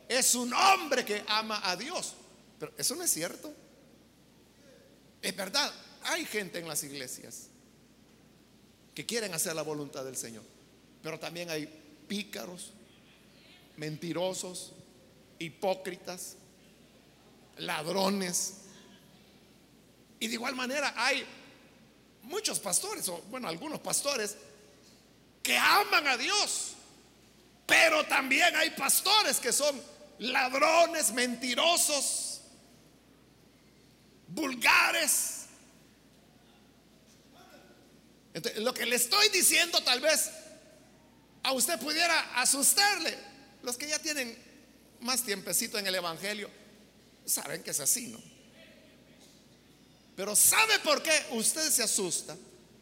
es 0.09 0.35
un 0.35 0.53
hombre 0.53 1.05
que 1.05 1.23
ama 1.27 1.61
a 1.63 1.75
Dios. 1.75 2.15
Pero 2.63 2.75
eso 2.77 2.95
no 2.95 3.03
es 3.03 3.11
cierto. 3.11 3.53
Es 5.21 5.35
verdad, 5.35 5.69
hay 6.03 6.23
gente 6.23 6.59
en 6.59 6.67
las 6.69 6.81
iglesias 6.85 7.49
que 8.95 9.05
quieren 9.05 9.33
hacer 9.33 9.53
la 9.53 9.63
voluntad 9.63 10.05
del 10.05 10.15
Señor. 10.15 10.45
Pero 11.01 11.19
también 11.19 11.49
hay 11.49 11.67
pícaros, 12.07 12.71
mentirosos, 13.75 14.71
hipócritas, 15.39 16.37
ladrones. 17.57 18.59
Y 20.21 20.29
de 20.29 20.33
igual 20.35 20.55
manera 20.55 20.93
hay 20.95 21.25
muchos 22.21 22.61
pastores, 22.61 23.09
o 23.09 23.23
bueno, 23.23 23.49
algunos 23.49 23.81
pastores, 23.81 24.37
que 25.43 25.57
aman 25.57 26.07
a 26.07 26.15
Dios. 26.15 26.75
Pero 27.65 28.05
también 28.05 28.55
hay 28.55 28.69
pastores 28.69 29.41
que 29.41 29.51
son 29.51 29.81
ladrones, 30.19 31.11
mentirosos, 31.11 32.32
vulgares. 34.33 35.39
lo 38.57 38.73
que 38.73 38.85
le 38.85 38.95
estoy 38.95 39.29
diciendo 39.29 39.81
tal 39.83 39.99
vez 39.99 40.31
a 41.43 41.51
usted 41.51 41.79
pudiera 41.79 42.41
asustarle. 42.41 43.17
Los 43.61 43.77
que 43.77 43.87
ya 43.87 43.99
tienen 43.99 44.35
más 45.01 45.23
tiempecito 45.23 45.77
en 45.77 45.87
el 45.87 45.95
Evangelio 45.95 46.49
saben 47.25 47.63
que 47.63 47.71
es 47.71 47.79
así, 47.79 48.07
¿no? 48.07 48.19
Pero 50.15 50.35
¿sabe 50.35 50.79
por 50.79 51.01
qué 51.01 51.11
usted 51.31 51.69
se 51.69 51.83
asusta? 51.83 52.35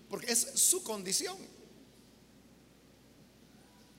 Porque 0.09 0.31
es 0.31 0.47
su 0.55 0.83
condición. 0.83 1.37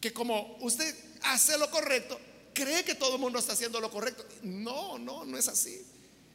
Que 0.00 0.12
como 0.12 0.58
usted 0.60 0.94
hace 1.22 1.56
lo 1.56 1.70
correcto, 1.70 2.18
cree 2.52 2.84
que 2.84 2.94
todo 2.94 3.14
el 3.14 3.20
mundo 3.20 3.38
está 3.38 3.52
haciendo 3.52 3.80
lo 3.80 3.90
correcto. 3.90 4.26
No, 4.42 4.98
no, 4.98 5.24
no 5.24 5.38
es 5.38 5.48
así. 5.48 5.84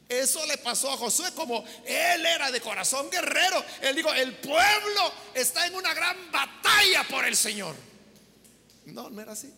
Eso 0.08 0.44
le 0.46 0.56
pasó 0.58 0.90
a 0.90 0.96
Josué 0.96 1.32
como 1.34 1.64
él 1.84 2.24
era 2.24 2.50
de 2.50 2.60
corazón 2.60 3.10
guerrero. 3.10 3.62
Él 3.82 3.94
dijo, 3.94 4.12
el 4.14 4.34
pueblo 4.36 5.12
está 5.34 5.66
en 5.66 5.74
una 5.74 5.92
gran 5.92 6.30
batalla 6.32 7.06
por 7.08 7.26
el 7.26 7.36
Señor. 7.36 7.76
No, 8.86 9.10
no 9.10 9.20
era 9.20 9.32
así. 9.32 9.52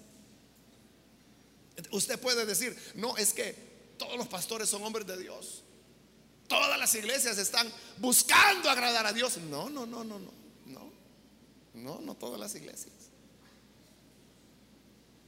Usted 1.92 2.18
puede 2.18 2.44
decir, 2.46 2.76
no, 2.94 3.16
es 3.16 3.32
que 3.32 3.54
todos 3.96 4.16
los 4.16 4.26
pastores 4.26 4.68
son 4.68 4.82
hombres 4.82 5.06
de 5.06 5.18
Dios. 5.18 5.62
Todas 6.48 6.76
las 6.80 6.94
iglesias 6.96 7.38
están 7.38 7.72
buscando 7.98 8.68
agradar 8.68 9.06
a 9.06 9.12
Dios. 9.12 9.38
No, 9.38 9.70
no, 9.70 9.86
no, 9.86 10.02
no, 10.02 10.18
no. 10.18 10.32
No, 10.66 10.92
no, 11.74 12.00
no 12.00 12.14
todas 12.16 12.40
las 12.40 12.56
iglesias. 12.56 12.92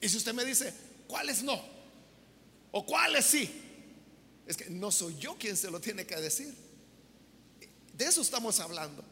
Y 0.01 0.09
si 0.09 0.17
usted 0.17 0.35
me 0.35 0.45
dice, 0.45 0.75
¿cuáles 1.07 1.45
no? 1.45 1.63
¿O 2.73 2.85
cuáles 2.85 3.25
sí? 3.25 3.72
Es 4.47 4.57
que 4.57 4.71
no 4.71 4.91
soy 4.91 5.17
yo 5.19 5.37
quien 5.39 5.57
se 5.57 5.71
lo 5.71 5.81
tiene 5.81 6.07
que 6.07 6.17
decir. 6.17 6.55
De 7.93 8.05
eso 8.05 8.23
estamos 8.23 8.59
hablando. 8.61 9.05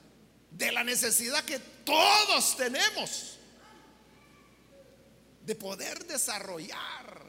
De 0.51 0.73
la 0.73 0.83
necesidad 0.83 1.45
que 1.45 1.59
todos 1.59 2.57
tenemos 2.57 3.39
de 5.47 5.55
poder 5.55 6.05
desarrollar 6.07 7.23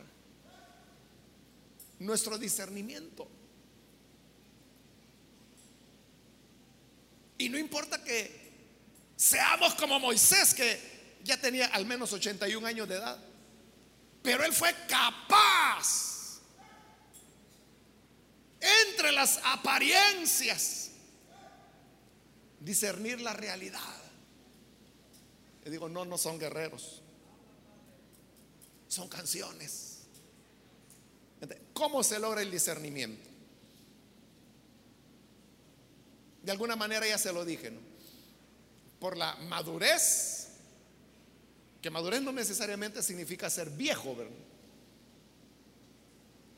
nuestro 1.99 2.37
discernimiento. 2.37 3.27
Y 7.37 7.49
no 7.49 7.57
importa 7.57 8.03
que 8.03 8.51
seamos 9.15 9.73
como 9.75 9.99
Moisés, 9.99 10.53
que 10.53 10.79
ya 11.23 11.39
tenía 11.39 11.67
al 11.67 11.85
menos 11.85 12.11
81 12.13 12.65
años 12.67 12.87
de 12.87 12.95
edad. 12.95 13.17
Pero 14.21 14.43
él 14.43 14.53
fue 14.53 14.75
capaz 14.87 16.10
entre 18.61 19.11
las 19.11 19.39
apariencias 19.43 20.91
discernir 22.59 23.19
la 23.21 23.33
realidad. 23.33 23.79
Y 25.65 25.69
digo, 25.69 25.89
no, 25.89 26.05
no 26.05 26.17
son 26.17 26.39
guerreros, 26.39 27.01
son 28.87 29.09
canciones. 29.09 29.99
¿Cómo 31.73 32.03
se 32.03 32.19
logra 32.19 32.41
el 32.41 32.51
discernimiento? 32.51 33.29
De 36.43 36.51
alguna 36.51 36.75
manera 36.75 37.07
ya 37.07 37.17
se 37.17 37.33
lo 37.33 37.45
dije, 37.45 37.71
¿no? 37.71 37.79
Por 38.99 39.17
la 39.17 39.35
madurez 39.35 40.41
que 41.81 41.89
madurez 41.89 42.21
no 42.21 42.31
necesariamente 42.31 43.01
significa 43.01 43.49
ser 43.49 43.69
viejo, 43.71 44.15
¿verdad? 44.15 44.35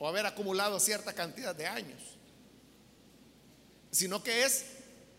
O 0.04 0.08
haber 0.08 0.26
acumulado 0.26 0.78
cierta 0.80 1.14
cantidad 1.14 1.54
de 1.54 1.66
años, 1.66 1.98
sino 3.90 4.22
que 4.22 4.44
es 4.44 4.66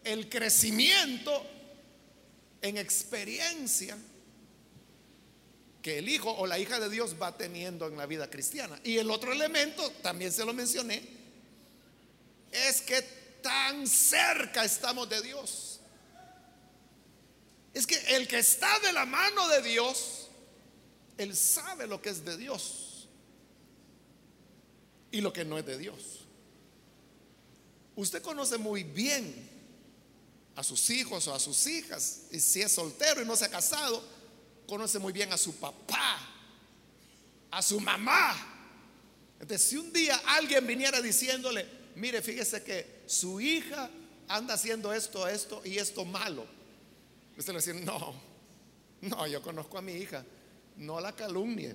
el 0.03 0.29
crecimiento 0.29 1.43
en 2.61 2.77
experiencia 2.77 3.97
que 5.81 5.97
el 5.97 6.07
hijo 6.07 6.29
o 6.29 6.45
la 6.45 6.59
hija 6.59 6.79
de 6.79 6.91
Dios 6.91 7.15
va 7.19 7.36
teniendo 7.36 7.88
en 7.88 7.97
la 7.97 8.05
vida 8.05 8.29
cristiana. 8.29 8.79
Y 8.83 8.99
el 8.99 9.09
otro 9.09 9.31
elemento, 9.31 9.89
también 10.03 10.31
se 10.31 10.45
lo 10.45 10.53
mencioné, 10.53 11.01
es 12.51 12.81
que 12.81 13.01
tan 13.41 13.88
cerca 13.88 14.63
estamos 14.63 15.09
de 15.09 15.19
Dios. 15.23 15.79
Es 17.73 17.88
que 17.88 17.97
el 18.15 18.27
que 18.27 18.38
está 18.38 18.77
de 18.81 18.93
la 18.93 19.07
mano 19.07 19.47
de 19.47 19.63
Dios, 19.63 20.27
él 21.17 21.36
sabe 21.36 21.88
lo 21.88 21.99
que 21.99 22.11
es 22.11 22.23
de 22.23 22.38
Dios 22.38 22.84
y 25.16 25.22
lo 25.22 25.32
que 25.32 25.45
no 25.45 25.57
es 25.57 25.66
de 25.66 25.78
Dios. 25.78 26.26
Usted 27.95 28.22
conoce 28.22 28.57
muy 28.57 28.84
bien 28.84 29.49
a 30.57 30.61
sus 30.61 30.89
hijos 30.89 31.26
o 31.30 31.34
a 31.34 31.39
sus 31.39 31.66
hijas, 31.68 32.24
y 32.32 32.39
si 32.41 32.61
es 32.61 32.74
soltero 32.74 33.22
y 33.22 33.26
no 33.26 33.38
se 33.38 33.45
ha 33.45 33.49
casado, 33.49 34.03
conoce 34.68 34.99
muy 34.99 35.13
bien 35.13 35.32
a 35.32 35.38
su 35.38 35.55
papá, 35.55 36.20
a 37.49 37.61
su 37.61 37.80
mamá. 37.80 38.36
Entonces, 39.39 39.66
si 39.70 39.78
un 39.78 39.93
día 39.93 40.22
alguien 40.26 40.68
viniera 40.68 40.99
diciéndole, 40.99 41.66
mire, 41.95 42.22
fíjese 42.22 42.61
que 42.61 43.03
su 43.05 43.39
hija 43.39 43.89
anda 44.28 44.55
haciendo 44.55 44.91
esto, 44.91 45.30
esto 45.30 45.61
y 45.63 45.78
esto 45.78 46.03
malo, 46.03 46.45
Usted 47.38 47.53
le 47.53 47.59
dice, 47.59 47.74
no, 47.74 48.13
no, 48.99 49.28
yo 49.28 49.41
conozco 49.41 49.78
a 49.78 49.82
mi 49.82 49.93
hija, 49.93 50.26
no 50.76 50.99
la 50.99 51.13
calumnie. 51.13 51.74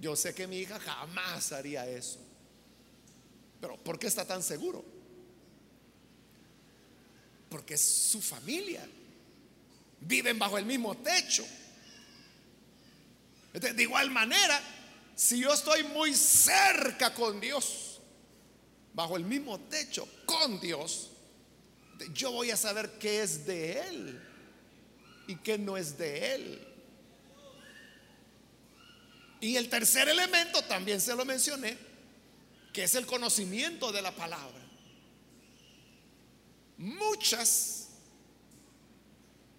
Yo 0.00 0.16
sé 0.16 0.34
que 0.34 0.46
mi 0.46 0.58
hija 0.58 0.80
jamás 0.80 1.52
haría 1.52 1.86
eso. 1.86 2.18
Pero 3.60 3.76
¿por 3.76 3.98
qué 3.98 4.06
está 4.06 4.24
tan 4.24 4.42
seguro? 4.42 4.82
Porque 7.50 7.74
es 7.74 7.82
su 7.82 8.22
familia. 8.22 8.86
Viven 10.00 10.38
bajo 10.38 10.56
el 10.56 10.64
mismo 10.64 10.96
techo. 10.96 11.44
de 13.52 13.82
igual 13.82 14.10
manera, 14.10 14.58
si 15.14 15.40
yo 15.40 15.52
estoy 15.52 15.82
muy 15.84 16.14
cerca 16.14 17.12
con 17.12 17.38
Dios, 17.38 18.00
bajo 18.94 19.18
el 19.18 19.24
mismo 19.24 19.60
techo 19.60 20.08
con 20.24 20.58
Dios, 20.60 21.10
yo 22.14 22.32
voy 22.32 22.50
a 22.50 22.56
saber 22.56 22.98
qué 22.98 23.22
es 23.22 23.44
de 23.44 23.80
Él 23.82 24.22
y 25.26 25.36
qué 25.36 25.58
no 25.58 25.76
es 25.76 25.98
de 25.98 26.34
Él. 26.34 26.69
Y 29.40 29.56
el 29.56 29.68
tercer 29.68 30.08
elemento 30.08 30.62
también 30.64 31.00
se 31.00 31.14
lo 31.14 31.24
mencioné, 31.24 31.76
que 32.72 32.84
es 32.84 32.94
el 32.94 33.06
conocimiento 33.06 33.90
de 33.92 34.02
la 34.02 34.12
palabra. 34.12 34.60
Muchas 36.76 37.88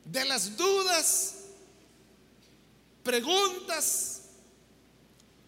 de 0.06 0.26
las 0.26 0.56
dudas, 0.58 1.36
preguntas 3.04 4.24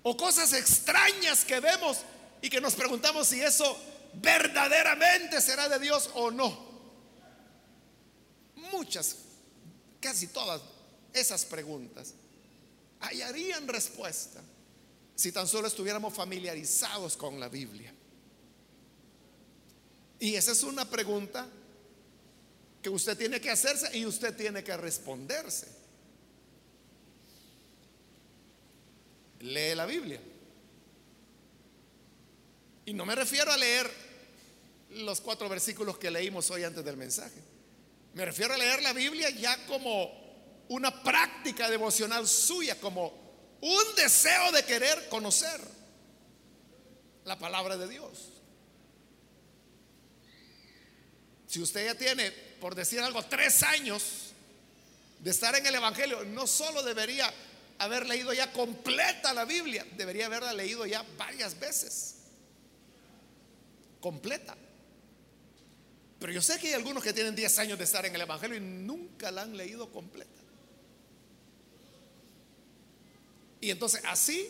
o 0.02 0.16
cosas 0.18 0.54
extrañas 0.54 1.46
que 1.46 1.60
vemos 1.60 2.00
y 2.42 2.50
que 2.50 2.62
nos 2.62 2.76
preguntamos 2.76 3.28
si 3.28 3.42
eso 3.42 3.78
verdaderamente 4.16 5.42
será 5.42 5.70
de 5.70 5.80
Dios 5.80 6.10
o 6.14 6.30
no 6.30 6.74
muchas, 8.74 9.16
casi 10.00 10.28
todas 10.28 10.62
esas 11.14 11.46
preguntas 11.46 12.14
hallarían 13.04 13.68
respuesta 13.68 14.42
si 15.16 15.32
tan 15.32 15.48
solo 15.48 15.68
estuviéramos 15.68 16.14
familiarizados 16.14 17.16
con 17.18 17.40
la 17.40 17.50
Biblia. 17.50 17.94
Y 20.20 20.36
esa 20.36 20.54
es 20.54 20.64
una 20.64 20.90
pregunta 20.90 21.48
que 22.82 22.90
usted 22.90 23.18
tiene 23.18 23.40
que 23.40 23.52
hacerse 23.52 23.96
y 23.98 24.06
usted 24.06 24.36
tiene 24.36 24.64
que 24.64 24.76
responderse. 24.76 25.68
Lee 29.42 29.76
la 29.76 29.86
Biblia. 29.86 30.22
Y 32.86 32.94
no 32.94 33.06
me 33.06 33.16
refiero 33.16 33.52
a 33.52 33.58
leer 33.58 33.90
los 34.92 35.22
cuatro 35.22 35.50
versículos 35.50 35.98
que 35.98 36.12
leímos 36.12 36.50
hoy 36.52 36.64
antes 36.64 36.84
del 36.84 36.98
mensaje. 36.98 37.42
Me 38.14 38.26
refiero 38.26 38.54
a 38.54 38.58
leer 38.58 38.82
la 38.82 38.94
Biblia 38.94 39.30
ya 39.30 39.66
como 39.66 40.23
una 40.70 41.04
práctica 41.04 41.70
devocional 41.70 42.28
suya, 42.28 42.80
como 42.80 43.24
un 43.62 43.96
deseo 43.96 44.52
de 44.52 44.64
querer 44.64 45.08
conocer 45.10 45.60
la 47.26 47.38
palabra 47.38 47.78
de 47.78 47.88
Dios. 47.88 48.30
Si 51.48 51.62
usted 51.62 51.86
ya 51.86 51.96
tiene, 51.96 52.32
por 52.32 52.76
decir 52.76 53.00
algo, 53.00 53.24
tres 53.24 53.64
años 53.64 54.34
de 55.20 55.32
estar 55.32 55.56
en 55.56 55.66
el 55.66 55.76
Evangelio, 55.76 56.24
no 56.26 56.48
solo 56.48 56.84
debería 56.84 57.32
haber 57.78 58.08
leído 58.08 58.34
ya 58.34 58.52
completa 58.52 59.34
la 59.34 59.46
Biblia, 59.46 59.86
debería 59.96 60.26
haberla 60.26 60.54
leído 60.54 60.86
ya 60.86 61.06
varias 61.18 61.60
veces. 61.60 62.16
Completa. 64.02 64.58
Pero 66.20 66.34
yo 66.34 66.42
sé 66.42 66.60
que 66.60 66.68
hay 66.68 66.74
algunos 66.74 67.04
que 67.04 67.14
tienen 67.14 67.36
10 67.36 67.60
años 67.60 67.78
de 67.78 67.84
estar 67.84 68.06
en 68.06 68.16
el 68.16 68.22
Evangelio 68.22 68.58
y 68.58 68.62
nunca 68.62 69.32
la 69.32 69.44
han 69.44 69.56
leído 69.56 69.92
completa. 69.92 70.43
Y 73.64 73.72
entonces 73.72 74.02
así, 74.04 74.50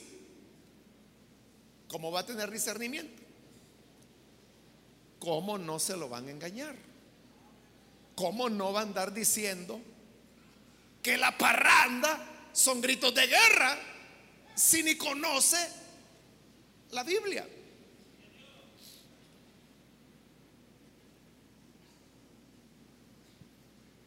como 1.87 2.11
va 2.11 2.21
a 2.21 2.25
tener 2.25 2.49
discernimiento, 2.49 3.21
¿cómo 5.19 5.59
no 5.59 5.77
se 5.77 5.95
lo 5.95 6.09
van 6.09 6.27
a 6.27 6.31
engañar? 6.31 6.75
¿Cómo 8.15 8.49
no 8.49 8.73
va 8.73 8.79
a 8.79 8.83
andar 8.83 9.13
diciendo 9.13 9.79
que 11.03 11.19
la 11.19 11.37
parranda 11.37 12.49
son 12.53 12.81
gritos 12.81 13.13
de 13.13 13.27
guerra 13.27 13.77
si 14.55 14.81
ni 14.81 14.97
conoce 14.97 15.59
la 16.89 17.03
Biblia? 17.03 17.47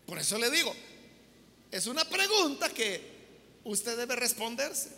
Por 0.05 0.19
eso 0.19 0.37
le 0.37 0.51
digo, 0.51 0.75
es 1.71 1.87
una 1.87 2.05
pregunta 2.05 2.71
que 2.71 3.15
usted 3.67 3.97
debe 3.97 4.17
responderse. 4.17 4.96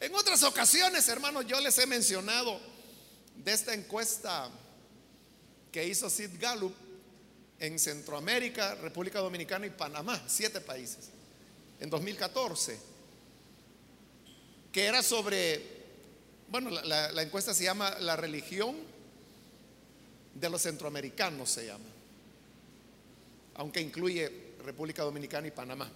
En 0.00 0.14
otras 0.14 0.42
ocasiones, 0.44 1.08
hermanos, 1.08 1.46
yo 1.46 1.60
les 1.60 1.76
he 1.78 1.86
mencionado 1.86 2.60
de 3.36 3.52
esta 3.52 3.74
encuesta 3.74 4.48
que 5.72 5.86
hizo 5.86 6.08
Sid 6.08 6.30
Gallup 6.40 6.74
en 7.58 7.78
Centroamérica, 7.78 8.76
República 8.76 9.18
Dominicana 9.18 9.66
y 9.66 9.70
Panamá, 9.70 10.22
siete 10.28 10.60
países, 10.60 11.08
en 11.80 11.90
2014, 11.90 12.78
que 14.70 14.84
era 14.84 15.02
sobre, 15.02 15.60
bueno, 16.48 16.70
la, 16.70 17.10
la 17.10 17.22
encuesta 17.22 17.52
se 17.52 17.64
llama 17.64 17.98
La 17.98 18.14
religión 18.14 18.76
de 20.34 20.48
los 20.48 20.62
centroamericanos, 20.62 21.50
se 21.50 21.66
llama, 21.66 21.84
aunque 23.56 23.80
incluye 23.80 24.54
República 24.64 25.02
Dominicana 25.02 25.48
y 25.48 25.50
Panamá. 25.50 25.90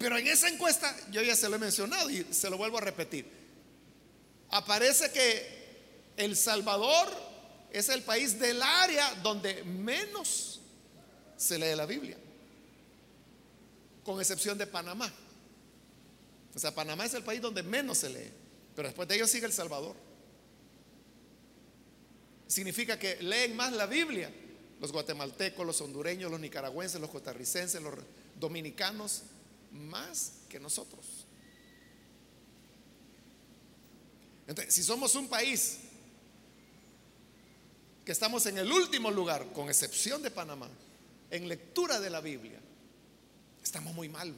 Pero 0.00 0.16
en 0.16 0.26
esa 0.26 0.48
encuesta, 0.48 0.96
yo 1.10 1.20
ya 1.20 1.36
se 1.36 1.46
lo 1.46 1.56
he 1.56 1.58
mencionado 1.58 2.08
y 2.08 2.26
se 2.30 2.48
lo 2.48 2.56
vuelvo 2.56 2.78
a 2.78 2.80
repetir, 2.80 3.30
aparece 4.48 5.12
que 5.12 6.14
El 6.16 6.34
Salvador 6.38 7.06
es 7.70 7.90
el 7.90 8.02
país 8.02 8.40
del 8.40 8.62
área 8.62 9.14
donde 9.16 9.62
menos 9.62 10.62
se 11.36 11.58
lee 11.58 11.76
la 11.76 11.84
Biblia, 11.84 12.16
con 14.02 14.18
excepción 14.18 14.56
de 14.56 14.66
Panamá. 14.66 15.12
O 16.54 16.58
sea, 16.58 16.74
Panamá 16.74 17.04
es 17.04 17.12
el 17.12 17.22
país 17.22 17.42
donde 17.42 17.62
menos 17.62 17.98
se 17.98 18.08
lee, 18.08 18.32
pero 18.74 18.88
después 18.88 19.06
de 19.06 19.16
ellos 19.16 19.30
sigue 19.30 19.44
El 19.44 19.52
Salvador. 19.52 19.96
Significa 22.46 22.98
que 22.98 23.22
leen 23.22 23.54
más 23.54 23.74
la 23.74 23.84
Biblia 23.84 24.32
los 24.80 24.92
guatemaltecos, 24.92 25.66
los 25.66 25.78
hondureños, 25.82 26.30
los 26.30 26.40
nicaragüenses, 26.40 27.02
los 27.02 27.10
costarricenses, 27.10 27.82
los 27.82 27.96
dominicanos, 28.38 29.24
más 29.70 30.32
que 30.48 30.58
nosotros. 30.58 31.26
Entonces, 34.46 34.74
si 34.74 34.82
somos 34.82 35.14
un 35.14 35.28
país 35.28 35.78
que 38.04 38.12
estamos 38.12 38.44
en 38.46 38.58
el 38.58 38.70
último 38.70 39.10
lugar, 39.10 39.52
con 39.52 39.68
excepción 39.68 40.22
de 40.22 40.30
Panamá, 40.30 40.68
en 41.30 41.48
lectura 41.48 42.00
de 42.00 42.10
la 42.10 42.20
Biblia, 42.20 42.58
estamos 43.62 43.94
muy 43.94 44.08
mal. 44.08 44.34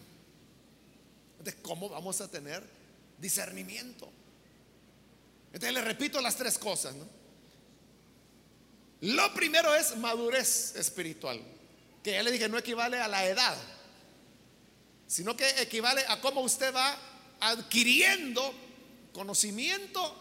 Entonces, 1.39 1.57
¿cómo 1.62 1.89
vamos 1.89 2.20
a 2.20 2.30
tener 2.30 2.62
discernimiento? 3.18 4.11
Entonces, 5.47 5.72
le 5.72 5.80
repito 5.80 6.20
las 6.20 6.37
tres 6.37 6.59
cosas. 6.59 6.95
Lo 9.01 9.35
primero 9.35 9.74
es 9.74 9.97
madurez 9.97 10.76
espiritual, 10.76 11.43
que 12.03 12.12
ya 12.12 12.22
le 12.22 12.30
dije, 12.30 12.49
no 12.49 12.59
equivale 12.59 13.01
a 13.01 13.09
la 13.09 13.26
edad 13.26 13.57
sino 15.12 15.36
que 15.36 15.46
equivale 15.60 16.02
a 16.08 16.22
cómo 16.22 16.40
usted 16.40 16.74
va 16.74 16.96
adquiriendo 17.38 18.50
conocimiento 19.12 20.16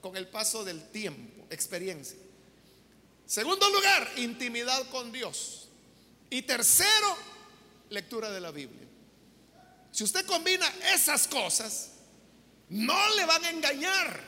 con 0.00 0.16
el 0.16 0.28
paso 0.28 0.64
del 0.64 0.82
tiempo, 0.88 1.46
experiencia. 1.50 2.16
Segundo 3.26 3.68
lugar, 3.68 4.10
intimidad 4.16 4.88
con 4.88 5.12
Dios. 5.12 5.68
Y 6.30 6.40
tercero, 6.40 7.18
lectura 7.90 8.30
de 8.30 8.40
la 8.40 8.50
Biblia. 8.50 8.88
Si 9.92 10.04
usted 10.04 10.24
combina 10.24 10.66
esas 10.94 11.28
cosas, 11.28 11.90
no 12.70 13.14
le 13.16 13.26
van 13.26 13.44
a 13.44 13.50
engañar, 13.50 14.24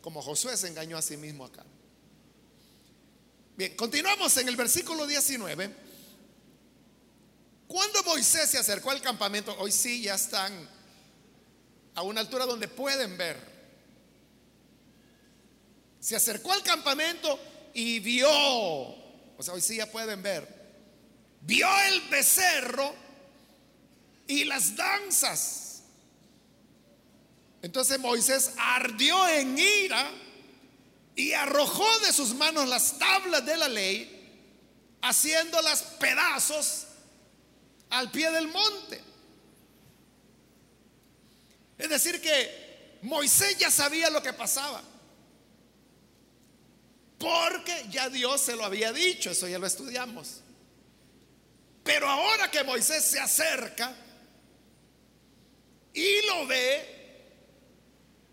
como 0.00 0.22
Josué 0.22 0.56
se 0.56 0.68
engañó 0.68 0.96
a 0.96 1.02
sí 1.02 1.16
mismo 1.16 1.44
acá. 1.44 1.64
Bien, 3.56 3.74
continuamos 3.74 4.36
en 4.36 4.46
el 4.48 4.54
versículo 4.54 5.08
19. 5.08 5.83
Cuando 7.66 8.02
Moisés 8.04 8.50
se 8.50 8.58
acercó 8.58 8.90
al 8.90 9.00
campamento, 9.00 9.56
hoy 9.58 9.72
sí 9.72 10.02
ya 10.02 10.14
están 10.14 10.68
a 11.94 12.02
una 12.02 12.20
altura 12.20 12.46
donde 12.46 12.68
pueden 12.68 13.16
ver. 13.16 13.54
Se 16.00 16.14
acercó 16.14 16.52
al 16.52 16.62
campamento 16.62 17.38
y 17.72 17.98
vio, 18.00 18.28
o 18.30 19.38
sea, 19.40 19.54
hoy 19.54 19.60
sí 19.60 19.76
ya 19.76 19.90
pueden 19.90 20.22
ver, 20.22 20.46
vio 21.40 21.68
el 21.88 22.00
becerro 22.02 22.94
y 24.26 24.44
las 24.44 24.76
danzas. 24.76 25.82
Entonces 27.62 27.98
Moisés 27.98 28.52
ardió 28.58 29.26
en 29.28 29.58
ira 29.58 30.10
y 31.16 31.32
arrojó 31.32 31.98
de 32.00 32.12
sus 32.12 32.34
manos 32.34 32.68
las 32.68 32.98
tablas 32.98 33.46
de 33.46 33.56
la 33.56 33.68
ley, 33.68 34.10
haciéndolas 35.00 35.82
pedazos 35.98 36.88
al 37.90 38.10
pie 38.10 38.30
del 38.30 38.48
monte. 38.48 39.00
Es 41.78 41.88
decir, 41.88 42.20
que 42.20 42.98
Moisés 43.02 43.58
ya 43.58 43.70
sabía 43.70 44.10
lo 44.10 44.22
que 44.22 44.32
pasaba. 44.32 44.82
Porque 47.18 47.86
ya 47.90 48.08
Dios 48.08 48.40
se 48.40 48.56
lo 48.56 48.64
había 48.64 48.92
dicho, 48.92 49.30
eso 49.30 49.48
ya 49.48 49.58
lo 49.58 49.66
estudiamos. 49.66 50.40
Pero 51.82 52.08
ahora 52.08 52.50
que 52.50 52.64
Moisés 52.64 53.04
se 53.04 53.20
acerca 53.20 53.94
y 55.92 56.26
lo 56.26 56.46
ve, 56.46 56.94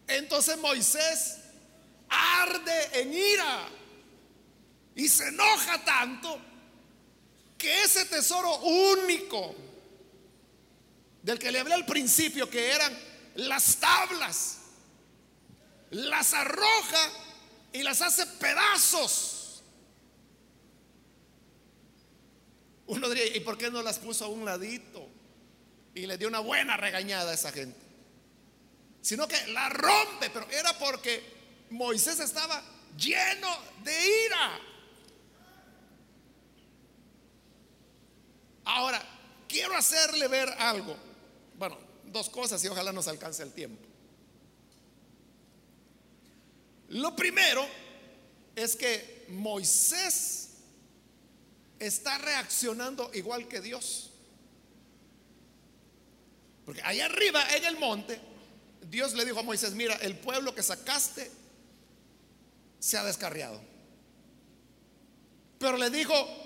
entonces 0.08 0.58
Moisés 0.58 1.38
arde 2.10 3.02
en 3.02 3.14
ira 3.14 3.68
y 4.96 5.08
se 5.08 5.28
enoja 5.28 5.84
tanto 5.84 6.40
que 7.62 7.84
ese 7.84 8.06
tesoro 8.06 8.58
único 8.58 9.56
del 11.22 11.38
que 11.38 11.52
le 11.52 11.60
hablé 11.60 11.76
al 11.76 11.86
principio, 11.86 12.50
que 12.50 12.72
eran 12.72 12.98
las 13.36 13.76
tablas, 13.76 14.58
las 15.92 16.34
arroja 16.34 17.10
y 17.72 17.84
las 17.84 18.02
hace 18.02 18.26
pedazos. 18.26 19.62
Uno 22.88 23.08
diría, 23.10 23.38
¿y 23.38 23.42
por 23.42 23.60
qué 23.60 23.70
no 23.70 23.84
las 23.84 24.00
puso 24.00 24.26
a 24.26 24.28
un 24.28 24.44
ladito? 24.44 25.08
Y 25.94 26.08
le 26.08 26.18
dio 26.18 26.28
una 26.30 26.40
buena 26.40 26.78
regañada 26.78 27.30
a 27.30 27.36
esa 27.36 27.52
gente. 27.52 27.80
Sino 29.02 29.28
que 29.28 29.48
la 29.48 29.70
rompe, 29.70 30.32
pero 30.32 30.50
era 30.50 30.78
porque 30.80 31.24
Moisés 31.70 32.20
estaba 32.20 32.64
lleno 32.98 33.56
de 33.84 34.26
ira. 34.26 34.60
Ahora, 38.74 39.02
quiero 39.50 39.76
hacerle 39.76 40.30
ver 40.30 40.48
algo. 40.58 40.96
Bueno, 41.58 41.78
dos 42.06 42.30
cosas 42.30 42.64
y 42.64 42.70
ojalá 42.70 42.94
nos 42.94 43.08
alcance 43.10 43.44
el 43.44 43.52
tiempo. 43.52 43.86
Lo 46.88 47.14
primero 47.14 47.68
es 48.56 48.78
que 48.78 49.26
Moisés 49.28 50.52
está 51.80 52.18
reaccionando 52.18 53.12
igual 53.14 53.50
que 53.50 53.60
Dios. 53.60 54.12
Porque 56.66 56.82
allá 56.84 57.08
arriba 57.08 57.44
en 57.54 57.66
el 57.66 57.78
monte, 57.78 58.22
Dios 58.90 59.14
le 59.16 59.26
dijo 59.26 59.40
a 59.40 59.44
Moisés, 59.44 59.74
mira, 59.74 59.96
el 59.96 60.18
pueblo 60.18 60.56
que 60.56 60.64
sacaste 60.64 61.30
se 62.80 62.98
ha 62.98 63.04
descarriado. 63.04 63.62
Pero 65.60 65.76
le 65.76 65.90
dijo, 65.90 66.41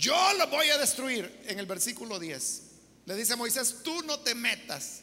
yo 0.00 0.32
lo 0.38 0.46
voy 0.46 0.70
a 0.70 0.78
destruir 0.78 1.42
en 1.46 1.58
el 1.58 1.66
versículo 1.66 2.18
10. 2.18 2.62
Le 3.04 3.14
dice 3.14 3.34
a 3.34 3.36
Moisés, 3.36 3.82
tú 3.84 4.02
no 4.04 4.18
te 4.20 4.34
metas. 4.34 5.02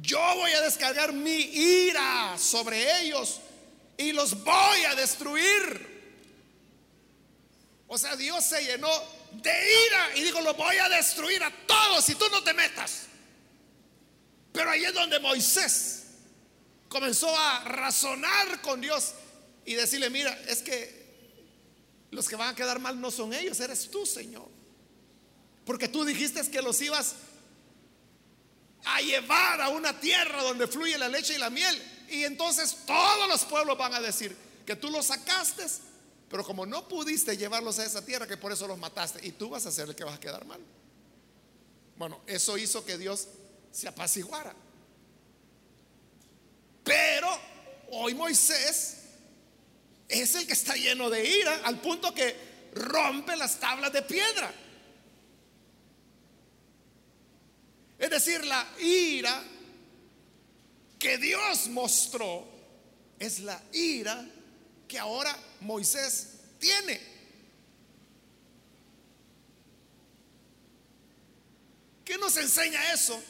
Yo 0.00 0.18
voy 0.36 0.50
a 0.52 0.62
descargar 0.62 1.12
mi 1.12 1.34
ira 1.34 2.38
sobre 2.38 3.02
ellos 3.02 3.40
y 3.98 4.12
los 4.12 4.42
voy 4.42 4.84
a 4.88 4.94
destruir. 4.94 5.92
O 7.86 7.98
sea, 7.98 8.16
Dios 8.16 8.42
se 8.42 8.64
llenó 8.64 8.88
de 9.32 9.50
ira 9.50 10.16
y 10.16 10.22
dijo, 10.22 10.40
lo 10.40 10.54
voy 10.54 10.78
a 10.78 10.88
destruir 10.88 11.42
a 11.42 11.52
todos 11.66 12.02
si 12.02 12.14
tú 12.14 12.24
no 12.30 12.42
te 12.42 12.54
metas. 12.54 13.02
Pero 14.50 14.70
ahí 14.70 14.82
es 14.82 14.94
donde 14.94 15.20
Moisés 15.20 16.04
comenzó 16.88 17.36
a 17.36 17.64
razonar 17.64 18.62
con 18.62 18.80
Dios 18.80 19.12
y 19.66 19.74
decirle, 19.74 20.08
mira, 20.08 20.32
es 20.48 20.62
que 20.62 21.01
los 22.12 22.28
que 22.28 22.36
van 22.36 22.50
a 22.50 22.54
quedar 22.54 22.78
mal 22.78 23.00
no 23.00 23.10
son 23.10 23.32
ellos, 23.32 23.58
eres 23.58 23.90
tú, 23.90 24.04
Señor. 24.04 24.48
Porque 25.64 25.88
tú 25.88 26.04
dijiste 26.04 26.48
que 26.50 26.60
los 26.60 26.80
ibas 26.82 27.14
a 28.84 29.00
llevar 29.00 29.62
a 29.62 29.70
una 29.70 29.98
tierra 29.98 30.42
donde 30.42 30.66
fluye 30.66 30.98
la 30.98 31.08
leche 31.08 31.34
y 31.34 31.38
la 31.38 31.48
miel. 31.48 31.82
Y 32.10 32.24
entonces 32.24 32.76
todos 32.86 33.28
los 33.28 33.44
pueblos 33.44 33.78
van 33.78 33.94
a 33.94 34.00
decir 34.00 34.36
que 34.66 34.76
tú 34.76 34.90
los 34.90 35.06
sacaste, 35.06 35.64
pero 36.28 36.44
como 36.44 36.66
no 36.66 36.86
pudiste 36.86 37.34
llevarlos 37.36 37.78
a 37.78 37.86
esa 37.86 38.04
tierra, 38.04 38.26
que 38.26 38.36
por 38.36 38.52
eso 38.52 38.68
los 38.68 38.78
mataste, 38.78 39.26
y 39.26 39.32
tú 39.32 39.48
vas 39.48 39.64
a 39.64 39.72
ser 39.72 39.88
el 39.88 39.96
que 39.96 40.04
vas 40.04 40.16
a 40.16 40.20
quedar 40.20 40.44
mal. 40.44 40.60
Bueno, 41.96 42.20
eso 42.26 42.58
hizo 42.58 42.84
que 42.84 42.98
Dios 42.98 43.26
se 43.70 43.88
apaciguara. 43.88 44.54
Pero 46.84 47.28
hoy 47.90 48.14
Moisés 48.14 49.01
es 50.20 50.34
el 50.34 50.46
que 50.46 50.52
está 50.52 50.74
lleno 50.74 51.08
de 51.08 51.26
ira 51.26 51.62
al 51.64 51.80
punto 51.80 52.14
que 52.14 52.36
rompe 52.74 53.34
las 53.36 53.58
tablas 53.58 53.92
de 53.92 54.02
piedra. 54.02 54.52
Es 57.98 58.10
decir, 58.10 58.44
la 58.44 58.66
ira 58.80 59.42
que 60.98 61.16
Dios 61.18 61.68
mostró 61.68 62.46
es 63.18 63.40
la 63.40 63.60
ira 63.72 64.24
que 64.86 64.98
ahora 64.98 65.34
Moisés 65.60 66.40
tiene. 66.58 67.00
¿Qué 72.04 72.18
nos 72.18 72.36
enseña 72.36 72.92
eso? 72.92 73.22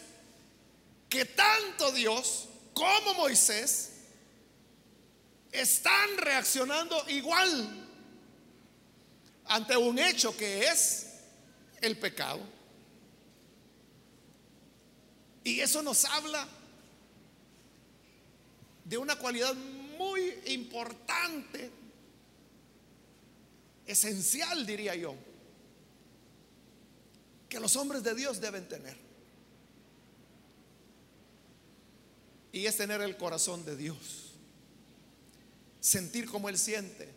Que 1.09 1.27
tanto 1.27 1.93
Dios 1.93 2.49
como 2.75 3.15
Moisés 3.15 3.92
están 5.53 6.17
reaccionando 6.17 7.05
igual 7.09 7.87
ante 9.47 9.77
un 9.77 9.99
hecho 9.99 10.37
que 10.37 10.67
es 10.67 11.21
el 11.81 11.99
pecado. 11.99 12.41
Y 15.45 15.61
eso 15.61 15.83
nos 15.83 16.05
habla 16.05 16.49
de 18.85 18.97
una 18.97 19.17
cualidad 19.17 19.55
muy 19.99 20.35
importante, 20.47 21.71
esencial 23.87 24.65
diría 24.67 24.95
yo, 24.95 25.15
que 27.49 27.61
los 27.61 27.77
hombres 27.77 28.03
de 28.03 28.15
Dios 28.15 28.41
deben 28.41 28.67
tener. 28.69 28.97
Y 32.53 32.67
es 32.67 32.77
tener 32.77 33.01
el 33.01 33.17
corazón 33.17 33.65
de 33.65 33.77
Dios, 33.77 34.22
sentir 35.83 36.31
como 36.31 36.49
Él 36.49 36.57
siente, 36.57 37.13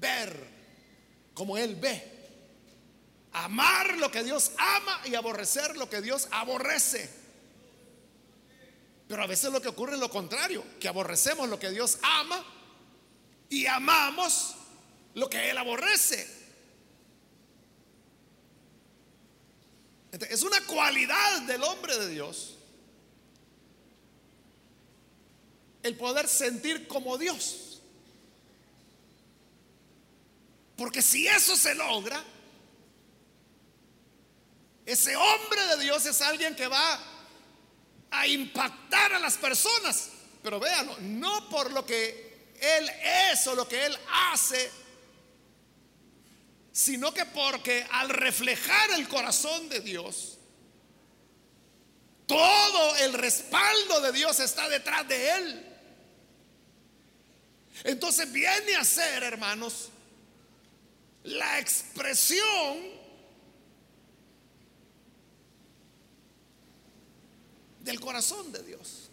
ver 0.00 0.34
como 1.34 1.56
Él 1.56 1.76
ve 1.76 2.18
Amar 3.32 3.96
lo 3.98 4.10
que 4.10 4.24
Dios 4.24 4.50
ama 4.58 5.02
y 5.04 5.14
aborrecer 5.14 5.76
lo 5.76 5.88
que 5.88 6.00
Dios 6.00 6.28
aborrece. 6.32 7.08
Pero 9.06 9.22
a 9.22 9.26
veces 9.26 9.52
lo 9.52 9.62
que 9.62 9.68
ocurre 9.68 9.94
es 9.94 10.00
lo 10.00 10.10
contrario, 10.10 10.64
que 10.80 10.88
aborrecemos 10.88 11.48
lo 11.48 11.58
que 11.58 11.70
Dios 11.70 11.98
ama 12.02 12.44
y 13.48 13.66
amamos 13.66 14.56
lo 15.14 15.28
que 15.30 15.50
Él 15.50 15.58
aborrece. 15.58 16.40
es 20.28 20.42
una 20.42 20.60
cualidad 20.66 21.42
del 21.42 21.62
hombre 21.62 21.96
de 21.96 22.08
Dios 22.08 22.58
el 25.82 25.96
poder 25.96 26.28
sentir 26.28 26.86
como 26.86 27.16
Dios. 27.18 27.80
Porque 30.76 31.02
si 31.02 31.26
eso 31.26 31.56
se 31.56 31.74
logra, 31.74 32.24
ese 34.86 35.14
hombre 35.14 35.66
de 35.66 35.82
Dios 35.84 36.06
es 36.06 36.20
alguien 36.20 36.56
que 36.56 36.66
va 36.66 36.98
a 38.10 38.26
impactar 38.26 39.12
a 39.12 39.18
las 39.18 39.36
personas. 39.36 40.10
Pero 40.42 40.58
véanlo, 40.58 40.96
no 41.00 41.48
por 41.48 41.70
lo 41.70 41.84
que 41.84 42.54
Él 42.60 42.90
es 43.32 43.46
o 43.46 43.54
lo 43.54 43.68
que 43.68 43.86
Él 43.86 43.96
hace, 44.30 44.70
sino 46.72 47.12
que 47.12 47.26
porque 47.26 47.86
al 47.92 48.08
reflejar 48.08 48.90
el 48.92 49.06
corazón 49.06 49.68
de 49.68 49.80
Dios, 49.80 50.38
todo 52.30 52.96
el 52.98 53.12
respaldo 53.14 54.00
de 54.02 54.12
Dios 54.12 54.38
está 54.38 54.68
detrás 54.68 55.08
de 55.08 55.30
Él. 55.30 55.66
Entonces 57.82 58.30
viene 58.30 58.76
a 58.76 58.84
ser, 58.84 59.24
hermanos, 59.24 59.88
la 61.24 61.58
expresión 61.58 62.78
del 67.80 67.98
corazón 67.98 68.52
de 68.52 68.62
Dios. 68.62 69.10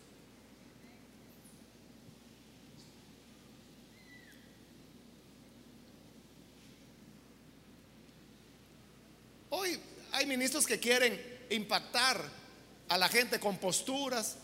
Hoy 9.50 9.80
hay 10.12 10.28
ministros 10.28 10.68
que 10.68 10.80
quieren 10.80 11.48
impactar 11.50 12.47
a 12.90 12.98
la 12.98 13.10
gente 13.10 13.40
con 13.40 13.58
posturas, 13.58 14.38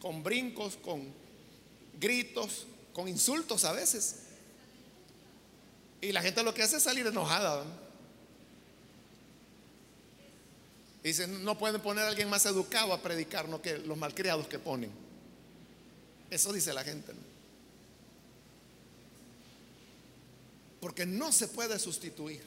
con 0.00 0.22
brincos, 0.22 0.76
con 0.76 1.12
gritos, 1.98 2.66
con 2.92 3.08
insultos 3.08 3.64
a 3.64 3.72
veces. 3.72 4.20
Y 6.00 6.12
la 6.12 6.22
gente 6.22 6.42
lo 6.42 6.54
que 6.54 6.62
hace 6.62 6.76
es 6.76 6.82
salir 6.82 7.06
enojada. 7.06 7.64
Dicen, 11.02 11.44
no 11.44 11.56
pueden 11.56 11.80
poner 11.80 12.04
a 12.04 12.08
alguien 12.08 12.28
más 12.28 12.44
educado 12.46 12.92
a 12.92 13.00
predicar, 13.00 13.48
no 13.48 13.62
que 13.62 13.78
los 13.78 13.96
malcriados 13.96 14.46
que 14.46 14.58
ponen. 14.58 14.90
Eso 16.30 16.52
dice 16.52 16.72
la 16.72 16.84
gente. 16.84 17.12
Porque 20.80 21.06
no 21.06 21.32
se 21.32 21.48
puede 21.48 21.78
sustituir. 21.78 22.42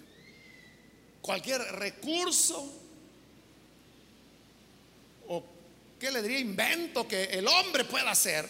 Cualquier 1.21 1.61
recurso 1.61 2.71
o, 5.27 5.43
¿qué 6.01 6.09
le 6.09 6.23
diría? 6.23 6.39
Invento 6.39 7.07
que 7.07 7.25
el 7.25 7.47
hombre 7.47 7.85
pueda 7.85 8.09
hacer, 8.09 8.49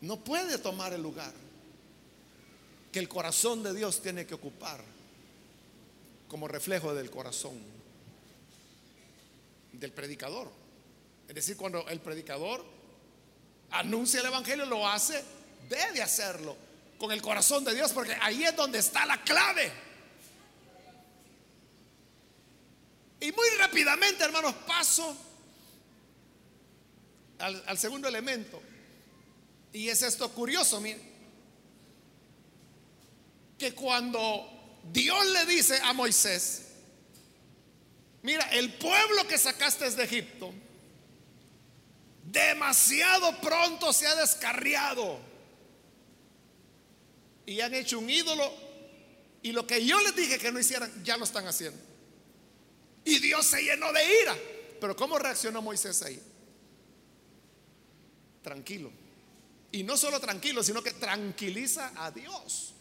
no 0.00 0.24
puede 0.24 0.56
tomar 0.56 0.94
el 0.94 1.02
lugar 1.02 1.34
que 2.90 2.98
el 2.98 3.06
corazón 3.06 3.62
de 3.62 3.74
Dios 3.74 4.00
tiene 4.00 4.26
que 4.26 4.32
ocupar 4.32 4.80
como 6.28 6.48
reflejo 6.48 6.94
del 6.94 7.10
corazón 7.10 7.60
del 9.72 9.92
predicador. 9.92 10.50
Es 11.28 11.34
decir, 11.34 11.58
cuando 11.58 11.86
el 11.88 12.00
predicador 12.00 12.64
anuncia 13.70 14.20
el 14.20 14.26
Evangelio, 14.26 14.64
lo 14.64 14.88
hace, 14.88 15.22
debe 15.68 16.00
hacerlo 16.00 16.56
con 16.96 17.12
el 17.12 17.20
corazón 17.20 17.64
de 17.64 17.74
Dios, 17.74 17.92
porque 17.92 18.16
ahí 18.18 18.44
es 18.44 18.56
donde 18.56 18.78
está 18.78 19.04
la 19.04 19.22
clave. 19.22 19.83
Y 23.24 23.32
muy 23.32 23.48
rápidamente, 23.56 24.22
hermanos, 24.22 24.54
paso 24.66 25.16
al, 27.38 27.78
segundo 27.78 28.06
elemento. 28.06 28.60
Y 29.72 29.88
es 29.88 30.02
esto 30.02 30.30
curioso, 30.30 30.78
miren, 30.78 31.00
que 33.56 33.72
cuando 33.72 34.78
Dios 34.92 35.24
le 35.28 35.46
dice 35.46 35.80
a 35.82 35.94
Moisés, 35.94 36.66
mira, 38.20 38.44
el 38.50 38.74
pueblo 38.74 39.26
que 39.26 39.38
sacaste 39.38 39.88
de 39.88 40.04
Egipto, 40.04 40.52
demasiado 42.24 43.40
pronto 43.40 43.90
se 43.94 44.06
ha 44.06 44.14
descarriado 44.16 45.18
y 47.46 47.58
han 47.62 47.72
hecho 47.72 48.00
un 48.00 48.10
ídolo 48.10 48.52
y 49.40 49.52
lo 49.52 49.66
que 49.66 49.82
yo 49.86 49.98
les 50.02 50.14
dije 50.14 50.38
que 50.38 50.52
no 50.52 50.60
hicieran, 50.60 50.92
ya 51.02 51.16
lo 51.16 51.24
están 51.24 51.46
haciendo. 51.46 51.93
Y 53.04 53.18
Dios 53.18 53.46
se 53.46 53.62
llenó 53.62 53.92
de 53.92 54.22
ira. 54.22 54.36
Pero 54.80 54.96
¿cómo 54.96 55.18
reaccionó 55.18 55.62
Moisés 55.62 56.02
ahí? 56.02 56.20
Tranquilo. 58.42 58.90
Y 59.72 59.82
no 59.82 59.96
solo 59.96 60.20
tranquilo, 60.20 60.62
sino 60.62 60.82
que 60.82 60.92
tranquiliza 60.92 61.92
a 61.96 62.10
Dios. 62.10 62.74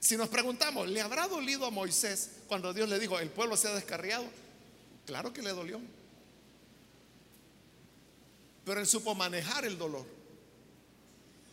Si 0.00 0.16
nos 0.16 0.28
preguntamos, 0.28 0.88
¿le 0.88 1.00
habrá 1.00 1.28
dolido 1.28 1.66
a 1.66 1.70
Moisés 1.70 2.30
cuando 2.46 2.72
Dios 2.72 2.88
le 2.88 2.98
dijo, 2.98 3.18
el 3.18 3.28
pueblo 3.28 3.56
se 3.56 3.68
ha 3.68 3.74
descarriado? 3.74 4.24
Claro 5.04 5.32
que 5.32 5.42
le 5.42 5.50
dolió. 5.50 5.80
Pero 8.64 8.80
él 8.80 8.86
supo 8.86 9.14
manejar 9.14 9.64
el 9.64 9.76
dolor 9.76 10.06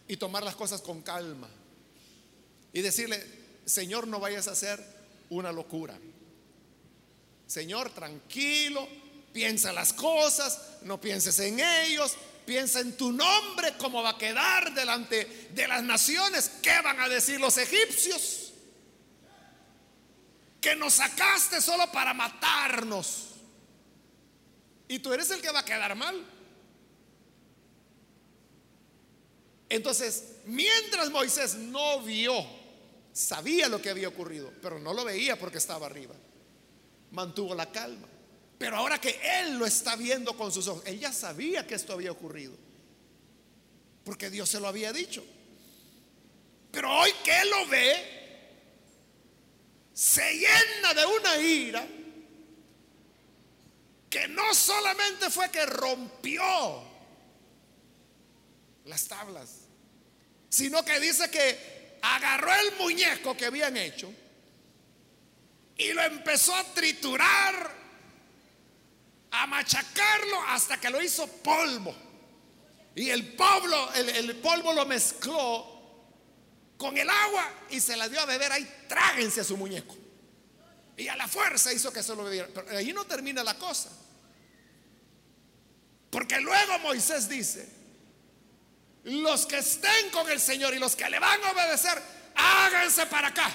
y 0.07 0.17
tomar 0.17 0.43
las 0.43 0.55
cosas 0.55 0.81
con 0.81 1.01
calma. 1.01 1.49
Y 2.71 2.81
decirle, 2.81 3.44
Señor, 3.65 4.07
no 4.07 4.19
vayas 4.19 4.47
a 4.47 4.51
hacer 4.51 4.83
una 5.29 5.51
locura. 5.51 5.97
Señor, 7.47 7.89
tranquilo, 7.89 8.87
piensa 9.33 9.73
las 9.73 9.93
cosas, 9.93 10.77
no 10.83 10.99
pienses 11.01 11.39
en 11.39 11.59
ellos, 11.59 12.15
piensa 12.45 12.79
en 12.79 12.95
tu 12.95 13.11
nombre, 13.11 13.73
cómo 13.77 14.03
va 14.03 14.11
a 14.11 14.17
quedar 14.17 14.73
delante 14.73 15.49
de 15.53 15.67
las 15.67 15.83
naciones, 15.83 16.51
qué 16.61 16.81
van 16.83 16.99
a 16.99 17.09
decir 17.09 17.39
los 17.39 17.57
egipcios. 17.57 18.41
que 20.61 20.75
nos 20.75 20.95
sacaste 20.95 21.61
solo 21.61 21.91
para 21.91 22.11
matarnos. 22.15 23.35
Y 24.87 24.97
tú 24.97 25.13
eres 25.13 25.29
el 25.29 25.39
que 25.39 25.51
va 25.51 25.59
a 25.59 25.65
quedar 25.65 25.93
mal. 25.95 26.25
Entonces, 29.69 30.37
mientras 30.45 31.11
Moisés 31.11 31.53
no 31.53 32.01
vio, 32.01 32.43
sabía 33.15 33.69
lo 33.69 33.81
que 33.81 33.89
había 33.89 34.09
ocurrido, 34.09 34.51
pero 34.61 34.77
no 34.77 34.93
lo 34.93 35.05
veía 35.05 35.39
porque 35.39 35.57
estaba 35.57 35.85
arriba. 35.85 36.13
Mantuvo 37.11 37.55
la 37.55 37.71
calma. 37.71 38.07
Pero 38.57 38.75
ahora 38.75 38.99
que 38.99 39.19
él 39.39 39.57
lo 39.57 39.65
está 39.65 39.95
viendo 39.95 40.35
con 40.35 40.51
sus 40.51 40.67
ojos, 40.67 40.83
él 40.85 40.99
ya 40.99 41.13
sabía 41.13 41.65
que 41.65 41.75
esto 41.75 41.93
había 41.93 42.11
ocurrido. 42.11 42.53
Porque 44.03 44.29
Dios 44.29 44.49
se 44.49 44.59
lo 44.59 44.67
había 44.67 44.91
dicho. 44.91 45.23
Pero 46.71 46.91
hoy 46.91 47.11
que 47.23 47.41
él 47.41 47.49
lo 47.49 47.67
ve, 47.67 48.15
se 49.93 50.33
llena 50.33 50.93
de 50.93 51.05
una 51.05 51.37
ira 51.37 51.87
que 54.09 54.27
no 54.27 54.53
solamente 54.53 55.29
fue 55.29 55.49
que 55.49 55.65
rompió 55.65 56.43
las 58.83 59.07
tablas, 59.07 59.61
sino 60.49 60.83
que 60.83 60.99
dice 60.99 61.29
que 61.29 61.74
agarró 62.13 62.53
el 62.53 62.77
muñeco 62.77 63.35
que 63.35 63.45
habían 63.45 63.75
hecho 63.77 64.13
y 65.77 65.91
lo 65.91 66.03
empezó 66.03 66.55
a 66.55 66.63
triturar, 66.63 67.71
a 69.31 69.47
machacarlo 69.47 70.41
hasta 70.47 70.79
que 70.79 70.89
lo 70.89 71.01
hizo 71.01 71.27
polvo. 71.27 71.95
Y 72.95 73.09
el 73.09 73.33
polvo, 73.33 73.91
el, 73.93 74.35
polvo 74.37 74.71
lo 74.71 74.85
mezcló 74.85 75.73
con 76.77 76.97
el 76.97 77.09
agua 77.09 77.51
y 77.69 77.81
se 77.81 77.97
la 77.97 78.07
dio 78.07 78.21
a 78.21 78.25
beber. 78.25 78.51
Ahí 78.53 78.85
tráguense 78.87 79.41
a 79.41 79.43
su 79.43 79.57
muñeco. 79.57 79.97
Y 80.95 81.09
a 81.09 81.15
la 81.17 81.27
fuerza 81.27 81.73
hizo 81.73 81.91
que 81.91 82.01
se 82.01 82.15
lo 82.15 82.23
bebiera. 82.23 82.47
Pero 82.53 82.77
ahí 82.77 82.93
no 82.93 83.03
termina 83.03 83.43
la 83.43 83.55
cosa. 83.55 83.91
Porque 86.09 86.39
luego 86.39 86.79
Moisés 86.79 87.27
dice, 87.27 87.67
los 89.05 89.45
que 89.45 89.57
estén 89.57 90.09
con 90.11 90.29
el 90.29 90.39
Señor 90.39 90.73
y 90.73 90.79
los 90.79 90.95
que 90.95 91.09
le 91.09 91.19
van 91.19 91.43
a 91.43 91.51
obedecer, 91.51 92.01
háganse 92.35 93.05
para 93.07 93.29
acá. 93.29 93.49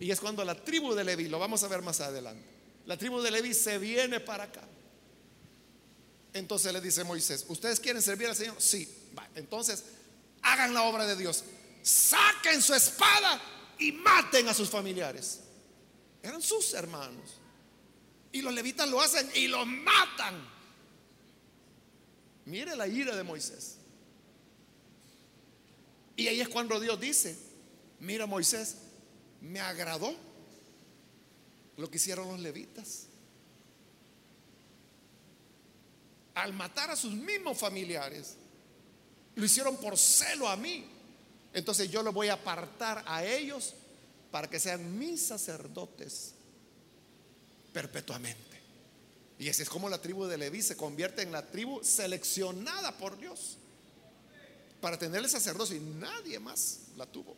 Y 0.00 0.10
es 0.10 0.20
cuando 0.20 0.44
la 0.44 0.54
tribu 0.54 0.94
de 0.94 1.04
Leví, 1.04 1.28
lo 1.28 1.38
vamos 1.38 1.62
a 1.62 1.68
ver 1.68 1.80
más 1.80 2.00
adelante, 2.00 2.44
la 2.86 2.96
tribu 2.96 3.20
de 3.22 3.30
Leví 3.30 3.54
se 3.54 3.78
viene 3.78 4.20
para 4.20 4.44
acá. 4.44 4.62
Entonces 6.32 6.72
le 6.72 6.80
dice 6.80 7.04
Moisés, 7.04 7.46
¿ustedes 7.48 7.78
quieren 7.78 8.02
servir 8.02 8.28
al 8.28 8.36
Señor? 8.36 8.56
Sí, 8.58 8.92
entonces 9.36 9.84
hagan 10.42 10.74
la 10.74 10.82
obra 10.82 11.06
de 11.06 11.16
Dios 11.16 11.44
saquen 11.84 12.62
su 12.62 12.74
espada 12.74 13.40
y 13.78 13.92
maten 13.92 14.48
a 14.48 14.54
sus 14.54 14.70
familiares. 14.70 15.40
Eran 16.22 16.40
sus 16.40 16.72
hermanos. 16.72 17.34
Y 18.32 18.40
los 18.40 18.52
levitas 18.52 18.88
lo 18.88 19.00
hacen 19.00 19.30
y 19.34 19.46
los 19.46 19.66
matan. 19.66 20.48
Mire 22.46 22.74
la 22.74 22.88
ira 22.88 23.14
de 23.14 23.22
Moisés. 23.22 23.76
Y 26.16 26.28
ahí 26.28 26.40
es 26.40 26.48
cuando 26.48 26.78
Dios 26.78 27.00
dice, 27.00 27.36
mira 28.00 28.26
Moisés, 28.26 28.76
me 29.40 29.60
agradó 29.60 30.14
lo 31.76 31.90
que 31.90 31.96
hicieron 31.96 32.28
los 32.28 32.40
levitas. 32.40 33.06
Al 36.34 36.52
matar 36.52 36.90
a 36.90 36.96
sus 36.96 37.12
mismos 37.12 37.58
familiares, 37.58 38.36
lo 39.34 39.44
hicieron 39.44 39.76
por 39.76 39.98
celo 39.98 40.48
a 40.48 40.56
mí. 40.56 40.84
Entonces 41.52 41.90
yo 41.90 42.02
lo 42.02 42.12
voy 42.12 42.28
a 42.28 42.34
apartar 42.34 43.04
a 43.06 43.24
ellos 43.24 43.74
para 44.30 44.48
que 44.48 44.58
sean 44.58 44.98
mis 44.98 45.24
sacerdotes 45.26 46.34
perpetuamente. 47.72 48.54
Y 49.38 49.48
así 49.48 49.62
es 49.62 49.68
como 49.68 49.88
la 49.88 50.00
tribu 50.00 50.26
de 50.26 50.38
Leví 50.38 50.62
se 50.62 50.76
convierte 50.76 51.22
en 51.22 51.32
la 51.32 51.50
tribu 51.50 51.82
seleccionada 51.82 52.96
por 52.98 53.18
Dios 53.18 53.58
para 54.84 54.98
tenerle 54.98 55.30
sacerdocio 55.30 55.74
y 55.76 55.80
nadie 55.80 56.38
más 56.38 56.80
la 56.98 57.06
tuvo. 57.06 57.34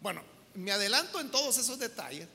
Bueno, 0.00 0.22
me 0.54 0.72
adelanto 0.72 1.20
en 1.20 1.30
todos 1.30 1.58
esos 1.58 1.78
detalles 1.78 2.26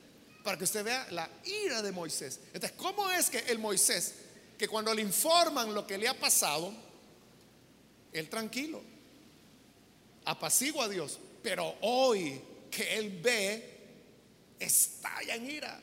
para 0.44 0.56
que 0.56 0.62
usted 0.62 0.84
vea 0.84 1.04
la 1.10 1.28
ira 1.44 1.82
de 1.82 1.90
Moisés. 1.90 2.38
Entonces, 2.52 2.78
¿cómo 2.78 3.10
es 3.10 3.28
que 3.28 3.40
el 3.40 3.58
Moisés, 3.58 4.14
que 4.56 4.68
cuando 4.68 4.94
le 4.94 5.02
informan 5.02 5.74
lo 5.74 5.84
que 5.84 5.98
le 5.98 6.06
ha 6.06 6.16
pasado, 6.16 6.72
él 8.12 8.28
tranquilo, 8.28 8.80
apacigua 10.24 10.84
a 10.84 10.88
Dios, 10.88 11.18
pero 11.42 11.74
hoy 11.80 12.40
que 12.70 12.98
él 12.98 13.18
ve, 13.20 13.80
estalla 14.60 15.34
en 15.34 15.50
ira. 15.50 15.80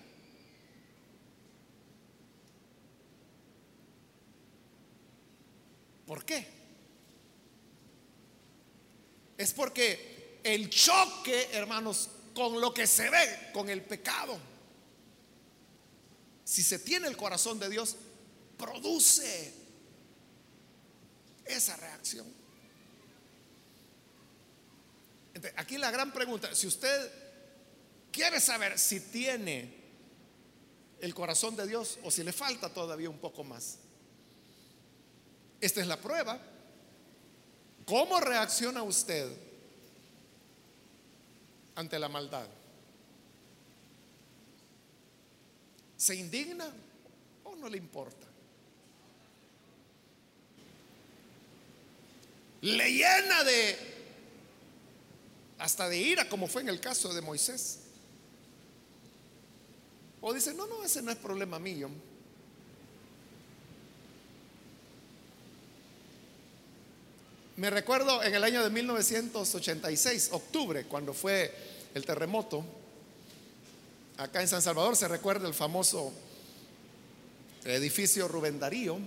¿Por 6.10 6.26
qué? 6.26 6.44
Es 9.38 9.54
porque 9.54 10.40
el 10.44 10.68
choque, 10.68 11.50
hermanos, 11.52 12.10
con 12.34 12.60
lo 12.60 12.74
que 12.74 12.88
se 12.88 13.12
ve, 13.12 13.52
con 13.54 13.70
el 13.70 13.84
pecado, 13.84 14.36
si 16.44 16.64
se 16.64 16.80
tiene 16.80 17.08
el 17.08 17.16
corazón 17.16 17.60
de 17.60 17.70
Dios, 17.70 17.96
produce 18.58 19.54
esa 21.46 21.78
reacción. 21.78 22.26
aquí 25.58 25.78
la 25.78 25.92
gran 25.92 26.12
pregunta, 26.12 26.56
si 26.56 26.66
usted 26.66 27.12
quiere 28.12 28.40
saber 28.40 28.80
si 28.80 29.00
tiene 29.00 29.76
el 31.02 31.14
corazón 31.14 31.56
de 31.56 31.68
Dios 31.68 32.00
o 32.04 32.10
si 32.10 32.24
le 32.24 32.34
falta 32.34 32.74
todavía 32.74 33.12
un 33.12 33.20
poco 33.20 33.44
más, 33.44 33.78
esta 35.62 35.82
es 35.82 35.88
la 35.88 35.98
prueba. 35.98 36.40
¿Cómo 37.86 38.20
reacciona 38.20 38.84
usted 38.84 39.32
ante 41.76 41.98
la 41.98 42.10
maldad? 42.10 42.48
¿Se 45.98 46.16
indigna 46.16 46.72
o 47.44 47.56
no 47.56 47.68
le 47.68 47.78
importa? 47.78 48.30
le 52.62 52.92
llena 52.92 53.44
de 53.44 53.78
hasta 55.60 55.90
de 55.90 55.98
ira, 55.98 56.30
como 56.30 56.48
fue 56.48 56.62
en 56.62 56.70
el 56.70 56.80
caso 56.80 57.14
de 57.14 57.22
Moisés. 57.22 57.80
O 60.22 60.34
dice, 60.34 60.54
no, 60.54 60.68
no, 60.68 60.84
ese 60.84 61.02
no 61.02 61.12
es 61.12 61.18
problema 61.18 61.60
mío. 61.60 61.90
Me 67.60 67.70
recuerdo 67.70 68.24
en 68.24 68.34
el 68.34 68.42
año 68.46 68.64
de 68.64 68.70
1986, 68.70 70.30
octubre, 70.32 70.86
cuando 70.86 71.14
fue 71.14 71.54
el 71.94 72.06
terremoto, 72.06 72.64
acá 74.16 74.40
en 74.40 74.48
San 74.48 74.62
Salvador 74.62 74.96
se 74.96 75.10
recuerda 75.10 75.46
el 75.46 75.54
famoso 75.54 76.14
edificio 77.66 78.30
Rubén 78.30 78.62
Darío, 78.62 78.98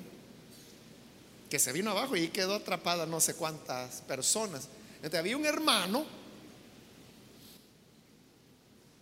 que 1.49 1.59
se 1.59 1.73
vino 1.73 1.93
abajo 1.93 2.15
y 2.15 2.29
quedó 2.29 2.57
atrapada 2.57 3.07
no 3.07 3.23
sé 3.23 3.37
cuántas 3.37 4.03
personas. 4.03 4.69
Entonces 4.97 5.21
había 5.21 5.39
un 5.39 5.47
hermano 5.47 6.05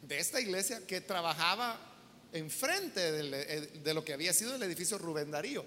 de 0.03 0.21
esta 0.21 0.41
iglesia 0.41 0.87
que 0.87 1.01
trabajaba 1.01 1.77
enfrente 2.33 3.01
eh, 3.03 3.81
de 3.83 3.95
lo 3.95 4.05
que 4.05 4.13
había 4.13 4.33
sido 4.33 4.55
el 4.55 4.63
edificio 4.63 4.97
Rubén 4.97 5.33
Darío, 5.33 5.65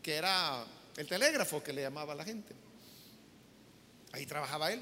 que 0.00 0.14
era 0.14 0.64
el 0.96 1.08
telégrafo 1.08 1.60
que 1.60 1.72
le 1.72 1.82
llamaba 1.82 2.12
a 2.12 2.16
la 2.16 2.24
gente. 2.24 2.54
Ahí 4.14 4.26
trabajaba 4.26 4.72
él. 4.72 4.80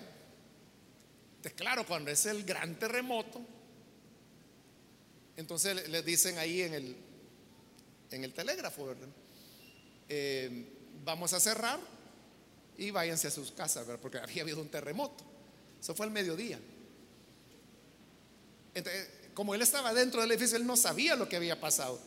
Entonces, 1.36 1.54
claro, 1.54 1.86
cuando 1.86 2.10
es 2.10 2.26
el 2.26 2.44
gran 2.44 2.78
terremoto, 2.78 3.40
entonces 5.38 5.88
le 5.88 6.02
dicen 6.02 6.36
ahí 6.36 6.60
en 6.60 6.74
el, 6.74 6.96
en 8.10 8.24
el 8.24 8.34
telégrafo. 8.34 8.94
Eh, 10.10 10.66
vamos 11.02 11.32
a 11.32 11.40
cerrar 11.40 11.80
y 12.76 12.90
váyanse 12.90 13.28
a 13.28 13.30
sus 13.30 13.52
casas, 13.52 13.86
porque 14.02 14.18
había 14.18 14.42
habido 14.42 14.60
un 14.60 14.68
terremoto. 14.68 15.24
Eso 15.80 15.94
fue 15.94 16.04
al 16.04 16.12
mediodía. 16.12 16.60
Entonces, 18.74 19.08
como 19.32 19.54
él 19.54 19.62
estaba 19.62 19.94
dentro 19.94 20.20
del 20.20 20.30
edificio, 20.30 20.58
él 20.58 20.66
no 20.66 20.76
sabía 20.76 21.16
lo 21.16 21.26
que 21.26 21.36
había 21.36 21.58
pasado. 21.58 21.98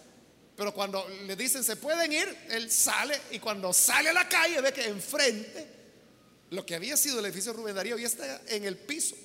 Pero 0.55 0.76
cuando 0.76 1.09
le 1.26 1.36
dicen 1.36 1.63
se 1.63 1.76
pueden 1.76 2.13
ir, 2.13 2.38
él 2.51 2.69
sale 2.69 3.19
y 3.32 3.39
cuando 3.39 3.73
sale 3.73 4.09
a 4.09 4.13
la 4.13 4.30
calle 4.30 4.61
ve 4.61 4.71
que 4.71 4.86
enfrente 4.86 5.74
lo 6.52 6.66
que 6.66 6.76
había 6.76 6.98
sido 6.98 7.20
el 7.20 7.26
edificio 7.26 7.54
Rubén 7.54 7.76
Darío 7.76 7.98
ya 7.98 8.08
está 8.08 8.41
en 8.48 8.66
el 8.66 8.78
piso. 8.78 9.16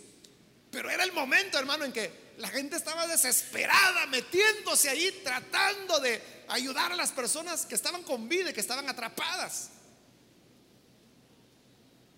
Pero 0.71 0.89
era 0.91 1.05
el 1.05 1.13
momento, 1.13 1.59
hermano, 1.59 1.85
en 1.85 1.93
que 1.93 2.31
la 2.39 2.49
gente 2.49 2.77
estaba 2.77 3.07
desesperada, 3.07 4.07
metiéndose 4.07 4.89
ahí, 4.89 5.21
tratando 5.25 5.99
de 6.01 6.23
ayudar 6.49 6.93
a 6.93 6.97
las 6.97 7.11
personas 7.11 7.67
que 7.67 7.75
estaban 7.75 8.03
con 8.03 8.29
vida 8.29 8.51
y 8.51 8.53
que 8.53 8.61
estaban 8.61 8.89
atrapadas. 8.89 9.71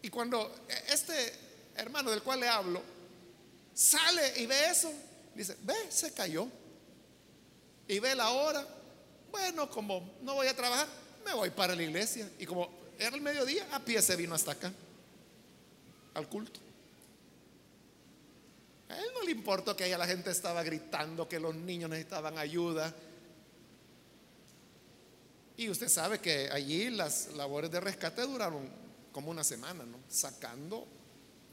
Y 0.03 0.09
cuando 0.11 0.67
este 0.89 1.33
hermano 1.77 2.11
del 2.11 2.23
cual 2.23 2.41
le 2.41 2.49
hablo 2.49 2.83
Sale 3.75 4.41
y 4.41 4.47
ve 4.47 4.71
eso. 4.71 4.93
Dice, 5.35 5.57
ve, 5.63 5.75
se 5.89 6.13
cayó. 6.13 6.47
Y 7.89 7.99
ve 7.99 8.15
la 8.15 8.31
hora. 8.31 8.67
Bueno, 9.31 9.71
como 9.71 10.17
no 10.23 10.35
voy 10.35 10.47
a 10.47 10.55
trabajar, 10.55 10.87
me 11.25 11.33
voy 11.33 11.51
para 11.51 11.75
la 11.75 11.83
iglesia. 11.83 12.29
Y 12.39 12.47
como 12.47 12.71
era 12.99 13.17
el 13.17 13.23
mediodía, 13.23 13.67
a 13.73 13.81
pie 13.81 14.03
se 14.03 14.15
vino 14.17 14.35
hasta 14.35 14.53
acá, 14.53 14.73
al 16.15 16.29
culto. 16.29 16.61
A 18.89 18.99
él 18.99 19.07
no 19.15 19.23
le 19.23 19.31
importó 19.31 19.75
que 19.75 19.85
ahí 19.85 19.91
la 19.93 20.07
gente 20.07 20.31
estaba 20.31 20.63
gritando, 20.63 21.29
que 21.29 21.41
los 21.41 21.55
niños 21.55 21.89
necesitaban 21.89 22.37
ayuda. 22.37 22.95
Y 25.57 25.69
usted 25.69 25.89
sabe 25.89 26.19
que 26.19 26.51
allí 26.51 26.91
las 26.91 27.33
labores 27.35 27.71
de 27.71 27.81
rescate 27.81 28.23
duraron 28.23 28.69
como 29.13 29.31
una 29.31 29.45
semana, 29.45 29.85
¿no? 29.85 29.99
Sacando 30.09 30.87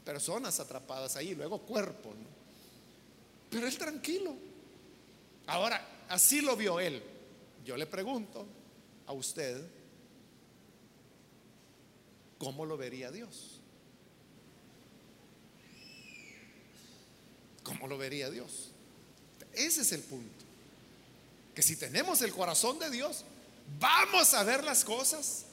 personas 0.04 0.58
atrapadas 0.60 1.16
ahí, 1.16 1.34
luego 1.34 1.60
cuerpos, 1.60 2.14
¿no? 2.14 2.28
Pero 3.50 3.66
él 3.66 3.76
tranquilo. 3.76 4.34
Ahora, 5.46 6.04
así 6.08 6.40
lo 6.40 6.56
vio 6.56 6.78
él. 6.78 7.02
Yo 7.64 7.76
le 7.76 7.86
pregunto 7.86 8.46
a 9.06 9.12
usted, 9.12 9.66
¿cómo 12.38 12.64
lo 12.64 12.76
vería 12.76 13.10
Dios? 13.10 13.59
¿Cómo 17.62 17.86
lo 17.86 17.98
vería 17.98 18.30
Dios? 18.30 18.70
Ese 19.52 19.82
es 19.82 19.92
el 19.92 20.00
punto. 20.00 20.44
Que 21.54 21.62
si 21.62 21.76
tenemos 21.76 22.22
el 22.22 22.32
corazón 22.32 22.78
de 22.78 22.90
Dios, 22.90 23.24
vamos 23.78 24.34
a 24.34 24.42
ver 24.44 24.64
las 24.64 24.84
cosas 24.84 25.44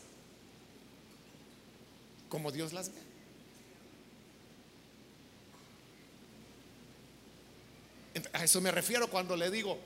como 2.30 2.52
Dios 2.52 2.74
las 2.74 2.90
ve. 2.90 3.08
A 8.34 8.44
eso 8.44 8.62
me 8.62 8.72
refiero 8.72 9.10
cuando 9.10 9.36
le 9.36 9.52
digo, 9.52 9.78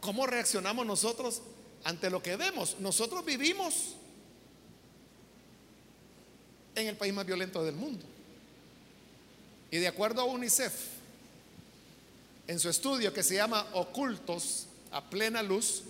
¿cómo 0.00 0.26
reaccionamos 0.26 0.84
nosotros 0.84 1.42
ante 1.84 2.10
lo 2.10 2.22
que 2.22 2.36
vemos? 2.36 2.76
Nosotros 2.80 3.24
vivimos 3.24 3.94
en 6.74 6.88
el 6.88 6.96
país 6.96 7.14
más 7.14 7.24
violento 7.24 7.64
del 7.64 7.76
mundo. 7.76 8.04
Y 9.70 9.78
de 9.78 9.88
acuerdo 9.88 10.20
a 10.20 10.24
UNICEF, 10.24 10.95
en 12.46 12.60
su 12.60 12.68
estudio 12.68 13.12
que 13.12 13.22
se 13.22 13.34
llama 13.34 13.66
Ocultos 13.72 14.66
a 14.90 15.08
plena 15.08 15.42
luz, 15.42 15.82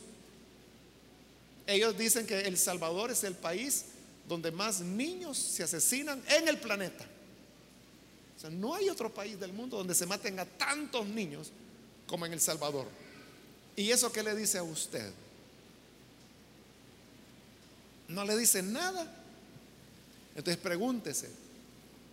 ellos 1.67 1.97
dicen 1.99 2.27
que 2.27 2.41
El 2.41 2.57
Salvador 2.57 3.11
es 3.11 3.25
el 3.25 3.35
país 3.35 3.87
donde 4.29 4.51
más 4.51 4.81
niños 4.81 5.37
se 5.37 5.63
asesinan 5.63 6.23
en 6.29 6.49
el 6.49 6.59
planeta. 6.59 7.05
O 8.37 8.41
sea, 8.41 8.51
no 8.51 8.75
hay 8.75 8.89
otro 8.89 9.13
país 9.13 9.39
del 9.39 9.53
mundo 9.53 9.77
donde 9.77 9.95
se 9.95 10.07
maten 10.07 10.39
a 10.39 10.45
tantos 10.45 11.07
niños 11.07 11.51
como 12.07 12.27
en 12.27 12.33
El 12.33 12.41
Salvador. 12.41 12.87
¿Y 13.75 13.91
eso 13.91 14.13
qué 14.13 14.23
le 14.23 14.35
dice 14.35 14.59
a 14.59 14.63
usted? 14.63 15.13
No 18.09 18.25
le 18.25 18.37
dice 18.37 18.63
nada. 18.63 19.13
Entonces 20.35 20.63
pregúntese, 20.63 21.31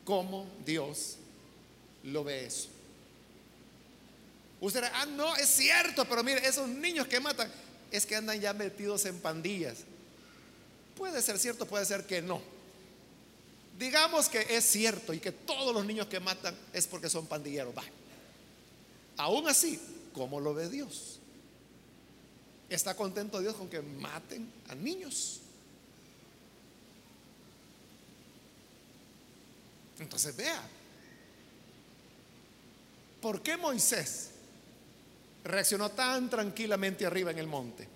¿cómo 0.05 0.45
Dios 0.65 1.17
lo 2.03 2.23
ve 2.23 2.45
eso? 2.45 2.69
Usted 4.63 4.81
ah, 4.93 5.05
no, 5.05 5.35
es 5.35 5.49
cierto, 5.49 6.05
pero 6.05 6.23
mire, 6.23 6.47
esos 6.47 6.69
niños 6.69 7.05
que 7.05 7.19
matan 7.19 7.51
es 7.91 8.05
que 8.05 8.15
andan 8.15 8.39
ya 8.39 8.53
metidos 8.53 9.03
en 9.03 9.19
pandillas. 9.19 9.79
Puede 10.95 11.21
ser 11.21 11.37
cierto, 11.37 11.65
puede 11.65 11.83
ser 11.83 12.05
que 12.07 12.21
no. 12.21 12.41
Digamos 13.77 14.29
que 14.29 14.39
es 14.49 14.63
cierto 14.63 15.13
y 15.13 15.19
que 15.19 15.33
todos 15.33 15.75
los 15.75 15.85
niños 15.85 16.07
que 16.07 16.21
matan 16.21 16.57
es 16.71 16.87
porque 16.87 17.09
son 17.09 17.25
pandilleros. 17.25 17.75
Va. 17.77 17.83
Aún 19.17 19.49
así, 19.49 19.77
¿cómo 20.13 20.39
lo 20.39 20.53
ve 20.53 20.69
Dios? 20.69 21.19
¿Está 22.69 22.95
contento 22.95 23.41
Dios 23.41 23.55
con 23.55 23.67
que 23.67 23.81
maten 23.81 24.49
a 24.69 24.75
niños? 24.75 25.41
Entonces 29.99 30.33
vea, 30.33 30.61
¿por 33.19 33.41
qué 33.41 33.57
Moisés 33.57 34.29
reaccionó 35.43 35.91
tan 35.91 36.29
tranquilamente 36.29 37.05
arriba 37.05 37.31
en 37.31 37.39
el 37.39 37.47
monte? 37.47 37.87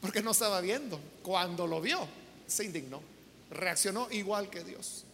Porque 0.00 0.22
no 0.22 0.32
estaba 0.32 0.60
viendo. 0.60 1.00
Cuando 1.22 1.66
lo 1.66 1.80
vio, 1.80 2.06
se 2.46 2.64
indignó. 2.64 3.00
Reaccionó 3.50 4.08
igual 4.10 4.50
que 4.50 4.64
Dios. 4.64 5.04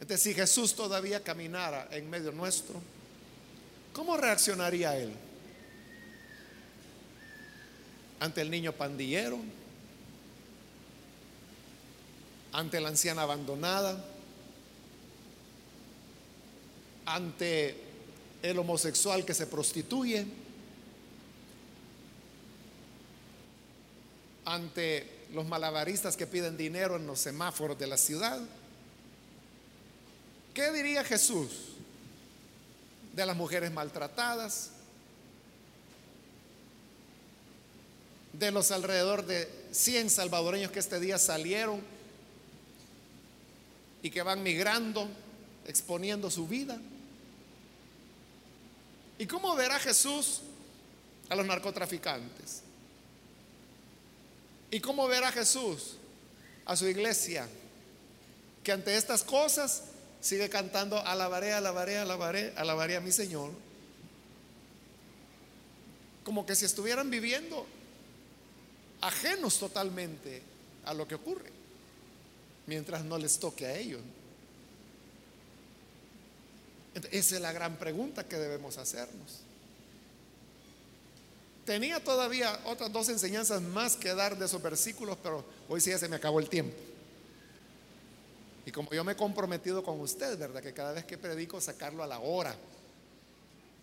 Entonces, 0.00 0.22
si 0.22 0.34
Jesús 0.34 0.74
todavía 0.74 1.22
caminara 1.22 1.88
en 1.90 2.08
medio 2.08 2.32
nuestro, 2.32 2.80
¿cómo 3.92 4.16
reaccionaría 4.16 4.96
él? 4.96 5.12
Ante 8.20 8.40
el 8.40 8.50
niño 8.50 8.72
pandillero, 8.72 9.38
ante 12.52 12.80
la 12.80 12.88
anciana 12.88 13.22
abandonada, 13.22 14.04
ante 17.08 17.74
el 18.42 18.58
homosexual 18.58 19.24
que 19.24 19.32
se 19.32 19.46
prostituye, 19.46 20.26
ante 24.44 25.26
los 25.32 25.46
malabaristas 25.46 26.16
que 26.16 26.26
piden 26.26 26.56
dinero 26.56 26.96
en 26.96 27.06
los 27.06 27.18
semáforos 27.18 27.78
de 27.78 27.86
la 27.86 27.96
ciudad. 27.96 28.38
¿Qué 30.52 30.70
diría 30.70 31.02
Jesús 31.02 31.48
de 33.14 33.24
las 33.24 33.36
mujeres 33.36 33.72
maltratadas? 33.72 34.70
De 38.34 38.50
los 38.50 38.70
alrededor 38.70 39.24
de 39.24 39.50
100 39.72 40.10
salvadoreños 40.10 40.70
que 40.70 40.78
este 40.78 41.00
día 41.00 41.18
salieron 41.18 41.80
y 44.02 44.10
que 44.10 44.22
van 44.22 44.42
migrando, 44.42 45.08
exponiendo 45.66 46.30
su 46.30 46.46
vida. 46.46 46.78
¿Y 49.18 49.26
cómo 49.26 49.54
verá 49.56 49.78
Jesús 49.80 50.40
a 51.28 51.34
los 51.34 51.44
narcotraficantes? 51.44 52.62
¿Y 54.70 54.80
cómo 54.80 55.08
verá 55.08 55.32
Jesús 55.32 55.96
a 56.64 56.76
su 56.76 56.86
iglesia? 56.86 57.48
Que 58.62 58.72
ante 58.72 58.96
estas 58.96 59.24
cosas 59.24 59.84
sigue 60.20 60.48
cantando, 60.48 60.98
alabaré, 61.04 61.52
alabaré, 61.52 61.98
alabaré, 61.98 62.52
alabaré 62.56 62.96
a 62.96 63.00
mi 63.00 63.12
Señor. 63.12 63.50
Como 66.24 66.46
que 66.46 66.54
si 66.54 66.64
estuvieran 66.64 67.10
viviendo 67.10 67.66
ajenos 69.00 69.58
totalmente 69.58 70.42
a 70.84 70.94
lo 70.94 71.08
que 71.08 71.14
ocurre, 71.14 71.50
mientras 72.66 73.04
no 73.04 73.18
les 73.18 73.38
toque 73.38 73.66
a 73.66 73.76
ellos. 73.76 74.00
Esa 77.10 77.36
es 77.36 77.40
la 77.40 77.52
gran 77.52 77.76
pregunta 77.76 78.24
que 78.24 78.36
debemos 78.36 78.78
hacernos. 78.78 79.40
Tenía 81.64 82.02
todavía 82.02 82.58
otras 82.64 82.90
dos 82.90 83.08
enseñanzas 83.10 83.60
más 83.60 83.94
que 83.94 84.14
dar 84.14 84.38
de 84.38 84.46
esos 84.46 84.62
versículos, 84.62 85.18
pero 85.22 85.44
hoy 85.68 85.80
sí 85.80 85.90
ya 85.90 85.98
se 85.98 86.08
me 86.08 86.16
acabó 86.16 86.40
el 86.40 86.48
tiempo. 86.48 86.74
Y 88.64 88.70
como 88.70 88.90
yo 88.90 89.04
me 89.04 89.12
he 89.12 89.16
comprometido 89.16 89.82
con 89.82 90.00
usted, 90.00 90.38
¿verdad? 90.38 90.62
Que 90.62 90.72
cada 90.72 90.92
vez 90.92 91.04
que 91.04 91.18
predico 91.18 91.60
sacarlo 91.60 92.02
a 92.02 92.06
la 92.06 92.20
hora. 92.20 92.54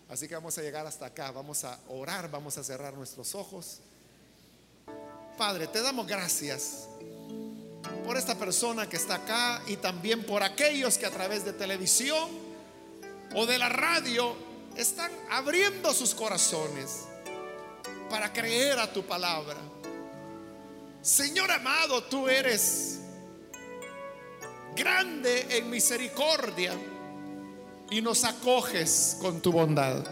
Así 0.08 0.28
que 0.28 0.34
vamos 0.34 0.56
a 0.58 0.62
llegar 0.62 0.86
hasta 0.86 1.06
acá, 1.06 1.30
vamos 1.32 1.64
a 1.64 1.78
orar, 1.88 2.30
vamos 2.30 2.56
a 2.58 2.64
cerrar 2.64 2.94
nuestros 2.94 3.34
ojos. 3.34 3.78
Padre, 5.36 5.66
te 5.66 5.82
damos 5.82 6.06
gracias 6.06 6.88
por 8.04 8.16
esta 8.16 8.36
persona 8.36 8.88
que 8.88 8.96
está 8.96 9.16
acá 9.16 9.62
y 9.66 9.76
también 9.76 10.24
por 10.24 10.42
aquellos 10.42 10.96
que 10.98 11.06
a 11.06 11.10
través 11.10 11.44
de 11.44 11.52
televisión 11.52 12.45
o 13.34 13.46
de 13.46 13.58
la 13.58 13.68
radio 13.68 14.36
están 14.76 15.10
abriendo 15.30 15.92
sus 15.92 16.14
corazones 16.14 17.04
para 18.10 18.32
creer 18.32 18.78
a 18.78 18.92
tu 18.92 19.04
palabra. 19.04 19.56
Señor 21.00 21.50
amado, 21.50 22.02
tú 22.04 22.28
eres 22.28 23.00
grande 24.74 25.46
en 25.56 25.70
misericordia 25.70 26.74
y 27.90 28.02
nos 28.02 28.24
acoges 28.24 29.16
con 29.20 29.40
tu 29.40 29.52
bondad. 29.52 30.04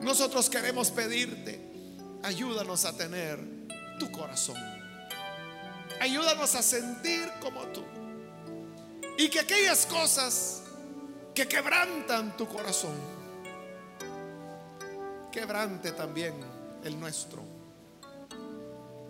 Nosotros 0.00 0.50
queremos 0.50 0.90
pedirte, 0.90 1.60
ayúdanos 2.22 2.84
a 2.84 2.96
tener 2.96 3.38
tu 3.98 4.10
corazón. 4.10 4.56
Ayúdanos 6.00 6.54
a 6.54 6.62
sentir 6.62 7.30
como 7.40 7.62
tú. 7.68 7.82
Y 9.16 9.28
que 9.28 9.40
aquellas 9.40 9.86
cosas 9.86 10.63
que 11.34 11.48
quebrantan 11.48 12.36
tu 12.36 12.46
corazón, 12.46 12.94
quebrante 15.32 15.92
también 15.92 16.34
el 16.84 16.98
nuestro. 16.98 17.42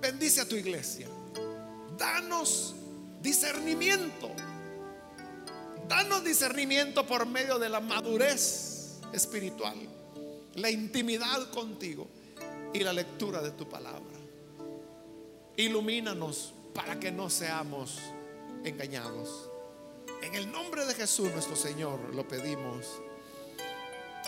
Bendice 0.00 0.40
a 0.40 0.48
tu 0.48 0.56
iglesia. 0.56 1.08
Danos 1.98 2.74
discernimiento. 3.20 4.30
Danos 5.88 6.24
discernimiento 6.24 7.06
por 7.06 7.26
medio 7.26 7.58
de 7.58 7.68
la 7.68 7.80
madurez 7.80 9.00
espiritual, 9.12 9.76
la 10.54 10.70
intimidad 10.70 11.50
contigo 11.50 12.08
y 12.72 12.80
la 12.80 12.92
lectura 12.92 13.42
de 13.42 13.50
tu 13.50 13.68
palabra. 13.68 14.18
Ilumínanos 15.56 16.54
para 16.74 16.98
que 16.98 17.12
no 17.12 17.28
seamos 17.28 17.98
engañados. 18.64 19.50
En 20.22 20.34
el 20.34 20.50
nombre 20.50 20.84
de 20.86 20.94
Jesús 20.94 21.30
nuestro 21.32 21.56
Señor 21.56 21.98
lo 22.14 22.26
pedimos. 22.26 23.00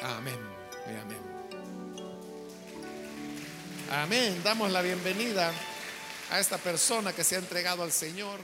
Amén 0.02 0.38
y 0.86 0.96
amén. 1.00 1.36
Amén. 3.90 4.40
Damos 4.42 4.70
la 4.70 4.82
bienvenida 4.82 5.52
a 6.30 6.40
esta 6.40 6.58
persona 6.58 7.12
que 7.12 7.24
se 7.24 7.36
ha 7.36 7.38
entregado 7.38 7.82
al 7.82 7.92
Señor. 7.92 8.40